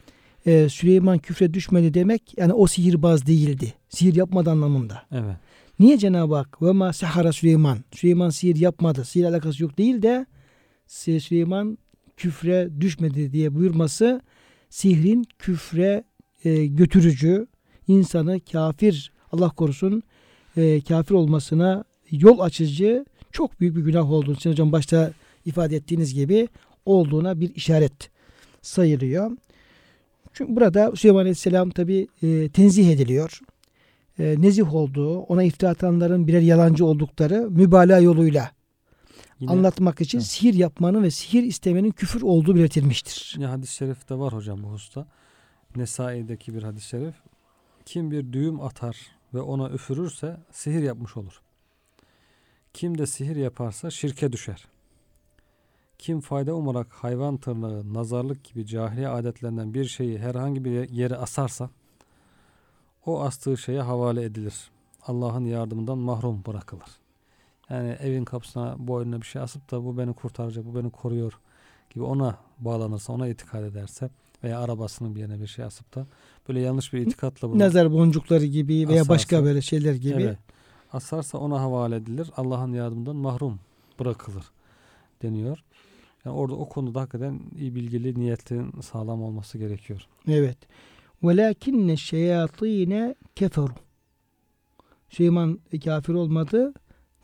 e, 0.46 0.68
Süleyman 0.68 1.18
küfre 1.18 1.54
düşmedi 1.54 1.94
demek 1.94 2.38
yani 2.38 2.52
o 2.52 2.66
sihirbaz 2.66 3.26
değildi. 3.26 3.74
Sihir 3.88 4.14
yapmadı 4.14 4.50
anlamında. 4.50 5.02
Evet. 5.12 5.36
Niye 5.78 5.98
Cenab-ı 5.98 6.34
Hak 6.34 6.62
ve 6.62 6.72
ma 6.72 6.92
sehara 6.92 7.32
Süleyman 7.32 7.78
Süleyman 7.92 8.30
sihir 8.30 8.56
yapmadı. 8.56 9.04
Sihir 9.04 9.24
alakası 9.24 9.62
yok 9.62 9.78
değil 9.78 10.02
de 10.02 10.26
Sü- 10.88 11.20
Süleyman 11.20 11.78
küfre 12.16 12.68
düşmedi 12.80 13.32
diye 13.32 13.54
buyurması 13.54 14.20
sihrin 14.70 15.26
küfre 15.38 16.04
e, 16.44 16.66
götürücü 16.66 17.46
insanı 17.88 18.40
kafir 18.52 19.12
Allah 19.32 19.50
korusun 19.50 20.02
e, 20.56 20.80
kafir 20.80 21.14
olmasına 21.14 21.84
yol 22.10 22.38
açıcı 22.40 23.04
çok 23.32 23.60
büyük 23.60 23.76
bir 23.76 23.82
günah 23.82 24.10
olduğunu 24.12 24.36
sizin 24.36 24.50
hocam 24.50 24.72
başta 24.72 25.12
ifade 25.44 25.76
ettiğiniz 25.76 26.14
gibi 26.14 26.48
olduğuna 26.86 27.40
bir 27.40 27.54
işaret 27.54 28.10
sayılıyor. 28.62 29.30
Çünkü 30.32 30.56
burada 30.56 30.92
Süleyman 30.96 31.20
Aleyhisselam 31.20 31.70
tabi 31.70 32.08
e, 32.22 32.48
tenzih 32.48 32.90
ediliyor. 32.92 33.40
E, 34.18 34.34
nezih 34.38 34.74
olduğu, 34.74 35.18
ona 35.18 35.42
iftira 35.42 35.70
atanların 35.70 36.26
birer 36.26 36.40
yalancı 36.40 36.86
oldukları 36.86 37.50
mübalağa 37.50 37.98
yoluyla 37.98 38.50
Yine, 39.40 39.50
anlatmak 39.52 40.00
için 40.00 40.18
Evet. 40.18 40.26
sihir 40.26 40.54
yapmanın 40.54 41.02
ve 41.02 41.10
sihir 41.10 41.42
istemenin 41.42 41.90
küfür 41.90 42.22
olduğu 42.22 42.54
belirtilmiştir. 42.54 43.34
yine 43.36 43.46
hadis-i 43.46 43.74
şerifte 43.74 44.14
var 44.18 44.32
hocam 44.32 44.62
bu 44.62 44.68
hususta. 44.68 45.06
Nesai'deki 45.76 46.54
bir 46.54 46.62
hadis-i 46.62 46.88
şerif. 46.88 47.14
Kim 47.84 48.10
bir 48.10 48.32
düğüm 48.32 48.60
atar 48.60 48.96
ve 49.34 49.40
ona 49.40 49.70
üfürürse 49.70 50.36
sihir 50.52 50.82
yapmış 50.82 51.16
olur. 51.16 51.40
Kim 52.74 52.98
de 52.98 53.06
sihir 53.06 53.36
yaparsa 53.36 53.90
şirke 53.90 54.32
düşer. 54.32 54.64
Kim 55.98 56.20
fayda 56.20 56.54
umarak 56.54 56.92
hayvan 56.92 57.36
tırnağı, 57.36 57.94
nazarlık 57.94 58.44
gibi 58.44 58.66
cahiliye 58.66 59.08
adetlerinden 59.08 59.74
bir 59.74 59.84
şeyi 59.84 60.18
herhangi 60.18 60.64
bir 60.64 60.88
yere 60.90 61.16
asarsa 61.16 61.70
o 63.06 63.20
astığı 63.20 63.56
şeye 63.56 63.80
havale 63.80 64.22
edilir. 64.22 64.54
Allah'ın 65.06 65.44
yardımından 65.44 65.98
mahrum 65.98 66.42
bırakılır. 66.46 66.88
Yani 67.70 67.88
evin 67.90 68.24
kapısına 68.24 68.74
boynuna 68.78 69.20
bir 69.20 69.26
şey 69.26 69.42
asıp 69.42 69.70
da 69.70 69.84
bu 69.84 69.98
beni 69.98 70.12
kurtaracak, 70.12 70.64
bu 70.66 70.74
beni 70.74 70.90
koruyor 70.90 71.38
gibi 71.90 72.04
ona 72.04 72.38
bağlanırsa, 72.58 73.12
ona 73.12 73.28
itikad 73.28 73.64
ederse 73.64 74.10
veya 74.44 74.60
arabasının 74.60 75.14
bir 75.14 75.20
yerine 75.20 75.40
bir 75.40 75.46
şey 75.46 75.64
asıp 75.64 75.94
da 75.94 76.06
böyle 76.48 76.60
yanlış 76.60 76.92
bir 76.92 77.00
itikatla 77.00 77.50
bunu 77.50 77.58
Nazar 77.58 77.92
boncukları 77.92 78.44
gibi 78.44 78.88
veya 78.88 79.08
başka 79.08 79.36
Asarsa. 79.36 79.44
böyle 79.44 79.62
şeyler 79.62 79.94
gibi. 79.94 80.22
Evet. 80.22 80.38
asarsa 80.92 81.38
ona 81.38 81.60
havale 81.60 81.96
edilir. 81.96 82.30
Allah'ın 82.36 82.72
yardımından 82.72 83.16
mahrum 83.16 83.60
bırakılır 84.00 84.44
deniyor. 85.22 85.64
Yani 86.24 86.36
orada 86.36 86.54
o 86.54 86.68
konuda 86.68 87.00
hakikaten 87.00 87.40
iyi 87.58 87.74
bilgili 87.74 88.20
niyetin 88.20 88.80
sağlam 88.80 89.22
olması 89.22 89.58
gerekiyor. 89.58 90.06
Evet. 90.28 90.58
Velakinne 91.24 91.96
şeyatine 91.96 93.14
keferu. 93.36 93.74
Süleyman 95.08 95.60
kafir 95.84 96.14
olmadı. 96.14 96.74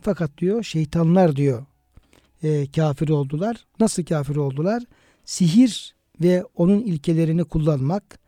Fakat 0.01 0.37
diyor 0.37 0.63
şeytanlar 0.63 1.35
diyor 1.35 1.65
e, 2.43 2.71
kafir 2.71 3.09
oldular. 3.09 3.65
Nasıl 3.79 4.03
kafir 4.03 4.35
oldular? 4.35 4.83
Sihir 5.25 5.95
ve 6.21 6.43
onun 6.55 6.79
ilkelerini 6.79 7.43
kullanmak, 7.43 8.19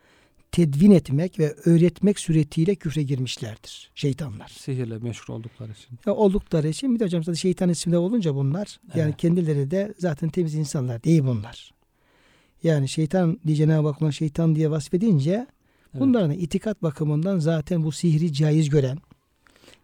tedvin 0.51 0.91
etmek 0.91 1.39
ve 1.39 1.55
öğretmek 1.65 2.19
suretiyle 2.19 2.75
küfre 2.75 3.03
girmişlerdir 3.03 3.91
şeytanlar. 3.95 4.47
Sihirle 4.47 4.97
meşgul 4.97 5.33
oldukları 5.33 5.71
için. 5.71 5.99
Ya 6.05 6.13
oldukları 6.13 6.67
için 6.67 6.95
bir 6.95 6.99
de 6.99 7.03
hocam 7.03 7.23
zaten 7.23 7.35
şeytan 7.35 7.69
isminde 7.69 7.97
olunca 7.97 8.35
bunlar 8.35 8.79
yani 8.95 9.09
Evet. 9.09 9.17
kendileri 9.17 9.71
de 9.71 9.93
zaten 9.97 10.29
temiz 10.29 10.55
insanlar 10.55 11.03
değil 11.03 11.23
bunlar. 11.23 11.73
Yani 12.63 12.89
şeytan 12.89 13.39
diye 13.47 13.55
Cenab-ı 13.55 13.87
Hak 13.89 14.13
şeytan 14.13 14.55
diye 14.55 14.71
vasfedince 14.71 15.47
Evet. 15.93 16.01
bunların 16.01 16.31
itikat 16.31 16.83
bakımından 16.83 17.39
zaten 17.39 17.83
bu 17.83 17.91
sihri 17.91 18.33
caiz 18.33 18.69
gören 18.69 18.97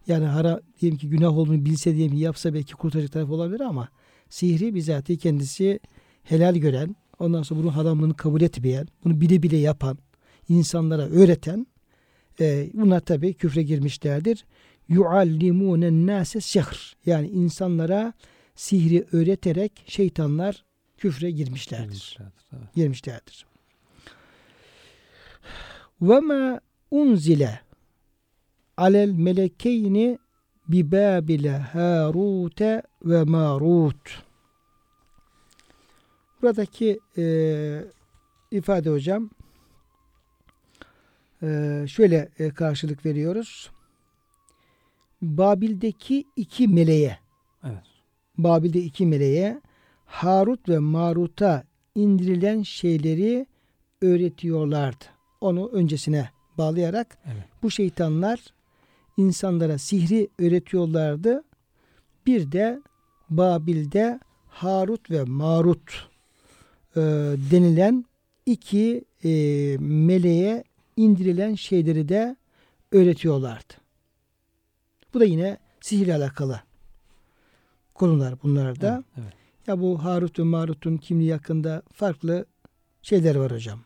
yani 0.06 0.24
hara 0.24 0.60
diyelim 0.80 0.98
ki 0.98 1.08
günah 1.08 1.38
olduğunu 1.38 1.64
bilse 1.64 1.96
diyelim 1.96 2.16
ki 2.16 2.22
yapsa 2.22 2.54
belki 2.54 2.72
kurtaracak 2.74 3.12
taraf 3.12 3.30
olabilir 3.30 3.60
ama 3.60 3.88
sihri 4.28 4.74
bizatihi 4.74 5.18
kendisi 5.18 5.80
helal 6.22 6.56
gören 6.56 6.96
ondan 7.18 7.42
sonra 7.42 7.60
bunun 7.60 7.70
haramlığını 7.70 8.14
kabul 8.14 8.40
etmeyen 8.40 8.86
bunu 9.04 9.20
bile 9.20 9.42
bile 9.42 9.56
yapan 9.56 9.98
insanlara 10.48 11.02
öğreten 11.02 11.66
e, 12.40 12.70
bunlar 12.74 13.00
tabi 13.00 13.34
küfre 13.34 13.62
girmişlerdir. 13.62 14.44
Yuallimûnen 14.88 16.06
nâse 16.06 16.40
sihr. 16.40 16.96
Yani 17.06 17.28
insanlara 17.28 18.12
sihri 18.54 19.06
öğreterek 19.12 19.84
şeytanlar 19.86 20.64
küfre 20.96 21.30
girmişlerdir. 21.30 21.84
Girmişlerdir, 21.84 22.44
evet. 22.52 22.74
Girmişlerdir. 22.74 23.46
Ve 26.02 26.20
ma 26.20 26.60
unzile 26.90 27.60
alel 28.76 29.10
melekeyni 29.10 30.18
bi 30.68 30.92
babile 30.92 31.58
harute 31.58 32.82
ve 33.04 33.24
marut. 33.24 34.22
Buradaki 36.42 37.00
e, 37.16 37.84
ifade 38.50 38.90
hocam 38.90 39.30
e, 41.42 41.84
şöyle 41.88 42.28
e, 42.38 42.50
karşılık 42.50 43.06
veriyoruz. 43.06 43.70
Babil'deki 45.22 46.24
iki 46.36 46.68
meleğe 46.68 47.18
Evet. 47.64 47.84
Babil'de 48.38 48.80
iki 48.80 49.06
meleğe 49.06 49.60
Harut 50.04 50.68
ve 50.68 50.78
Marut'a 50.78 51.64
indirilen 51.94 52.62
şeyleri 52.62 53.46
öğretiyorlardı. 54.02 55.04
Onu 55.40 55.68
öncesine 55.68 56.30
bağlayarak 56.58 57.18
Evet. 57.26 57.44
bu 57.62 57.70
şeytanlar 57.70 58.40
insanlara 59.16 59.78
sihri 59.78 60.28
öğretiyorlardı. 60.38 61.42
Bir 62.26 62.52
de 62.52 62.82
Babil'de 63.30 64.20
Harut 64.48 65.10
ve 65.10 65.24
Marut 65.24 66.08
e, 66.96 67.00
denilen 67.50 68.04
iki 68.46 69.04
e, 69.24 69.30
meleğe 69.80 70.64
indirilen 70.96 71.54
şeyleri 71.54 72.08
de 72.08 72.36
öğretiyorlardı. 72.92 73.74
Bu 75.14 75.20
da 75.20 75.24
yine 75.24 75.58
sihirle 75.80 76.14
alakalı 76.14 76.60
konular 77.94 78.34
bunlar 78.42 78.80
da. 78.80 78.94
Evet, 78.94 79.24
evet. 79.24 79.32
Ya 79.66 79.80
bu 79.80 80.04
Harut 80.04 80.38
ve 80.38 80.42
Marut'un 80.42 80.96
kimliği 80.96 81.32
hakkında 81.32 81.82
farklı 81.92 82.46
şeyler 83.02 83.34
var 83.36 83.52
hocam. 83.52 83.80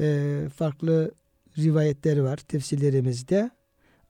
Ee, 0.00 0.48
farklı 0.54 1.14
rivayetler 1.58 2.18
var 2.18 2.36
tefsirlerimizde. 2.36 3.50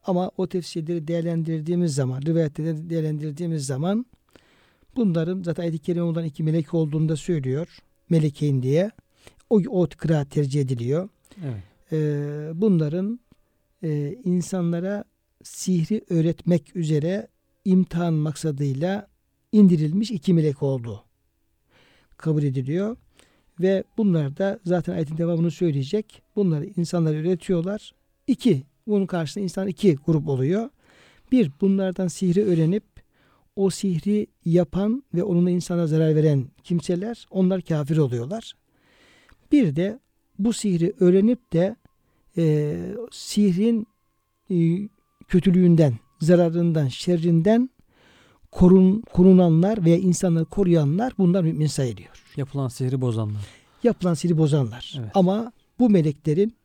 Ama 0.04 0.30
o 0.36 0.46
tefsirleri 0.46 1.08
değerlendirdiğimiz 1.08 1.94
zaman, 1.94 2.22
rivayetleri 2.22 2.90
değerlendirdiğimiz 2.90 3.66
zaman 3.66 4.06
bunların 4.96 5.42
zaten 5.42 5.62
ayet-i 5.62 5.78
kerime 5.78 6.02
olan 6.02 6.24
iki 6.24 6.42
melek 6.42 6.74
olduğunu 6.74 7.08
da 7.08 7.16
söylüyor. 7.16 7.78
Melekeyn 8.10 8.62
diye. 8.62 8.90
O, 9.50 9.60
o 9.68 9.88
kıraat 9.96 10.30
tercih 10.30 10.60
ediliyor. 10.60 11.08
Evet. 11.44 11.62
Ee, 11.92 12.50
bunların 12.54 13.20
e, 13.82 14.16
insanlara 14.24 15.04
sihri 15.42 16.04
öğretmek 16.10 16.76
üzere 16.76 17.28
imtihan 17.64 18.14
maksadıyla 18.14 19.08
indirilmiş 19.52 20.10
iki 20.10 20.34
melek 20.34 20.62
oldu. 20.62 21.04
Kabul 22.16 22.42
ediliyor. 22.42 22.96
Ve 23.60 23.84
bunlar 23.98 24.36
da 24.36 24.60
zaten 24.64 24.92
ayetin 24.92 25.18
devamını 25.18 25.50
söyleyecek. 25.50 26.22
Bunları 26.36 26.66
insanlara 26.76 27.14
öğretiyorlar. 27.14 27.94
İki, 28.26 28.62
bunun 28.86 29.06
karşısında 29.06 29.44
insan 29.44 29.68
iki 29.68 29.96
grup 29.96 30.28
oluyor. 30.28 30.70
Bir, 31.32 31.50
bunlardan 31.60 32.08
sihri 32.08 32.44
öğrenip 32.44 32.84
o 33.56 33.70
sihri 33.70 34.26
yapan 34.44 35.02
ve 35.14 35.24
onunla 35.24 35.50
insana 35.50 35.86
zarar 35.86 36.14
veren 36.16 36.46
kimseler 36.64 37.26
onlar 37.30 37.62
kafir 37.62 37.96
oluyorlar. 37.96 38.52
Bir 39.52 39.76
de 39.76 39.98
bu 40.38 40.52
sihri 40.52 40.92
öğrenip 41.00 41.52
de 41.52 41.76
e, 42.36 42.76
sihrin 43.10 43.86
e, 44.50 44.88
kötülüğünden, 45.28 45.94
zararından, 46.20 46.88
şerrinden 46.88 47.70
korun, 48.51 49.03
korunanlar 49.13 49.85
veya 49.85 49.97
insanları 49.97 50.45
koruyanlar 50.45 51.13
bunlar 51.17 51.43
mümin 51.43 51.67
sayılıyor. 51.67 52.23
Yapılan 52.35 52.67
sihri 52.67 53.01
bozanlar. 53.01 53.45
Yapılan 53.83 54.13
sihri 54.13 54.37
bozanlar. 54.37 54.95
Evet. 54.99 55.11
Ama 55.13 55.51
bu 55.79 55.89
meleklerin 55.89 56.55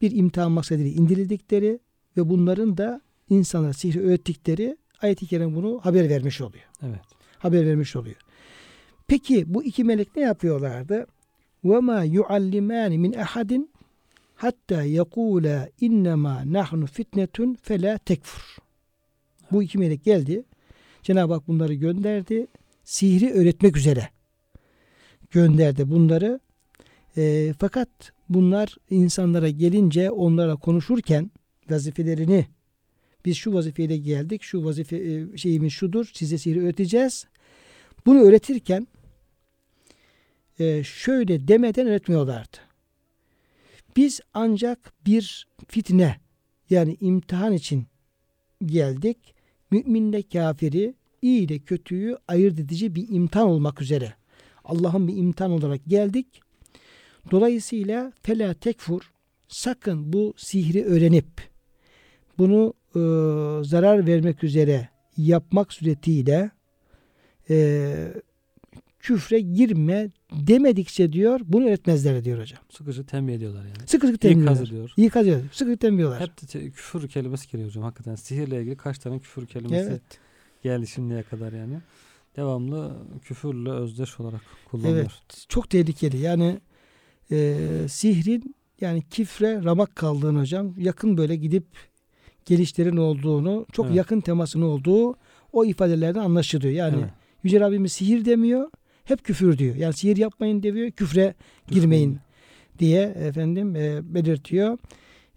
bir 0.00 0.16
imtihan 0.16 0.52
maksadıyla 0.52 0.90
indirildikleri 0.90 1.78
ve 2.16 2.28
bunların 2.28 2.76
da 2.76 3.00
insanlara 3.30 3.72
sihri 3.72 4.00
öğrettikleri 4.00 4.76
ayet-i 5.02 5.26
kerime 5.26 5.56
bunu 5.56 5.80
haber 5.82 6.08
vermiş 6.08 6.40
oluyor. 6.40 6.64
Evet. 6.82 7.00
Haber 7.38 7.66
vermiş 7.66 7.96
oluyor. 7.96 8.16
Peki 9.06 9.54
bu 9.54 9.64
iki 9.64 9.84
melek 9.84 10.16
ne 10.16 10.22
yapıyorlardı? 10.22 11.06
وَمَا 11.64 12.06
يُعَلِّمَانِ 12.06 12.92
مِنْ 12.92 13.14
اَحَدٍ 13.14 13.66
hatta 14.34 14.82
yekula 14.82 15.68
innema 15.80 16.42
nahnu 16.52 16.86
fitnetun 16.86 17.56
fela 17.62 17.98
tekfur. 17.98 18.56
Bu 19.52 19.62
iki 19.62 19.78
melek 19.78 20.04
geldi. 20.04 20.44
Cenab-ı 21.03 21.33
Hak 21.33 21.47
bunları 21.47 21.73
gönderdi. 21.73 22.47
Sihri 22.83 23.33
öğretmek 23.33 23.77
üzere 23.77 24.09
gönderdi 25.31 25.89
bunları. 25.89 26.39
E, 27.17 27.53
fakat 27.59 27.89
bunlar 28.29 28.75
insanlara 28.89 29.49
gelince 29.49 30.11
onlara 30.11 30.55
konuşurken 30.55 31.31
vazifelerini 31.69 32.45
biz 33.25 33.37
şu 33.37 33.53
vazifeyle 33.53 33.97
geldik. 33.97 34.43
Şu 34.43 34.65
vazife 34.65 34.97
e, 34.97 35.37
şeyimiz 35.37 35.73
şudur. 35.73 36.11
Size 36.13 36.37
sihri 36.37 36.61
öğreteceğiz. 36.63 37.27
Bunu 38.05 38.21
öğretirken 38.21 38.87
e, 40.59 40.83
şöyle 40.83 41.47
demeden 41.47 41.87
öğretmiyorlardı. 41.87 42.57
Biz 43.95 44.21
ancak 44.33 44.93
bir 45.05 45.47
fitne 45.67 46.19
yani 46.69 46.97
imtihan 47.01 47.53
için 47.53 47.85
geldik. 48.65 49.17
Müminle 49.71 50.21
kafiri, 50.21 50.93
iyi 51.21 51.41
ile 51.41 51.59
kötüyü 51.59 52.17
ayırt 52.27 52.59
edici 52.59 52.95
bir 52.95 53.05
imtihan 53.09 53.47
olmak 53.47 53.81
üzere. 53.81 54.13
Allah'ın 54.63 55.07
bir 55.07 55.17
imtihan 55.17 55.51
olarak 55.51 55.81
geldik. 55.87 56.41
Dolayısıyla 57.31 58.13
fela 58.21 58.53
tekfur 58.53 59.11
sakın 59.47 60.13
bu 60.13 60.33
sihri 60.37 60.85
öğrenip 60.85 61.27
bunu 62.37 62.73
e, 62.95 62.99
zarar 63.63 64.07
vermek 64.07 64.43
üzere 64.43 64.89
yapmak 65.17 65.73
suretiyle 65.73 66.51
e, 67.49 68.13
küfre 68.99 69.39
girme 69.39 70.09
demedikçe 70.31 71.13
diyor 71.13 71.39
bunu 71.43 71.65
öğretmezler 71.65 72.23
diyor 72.23 72.39
hocam. 72.39 72.59
Sıkıcı 72.69 73.05
tembih 73.05 73.33
ediyorlar 73.33 73.63
yani. 73.63 73.87
Sıkı 73.87 74.07
sıkı 74.07 74.19
tembiyorlar. 74.19 74.55
İkaz 74.55 74.69
ediyor. 74.69 74.93
İkaz 74.97 75.27
ediyor. 75.27 75.41
Sıkı 75.51 75.77
tembiyorlar. 75.77 76.21
Hep 76.21 76.53
de 76.53 76.71
küfür 76.71 77.07
kelimesi 77.07 77.51
geliyor 77.51 77.69
hocam 77.69 77.83
hakikaten. 77.83 78.15
Sihirle 78.15 78.61
ilgili 78.61 78.77
kaç 78.77 78.99
tane 78.99 79.19
küfür 79.19 79.47
kelimesi 79.47 79.89
evet. 79.89 80.01
geldi 80.63 80.87
şimdiye 80.87 81.23
kadar 81.23 81.53
yani. 81.53 81.77
Devamlı 82.35 82.97
küfürle 83.23 83.71
özdeş 83.71 84.19
olarak 84.19 84.41
kullanılıyor. 84.71 84.97
Evet. 84.97 85.45
Çok 85.49 85.69
tehlikeli. 85.69 86.17
Yani 86.17 86.59
e, 87.31 87.57
sihrin 87.89 88.55
yani 88.81 89.03
kifre 89.09 89.63
ramak 89.63 89.95
kaldığını 89.95 90.39
hocam 90.39 90.73
yakın 90.77 91.17
böyle 91.17 91.35
gidip 91.35 91.65
gelişlerin 92.45 92.97
olduğunu 92.97 93.65
çok 93.71 93.85
Evet. 93.85 93.95
yakın 93.95 94.21
temasının 94.21 94.65
olduğu 94.65 95.15
o 95.53 95.65
ifadelerden 95.65 96.19
anlaşılıyor. 96.19 96.73
Yani 96.73 96.97
Evet. 96.99 97.09
Yüce 97.43 97.59
Rabbimiz 97.59 97.91
sihir 97.91 98.25
demiyor 98.25 98.69
hep 99.09 99.23
küfür 99.23 99.57
diyor. 99.57 99.75
Yani 99.75 99.93
sihir 99.93 100.17
yapmayın 100.17 100.63
demiyor 100.63 100.91
küfre 100.91 101.33
girmeyin 101.67 102.19
diye 102.79 103.01
efendim 103.01 103.75
e, 103.75 104.13
belirtiyor. 104.15 104.77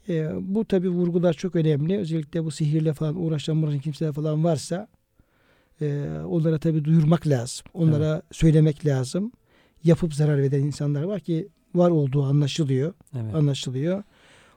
E, 0.08 0.30
bu 0.40 0.64
tabi 0.64 0.88
vurgular 0.88 1.32
çok 1.32 1.56
önemli. 1.56 1.98
Özellikle 1.98 2.44
bu 2.44 2.50
sihirle 2.50 2.92
falan 2.92 3.22
uğraşan 3.22 3.62
uğraşan 3.62 3.80
kimseler 3.80 4.12
falan 4.12 4.44
varsa 4.44 4.88
e, 5.80 6.08
onlara 6.26 6.58
tabi 6.58 6.84
duyurmak 6.84 7.26
lazım. 7.26 7.66
Onlara 7.74 8.22
söylemek 8.32 8.86
lazım. 8.86 9.32
Yapıp 9.84 10.14
zarar 10.14 10.42
veren 10.42 10.60
insanlar 10.60 11.02
var 11.02 11.20
ki 11.20 11.48
var 11.74 11.90
olduğu 11.90 12.22
anlaşılıyor. 12.22 12.94
Evet. 13.14 13.34
Anlaşılıyor. 13.34 14.02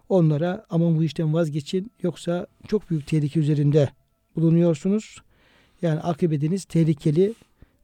Onlara 0.09 0.65
aman 0.69 0.97
bu 0.97 1.03
işten 1.03 1.33
vazgeçin 1.33 1.91
yoksa 2.03 2.47
çok 2.67 2.89
büyük 2.89 3.07
tehlike 3.07 3.39
üzerinde 3.39 3.89
bulunuyorsunuz. 4.35 5.17
Yani 5.81 5.99
akıbetiniz 5.99 6.65
tehlikeli. 6.65 7.33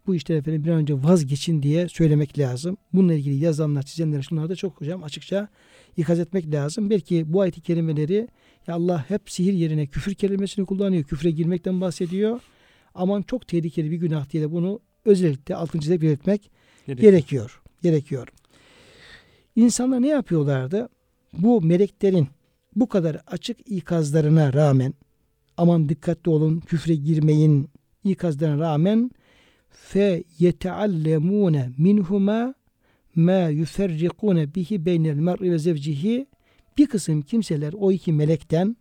Bu 0.08 0.16
işten 0.16 0.36
efendim 0.36 0.64
bir 0.64 0.70
an 0.70 0.78
önce 0.78 1.04
vazgeçin 1.04 1.64
diye 1.64 1.88
söylemek 1.88 2.40
lazım. 2.40 2.78
Bununla 2.94 3.14
ilgili 3.14 3.36
yazanlar, 3.36 3.84
çizenler 3.84 4.22
şunları 4.22 4.50
da 4.50 4.56
çok 4.56 4.82
hocam 4.82 5.04
açıkça 5.04 5.48
ikaz 5.98 6.20
etmek 6.20 6.54
lazım. 6.54 6.90
Belki 6.90 7.34
bu 7.34 7.42
ayet-i 7.42 7.62
kerimeleri 7.62 8.28
ya 8.68 8.76
Allah 8.76 9.06
hep 9.10 9.30
sihir 9.32 9.54
yerine 9.54 9.88
küfür 9.88 10.14
kelimesini 10.14 10.66
kullanıyor. 10.66 11.04
Küfre 11.04 11.32
girmekten 11.32 11.82
bahsediyor. 11.82 12.40
Aman 12.96 13.22
çok 13.22 13.48
tehlikeli 13.48 13.92
bir 13.92 13.98
günah 13.98 14.30
diye 14.30 14.44
de 14.44 14.52
bunu 14.52 14.80
özellikle 15.06 15.56
altın 15.56 15.80
çizerek 15.80 16.02
belirtmek 16.02 16.52
Gerekiyor. 16.88 17.12
gerekiyor. 17.12 17.62
Gerekiyor. 17.84 18.28
İnsanlar 19.56 20.02
ne 20.02 20.08
yapıyorlardı? 20.08 20.90
Bu 21.34 21.62
meleklerin 21.62 22.28
bu 22.76 22.90
kadar 22.90 23.22
açık 23.28 23.58
ikazlarına 23.72 24.54
rağmen 24.54 24.94
aman 25.58 25.90
dikkatli 25.90 26.30
olun 26.32 26.60
küfre 26.60 26.96
girmeyin 26.96 27.70
ikazlarına 28.04 28.60
rağmen 28.60 29.12
fe 29.72 30.24
yeteallemune 30.40 31.72
minhuma 31.78 32.54
ma 33.16 33.48
yuferrikune 33.48 34.56
bihi 34.56 34.86
beynel 34.86 35.16
mer'i 35.16 35.52
ve 35.52 35.60
zevcihi 35.60 36.28
bir 36.78 36.88
kısım 36.88 37.22
kimseler 37.22 37.74
o 37.74 37.92
iki 37.92 38.14
melekten 38.14 38.76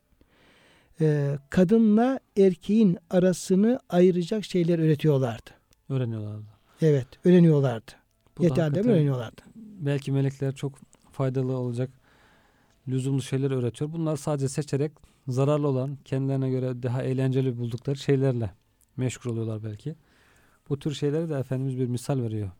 e, 1.00 1.38
kadınla 1.50 2.20
erkeğin 2.36 2.98
arasını 3.10 3.80
ayıracak 3.88 4.44
şeyler 4.44 4.78
öğretiyorlardı. 4.78 5.50
Öğreniyorlardı. 5.88 6.46
Evet, 6.82 7.06
öğreniyorlardı. 7.24 7.92
Yeterli 8.40 8.80
öğreniyorlardı. 8.80 9.42
belki 9.56 10.12
melekler 10.12 10.54
çok 10.54 10.78
faydalı 11.12 11.56
olacak 11.56 11.90
lüzumlu 12.88 13.22
şeyler 13.22 13.50
öğretiyor. 13.50 13.92
Bunlar 13.92 14.16
sadece 14.16 14.48
seçerek 14.48 14.92
zararlı 15.28 15.68
olan 15.68 15.98
kendilerine 16.04 16.50
göre 16.50 16.82
daha 16.82 17.02
eğlenceli 17.02 17.58
buldukları 17.58 17.96
şeylerle 17.96 18.50
meşgul 18.96 19.30
oluyorlar 19.30 19.64
belki. 19.64 19.94
Bu 20.70 20.78
tür 20.78 20.94
şeylere 20.94 21.28
de 21.28 21.34
Efendimiz 21.34 21.78
bir 21.78 21.86
misal 21.86 22.22
veriyor. 22.22 22.50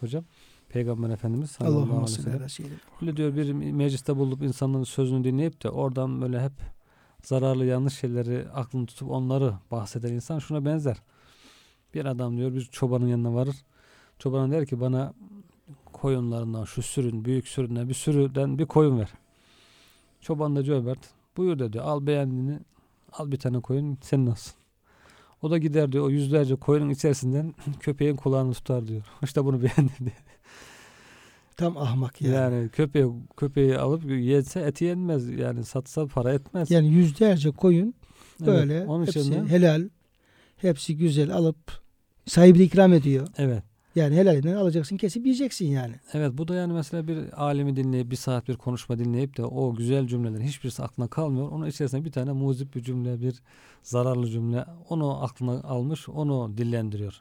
Hocam 0.00 0.24
Peygamber 0.68 1.10
Efendimiz 1.10 1.50
sallallahu 1.50 1.82
aleyhi 1.82 2.02
ve 2.02 2.08
sellem. 2.22 2.38
ala 2.38 2.48
seyyidina. 2.48 2.78
Öyle 3.02 3.16
diyor 3.16 3.36
bir 3.36 3.52
mecliste 3.52 4.16
bulup 4.16 4.42
insanların 4.42 4.84
sözünü 4.84 5.24
dinleyip 5.24 5.62
de 5.62 5.70
oradan 5.70 6.20
böyle 6.20 6.42
hep 6.42 6.52
zararlı 7.22 7.64
yanlış 7.64 7.94
şeyleri 7.94 8.48
aklını 8.54 8.86
tutup 8.86 9.10
onları 9.10 9.54
bahseden 9.70 10.12
insan 10.12 10.38
şuna 10.38 10.64
benzer. 10.64 10.96
Bir 11.94 12.04
adam 12.04 12.36
diyor 12.36 12.54
bir 12.54 12.64
çobanın 12.64 13.06
yanına 13.06 13.34
varır. 13.34 13.56
Çoban 14.18 14.52
der 14.52 14.66
ki 14.66 14.80
bana 14.80 15.14
koyunlarından 15.92 16.64
şu 16.64 16.82
sürün 16.82 17.24
büyük 17.24 17.48
süründen 17.48 17.88
bir 17.88 17.94
sürüden 17.94 18.58
bir 18.58 18.66
koyun 18.66 18.98
ver. 18.98 19.10
Çoban 20.20 20.56
da 20.56 20.64
cömert 20.64 20.98
buyur 21.36 21.58
da 21.58 21.72
diyor 21.72 21.84
al 21.84 22.06
beğendiğini 22.06 22.58
al 23.12 23.32
bir 23.32 23.38
tane 23.38 23.60
koyun 23.60 23.98
senin 24.02 24.26
olsun. 24.26 24.54
O 25.42 25.50
da 25.50 25.58
gider 25.58 25.92
diyor 25.92 26.04
o 26.04 26.10
yüzlerce 26.10 26.56
koyunun 26.56 26.90
içerisinden 26.90 27.54
köpeğin 27.80 28.16
kulağını 28.16 28.52
tutar 28.52 28.86
diyor. 28.88 29.02
İşte 29.22 29.44
bunu 29.44 29.62
beğendim 29.62 29.96
diye. 30.00 30.16
Tam 31.56 31.76
ahmak 31.76 32.22
yani. 32.22 32.34
Yani 32.34 32.68
köpeği 32.68 33.06
köpeği 33.36 33.78
alıp 33.78 34.04
yetse 34.10 34.60
eti 34.60 34.84
yenmez. 34.84 35.28
Yani 35.28 35.64
satsa 35.64 36.06
para 36.06 36.32
etmez. 36.32 36.70
Yani 36.70 36.88
yüzlerce 36.88 37.50
koyun 37.50 37.94
Evet, 38.42 38.48
böyle 38.48 38.84
Onun 38.86 39.06
hepsi 39.06 39.20
için 39.20 39.32
de, 39.32 39.46
helal, 39.48 39.88
hepsi 40.56 40.96
güzel 40.96 41.30
alıp 41.34 41.56
sahibi 42.26 42.62
ikram 42.62 42.92
ediyor. 42.92 43.28
evet. 43.38 43.62
Yani 43.98 44.16
helalinden 44.16 44.54
alacaksın 44.54 44.96
kesip 44.96 45.26
yiyeceksin 45.26 45.66
yani. 45.66 45.94
Evet 46.14 46.32
bu 46.34 46.48
da 46.48 46.54
yani 46.54 46.72
mesela 46.72 47.08
bir 47.08 47.42
alimi 47.44 47.76
dinleyip 47.76 48.10
bir 48.10 48.16
saat 48.16 48.48
bir 48.48 48.56
konuşma 48.56 48.98
dinleyip 48.98 49.36
de 49.36 49.44
o 49.44 49.74
güzel 49.74 50.06
cümlelerin 50.06 50.44
hiçbirisi 50.44 50.82
aklına 50.82 51.08
kalmıyor. 51.08 51.50
Onun 51.50 51.66
içerisinde 51.66 52.04
bir 52.04 52.12
tane 52.12 52.32
muzip 52.32 52.74
bir 52.74 52.82
cümle, 52.82 53.20
bir 53.20 53.34
zararlı 53.82 54.28
cümle 54.28 54.64
onu 54.88 55.22
aklına 55.22 55.60
almış, 55.62 56.08
onu 56.08 56.52
dillendiriyor. 56.56 57.20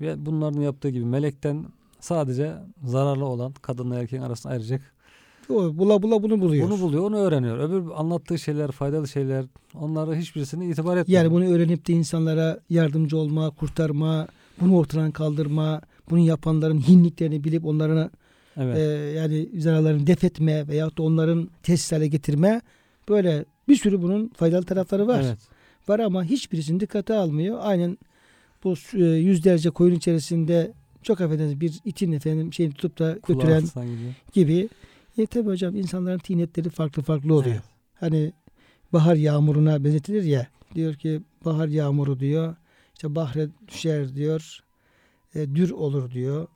Ve 0.00 0.26
bunların 0.26 0.60
yaptığı 0.60 0.88
gibi 0.88 1.04
melekten 1.04 1.64
sadece 2.00 2.54
zararlı 2.84 3.24
olan 3.24 3.52
kadınla 3.52 3.98
erkeğin 3.98 4.22
arasında 4.22 4.52
ayıracak. 4.52 4.96
O 5.50 5.78
bula 5.78 6.02
bula 6.02 6.22
bunu 6.22 6.40
buluyor. 6.40 6.70
Bunu 6.70 6.80
buluyor, 6.80 7.04
onu 7.04 7.16
öğreniyor. 7.16 7.58
Öbür 7.58 7.90
anlattığı 7.96 8.38
şeyler, 8.38 8.70
faydalı 8.70 9.08
şeyler 9.08 9.44
onları 9.74 10.14
hiçbirisini 10.14 10.70
itibar 10.70 10.96
etmiyor. 10.96 11.22
Yani 11.22 11.32
bunu 11.32 11.44
öğrenip 11.44 11.88
de 11.88 11.92
insanlara 11.92 12.60
yardımcı 12.70 13.18
olma, 13.18 13.50
kurtarma, 13.50 14.28
bunu 14.60 14.76
ortadan 14.76 15.10
kaldırma, 15.10 15.80
bunu 16.10 16.18
yapanların 16.18 16.88
hinliklerini 16.88 17.44
bilip 17.44 17.64
onların 17.64 18.10
evet. 18.56 18.76
e, 18.78 18.80
yani 19.18 19.48
zararlarını 19.60 20.06
def 20.06 20.24
etme 20.24 20.68
veyahut 20.68 20.98
da 20.98 21.02
onların 21.02 21.50
tesis 21.62 21.92
hale 21.92 22.06
getirme 22.06 22.60
böyle 23.08 23.44
bir 23.68 23.76
sürü 23.76 24.02
bunun 24.02 24.28
faydalı 24.28 24.64
tarafları 24.64 25.06
var. 25.06 25.22
Evet. 25.26 25.38
Var 25.88 25.98
ama 25.98 26.24
hiçbirisini 26.24 26.80
dikkate 26.80 27.14
almıyor. 27.14 27.58
Aynen 27.60 27.98
bu 28.64 28.74
e, 28.94 29.04
yüzlerce 29.04 29.70
koyun 29.70 29.94
içerisinde 29.94 30.72
çok 31.02 31.20
affedersiniz 31.20 31.60
bir 31.60 31.80
itin 31.84 32.12
efendim 32.12 32.52
şeyini 32.52 32.74
tutup 32.74 32.98
da 32.98 33.18
Kulağı 33.20 33.38
götüren 33.38 33.62
gibi. 33.62 34.14
gibi. 34.32 34.68
E 35.18 35.26
tabi 35.26 35.46
hocam 35.48 35.76
insanların 35.76 36.18
tinetleri 36.18 36.70
farklı 36.70 37.02
farklı 37.02 37.34
oluyor. 37.34 37.54
Evet. 37.54 37.64
Hani 37.94 38.32
bahar 38.92 39.16
yağmuruna 39.16 39.84
benzetilir 39.84 40.22
ya. 40.22 40.46
Diyor 40.74 40.94
ki 40.94 41.20
bahar 41.44 41.68
yağmuru 41.68 42.20
diyor. 42.20 42.56
İşte 42.94 43.14
bahre 43.14 43.48
düşer 43.68 44.14
diyor. 44.14 44.60
E, 45.36 45.54
dür 45.54 45.70
olur 45.70 46.10
diyor. 46.10 46.46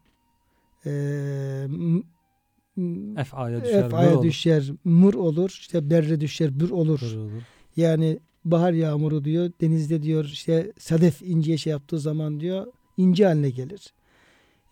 E, 0.86 0.90
Ef'aya 3.16 3.64
düşer. 3.64 3.84
Ef'aya 3.84 4.22
düşer, 4.22 4.72
mur 4.84 5.14
olur. 5.14 5.50
İşte 5.50 5.90
berre 5.90 6.20
düşer, 6.20 6.60
bür 6.60 6.70
olur. 6.70 7.02
Mür 7.02 7.16
olur. 7.16 7.42
Yani 7.76 8.18
bahar 8.44 8.72
yağmuru 8.72 9.24
diyor. 9.24 9.50
Denizde 9.60 10.02
diyor 10.02 10.24
işte 10.24 10.72
sadef 10.78 11.22
inciye 11.22 11.56
şey 11.56 11.70
yaptığı 11.70 11.98
zaman 11.98 12.40
diyor 12.40 12.66
inci 12.96 13.26
haline 13.26 13.50
gelir. 13.50 13.92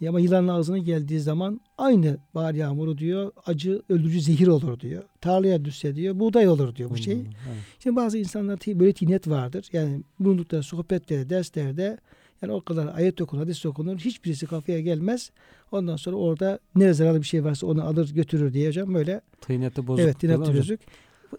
Ya 0.00 0.10
ama 0.10 0.20
yılanın 0.20 0.48
ağzına 0.48 0.78
geldiği 0.78 1.20
zaman 1.20 1.60
aynı 1.78 2.18
bahar 2.34 2.54
yağmuru 2.54 2.98
diyor 2.98 3.32
acı 3.46 3.82
öldürücü 3.88 4.20
zehir 4.20 4.46
olur 4.46 4.80
diyor. 4.80 5.02
Tarlaya 5.20 5.64
düşse 5.64 5.96
diyor 5.96 6.20
buğday 6.20 6.48
olur 6.48 6.76
diyor 6.76 6.90
bu 6.90 6.96
şey. 6.96 7.14
Hmm, 7.14 7.22
evet. 7.22 7.62
Şimdi 7.78 7.96
bazı 7.96 8.18
insanlarda 8.18 8.80
böyle 8.80 8.92
tinet 8.92 9.28
vardır. 9.28 9.68
Yani 9.72 10.02
bulundukları 10.20 10.62
sohbetlerde, 10.62 11.30
derslerde 11.30 11.98
yani 12.42 12.52
o 12.52 12.60
kadar 12.60 12.94
ayet 12.96 13.20
okunur, 13.20 13.42
hadis 13.42 13.66
okunur. 13.66 13.98
Hiçbirisi 13.98 14.46
kafaya 14.46 14.80
gelmez. 14.80 15.30
Ondan 15.72 15.96
sonra 15.96 16.16
orada 16.16 16.58
ne 16.74 16.92
zararlı 16.92 17.20
bir 17.20 17.26
şey 17.26 17.44
varsa 17.44 17.66
onu 17.66 17.84
alır 17.84 18.14
götürür 18.14 18.52
diye 18.52 18.68
hocam 18.68 18.94
böyle. 18.94 19.20
Tıyneti 19.40 19.86
bozuk. 19.86 20.04
evet 20.04 20.22
hocam. 20.22 20.56
bozuk. 20.56 20.80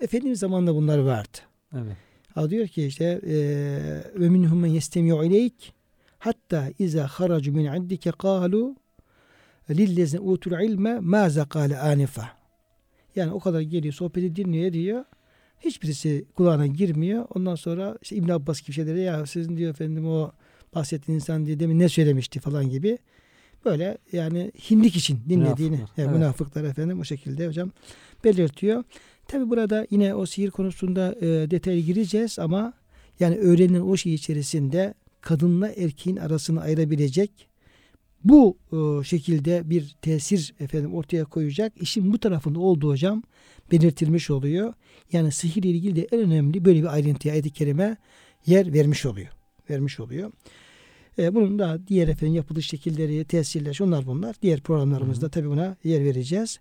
Efendimiz 0.01 0.39
zamanında 0.39 0.75
bunlar 0.75 0.97
vardı. 0.97 1.37
Evet. 1.73 1.97
Ha 2.33 2.49
diyor 2.49 2.67
ki 2.67 2.85
işte 2.85 3.21
ve 4.15 4.29
minhum 4.29 4.59
men 4.59 4.69
yestemi'u 4.69 5.23
ileyk 5.23 5.73
hatta 6.19 6.69
iza 6.79 7.07
haracu 7.07 7.51
min 7.51 7.65
indike 7.65 8.11
qalu 8.11 8.75
lillezine 9.69 10.19
utul 10.19 10.61
ilme 10.61 10.99
maza 10.99 11.49
kâle 11.49 11.79
anifa. 11.79 12.29
Yani 13.15 13.31
o 13.31 13.39
kadar 13.39 13.61
geliyor 13.61 13.93
sohbeti 13.93 14.35
dinliyor 14.35 14.73
diyor. 14.73 15.05
Hiçbirisi 15.59 16.25
kulağına 16.35 16.67
girmiyor. 16.67 17.25
Ondan 17.35 17.55
sonra 17.55 17.97
işte 18.01 18.15
İbn 18.15 18.29
Abbas 18.29 18.61
gibi 18.61 18.73
şeyleri 18.73 19.01
ya 19.01 19.25
sizin 19.25 19.57
diyor 19.57 19.71
efendim 19.71 20.07
o 20.07 20.31
bahsettiğin 20.75 21.15
insan 21.15 21.45
diye 21.45 21.59
demin 21.59 21.79
ne 21.79 21.89
söylemişti 21.89 22.39
falan 22.39 22.69
gibi. 22.69 22.97
Böyle 23.65 23.97
yani 24.11 24.51
hindik 24.69 24.95
için 24.95 25.19
dinlediğini 25.29 25.75
Münafıklar, 25.75 26.03
yani 26.03 26.09
evet. 26.09 26.19
münafıklar 26.19 26.63
efendim 26.63 26.99
o 26.99 27.03
şekilde 27.03 27.47
hocam 27.47 27.71
belirtiyor. 28.23 28.83
Tabi 29.27 29.49
burada 29.49 29.87
yine 29.91 30.15
o 30.15 30.25
sihir 30.25 30.49
konusunda 30.49 31.15
e, 31.21 31.51
detaya 31.51 31.79
gireceğiz 31.79 32.39
ama 32.39 32.73
yani 33.19 33.35
öğrenilen 33.35 33.81
o 33.81 33.97
şey 33.97 34.13
içerisinde 34.13 34.93
kadınla 35.21 35.69
erkeğin 35.69 36.17
arasını 36.17 36.61
ayırabilecek 36.61 37.49
bu 38.23 38.57
e, 38.71 39.03
şekilde 39.03 39.69
bir 39.69 39.95
tesir 40.01 40.53
efendim 40.59 40.93
ortaya 40.93 41.25
koyacak 41.25 41.73
işin 41.81 42.13
bu 42.13 42.17
tarafında 42.17 42.59
olduğu 42.59 42.89
hocam 42.89 43.23
belirtilmiş 43.71 44.29
oluyor. 44.29 44.73
Yani 45.11 45.31
sihir 45.31 45.63
ile 45.63 45.69
ilgili 45.69 45.95
de 45.95 46.07
en 46.11 46.19
önemli 46.19 46.65
böyle 46.65 46.81
bir 46.81 46.93
ayrıntıya 46.93 47.33
ayet-i 47.33 47.49
kerime 47.49 47.97
yer 48.45 48.73
vermiş 48.73 49.05
oluyor. 49.05 49.38
Vermiş 49.69 49.99
oluyor. 49.99 50.31
E, 51.19 51.35
bunun 51.35 51.59
da 51.59 51.79
diğer 51.87 52.07
efendim 52.07 52.35
yapılış 52.35 52.67
şekilleri, 52.67 53.25
tesirler, 53.25 53.73
şunlar 53.73 54.05
bunlar. 54.05 54.35
Diğer 54.41 54.61
programlarımızda 54.61 55.29
tabi 55.29 55.49
buna 55.49 55.75
yer 55.83 56.03
vereceğiz. 56.03 56.59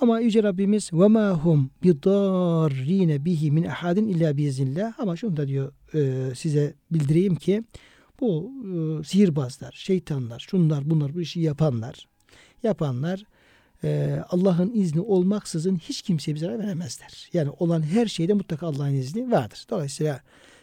Ama 0.00 0.20
Yüce 0.20 0.42
Rabbimiz 0.42 0.92
ve 0.92 1.08
ma 1.08 1.30
hum 1.30 1.70
bidarrine 1.82 3.24
bihi 3.24 3.50
min 3.50 3.64
ahadin 3.64 4.08
illa 4.08 4.36
biiznillah. 4.36 4.92
Ama 4.98 5.16
şunu 5.16 5.36
da 5.36 5.48
diyor 5.48 5.72
e, 5.94 6.34
size 6.34 6.74
bildireyim 6.90 7.36
ki 7.36 7.64
bu 8.20 8.52
e, 8.64 9.04
sihirbazlar, 9.04 9.72
şeytanlar, 9.76 10.46
şunlar 10.48 10.90
bunlar 10.90 11.14
bu 11.14 11.20
işi 11.20 11.40
yapanlar, 11.40 12.08
yapanlar 12.62 13.24
e, 13.84 14.18
Allah'ın 14.28 14.72
izni 14.74 15.00
olmaksızın 15.00 15.76
hiç 15.76 16.02
kimseye 16.02 16.34
bir 16.34 16.40
zarar 16.40 16.58
veremezler. 16.58 17.30
Yani 17.32 17.50
olan 17.58 17.82
her 17.82 18.06
şeyde 18.06 18.32
mutlaka 18.32 18.66
Allah'ın 18.66 18.94
izni 18.94 19.30
vardır. 19.30 19.66
Dolayısıyla 19.70 20.20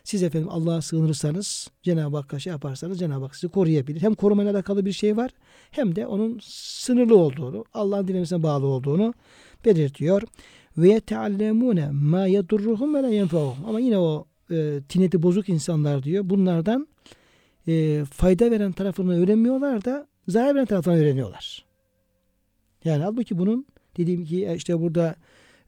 siz 0.08 0.24
efendim 0.24 0.50
Allah'a 0.52 0.82
sığınırsanız, 0.82 1.68
Cenab-ı 1.84 2.18
Hakk'a 2.18 2.40
şey 2.40 2.52
yaparsanız 2.52 3.00
Cenab-ı 3.00 3.26
Hak 3.26 3.36
sizi 3.36 3.52
koruyabilir. 3.52 4.02
Hem 4.02 4.14
korumayla 4.14 4.52
alakalı 4.52 4.86
bir 4.86 4.92
şey 4.92 5.18
var 5.18 5.32
hem 5.72 5.96
de 5.96 6.08
onun 6.08 6.40
sınırlı 6.44 7.18
olduğunu, 7.18 7.66
Allah'ın 7.74 8.08
dilemesine 8.08 8.44
bağlı 8.44 8.66
olduğunu 8.66 9.14
belirtiyor. 9.66 10.22
Ve 10.78 10.90
yeteallemune 10.90 11.90
ma 11.92 12.26
yedurruhum 12.26 12.96
ve 12.96 13.04
la. 13.04 13.54
Ama 13.68 13.80
yine 13.80 13.98
o 13.98 14.26
e, 14.52 14.82
tineti 14.90 15.24
bozuk 15.24 15.50
insanlar 15.50 16.04
diyor. 16.04 16.30
Bunlardan 16.30 16.88
e, 17.68 18.06
fayda 18.12 18.52
veren 18.52 18.72
tarafını 18.72 19.24
öğrenmiyorlar 19.24 19.86
da 19.86 20.08
zarar 20.28 20.56
veren 20.56 20.66
tarafını 20.66 20.96
öğreniyorlar. 20.96 21.66
Yani 22.84 23.04
halbuki 23.04 23.38
bunun 23.38 23.66
dediğim 23.98 24.26
ki 24.26 24.54
işte 24.56 24.82
burada 24.82 25.16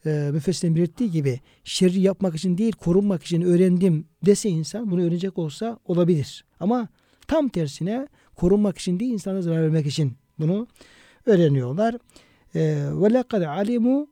e, 0.06 0.30
müfessirin 0.34 0.76
belirttiği 0.76 1.12
gibi 1.12 1.40
şerri 1.64 2.00
yapmak 2.00 2.36
için 2.36 2.58
değil 2.58 2.72
korunmak 2.72 3.24
için 3.24 3.42
öğrendim 3.42 4.06
dese 4.26 4.50
insan 4.50 4.92
bunu 4.92 5.02
öğrenecek 5.02 5.38
olsa 5.38 5.80
olabilir. 5.86 6.46
Ama 6.60 6.88
tam 7.28 7.50
tersine 7.50 8.08
korunmak 8.36 8.78
için 8.78 9.00
değil 9.00 9.14
insana 9.14 9.42
zarar 9.42 9.62
vermek 9.62 9.86
için 9.86 10.14
bunu 10.40 10.68
öğreniyorlar. 11.26 11.96
E, 12.56 12.60
Ve 12.94 13.14
lekad 13.14 13.42
alimu 13.42 14.08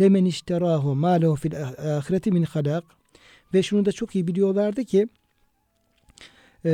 lemen 0.00 0.24
işterahu 0.24 0.94
ma 0.94 1.10
lehu 1.10 1.36
fil 1.36 1.62
ahireti 1.62 2.30
min 2.32 2.42
halak 2.42 2.84
ve 3.54 3.62
şunu 3.62 3.84
da 3.84 3.92
çok 3.92 4.14
iyi 4.14 4.26
biliyorlardı 4.26 4.84
ki 4.84 5.08
e, 6.64 6.72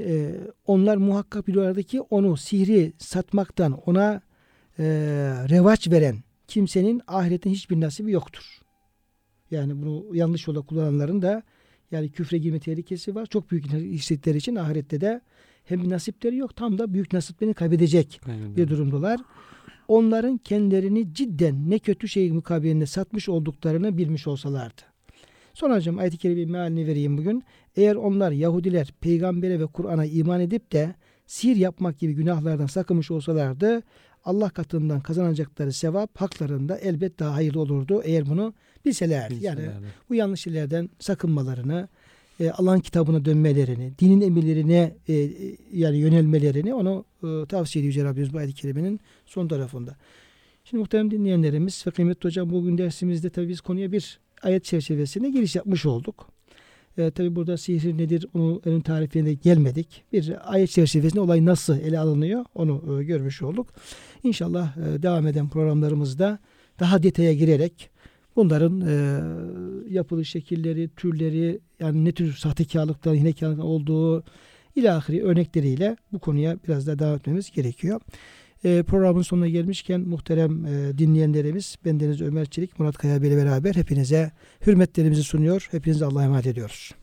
e, 0.00 0.34
onlar 0.66 0.96
muhakkak 0.96 1.46
biliyorlardı 1.46 1.82
ki 1.82 2.00
onu 2.00 2.36
sihri 2.36 2.92
satmaktan 2.98 3.72
ona 3.86 4.20
e, 4.78 4.84
revaç 5.48 5.90
veren 5.90 6.16
kimsenin 6.48 7.02
ahiretin 7.06 7.50
hiçbir 7.50 7.80
nasibi 7.80 8.12
yoktur. 8.12 8.60
Yani 9.50 9.82
bunu 9.82 10.16
yanlış 10.16 10.46
yola 10.46 10.62
kullananların 10.62 11.22
da 11.22 11.42
yani 11.90 12.08
küfre 12.08 12.38
girme 12.38 12.60
tehlikesi 12.60 13.14
var. 13.14 13.26
Çok 13.26 13.50
büyük 13.50 13.66
hissettikleri 13.72 14.36
için 14.36 14.56
ahirette 14.56 15.00
de 15.00 15.20
hem 15.64 15.90
nasipleri 15.90 16.36
yok 16.36 16.56
tam 16.56 16.78
da 16.78 16.94
büyük 16.94 17.12
nasiplerini 17.12 17.54
kaybedecek 17.54 18.20
Aynen. 18.26 18.56
bir 18.56 18.68
durumdalar. 18.68 19.20
Onların 19.88 20.38
kendilerini 20.38 21.14
cidden 21.14 21.70
ne 21.70 21.78
kötü 21.78 22.08
şey 22.08 22.32
mukabilinde 22.32 22.86
satmış 22.86 23.28
olduklarını 23.28 23.98
bilmiş 23.98 24.26
olsalardı. 24.26 24.82
Sonra 25.54 25.76
hocam 25.76 25.98
ayet-i 25.98 26.18
kerimenin 26.18 26.50
mealini 26.50 26.86
vereyim 26.86 27.18
bugün. 27.18 27.44
Eğer 27.76 27.96
onlar 27.96 28.32
Yahudiler 28.32 28.92
peygambere 29.00 29.60
ve 29.60 29.66
Kur'an'a 29.66 30.04
iman 30.04 30.40
edip 30.40 30.72
de 30.72 30.94
sihir 31.26 31.56
yapmak 31.56 31.98
gibi 31.98 32.12
günahlardan 32.12 32.66
sakınmış 32.66 33.10
olsalardı 33.10 33.82
Allah 34.28 34.50
katından 34.50 35.00
kazanacakları 35.00 35.72
sevap 35.72 36.20
haklarında 36.20 36.78
elbet 36.78 37.18
daha 37.18 37.34
hayırlı 37.34 37.60
olurdu 37.60 38.02
eğer 38.04 38.26
bunu 38.26 38.54
bilselerdi. 38.84 39.34
Yani 39.40 39.58
Bilselerdi. 39.58 39.86
bu 40.08 40.14
yanlış 40.14 40.40
şeylerden 40.40 40.90
sakınmalarını, 40.98 41.88
e, 42.40 42.50
Allah'ın 42.50 42.80
kitabına 42.80 43.24
dönmelerini, 43.24 43.92
dinin 43.98 44.20
emirlerine 44.20 44.94
e, 45.08 45.14
e, 45.14 45.56
yani 45.72 45.98
yönelmelerini 45.98 46.74
onu 46.74 47.04
e, 47.22 47.46
tavsiye 47.46 47.80
ediyor 47.82 47.94
Yüce 47.94 48.04
Rabbimiz 48.04 48.32
bu 48.32 48.38
ayet-i 48.38 48.54
kerimenin 48.54 49.00
son 49.26 49.48
tarafında. 49.48 49.96
Şimdi 50.64 50.80
muhterem 50.80 51.10
dinleyenlerimiz 51.10 51.84
ve 51.86 51.90
kıymetli 51.90 52.24
hocam 52.24 52.50
bugün 52.50 52.78
dersimizde 52.78 53.30
tabii 53.30 53.48
biz 53.48 53.60
konuya 53.60 53.92
bir 53.92 54.20
ayet 54.42 54.64
çerçevesinde 54.64 55.30
giriş 55.30 55.56
yapmış 55.56 55.86
olduk. 55.86 56.37
E, 56.98 57.10
tabii 57.10 57.36
burada 57.36 57.56
sihir 57.56 57.98
nedir 57.98 58.26
onu 58.34 58.60
ön 58.64 58.80
tarifine 58.80 59.34
gelmedik. 59.34 60.04
Bir 60.12 60.52
ayet 60.52 60.70
çerçevesinde 60.70 61.20
olay 61.20 61.44
nasıl 61.44 61.78
ele 61.80 61.98
alınıyor 61.98 62.44
onu 62.54 63.00
e, 63.00 63.04
görmüş 63.04 63.42
olduk. 63.42 63.68
İnşallah 64.22 64.76
e, 64.76 65.02
devam 65.02 65.26
eden 65.26 65.48
programlarımızda 65.48 66.38
daha 66.80 67.02
detaya 67.02 67.34
girerek 67.34 67.90
bunların 68.36 68.80
e, 68.80 69.20
yapılış 69.94 70.30
şekilleri, 70.30 70.88
türleri 70.96 71.60
yani 71.80 72.04
ne 72.04 72.12
tür 72.12 72.32
sahtekarlıklar, 72.32 73.16
hilekarlıklar 73.16 73.64
olduğu 73.64 74.24
ilahiri 74.76 75.24
örnekleriyle 75.24 75.96
bu 76.12 76.18
konuya 76.18 76.56
biraz 76.68 76.86
daha 76.86 76.98
devam 76.98 77.16
etmemiz 77.16 77.50
gerekiyor. 77.50 78.00
E, 78.64 78.82
programın 78.82 79.22
sonuna 79.22 79.48
gelmişken 79.48 80.00
muhterem 80.00 80.66
e, 80.66 80.98
dinleyenlerimiz 80.98 81.76
bendeniz 81.84 82.20
Ömer 82.20 82.46
Çelik, 82.46 82.78
Murat 82.78 82.98
Kaya 82.98 83.16
ile 83.16 83.36
beraber 83.36 83.74
hepinize 83.74 84.32
hürmetlerimizi 84.66 85.22
sunuyor. 85.24 85.68
Hepinize 85.70 86.04
Allah'a 86.04 86.24
emanet 86.24 86.46
ediyoruz. 86.46 86.94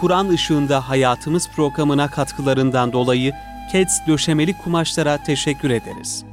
Kur'an 0.00 0.28
ışığında 0.28 0.88
hayatımız 0.88 1.48
programına 1.56 2.10
katkılarından 2.10 2.92
dolayı 2.92 3.32
KEDS 3.72 4.06
döşemeli 4.06 4.58
kumaşlara 4.58 5.22
teşekkür 5.22 5.70
ederiz. 5.70 6.29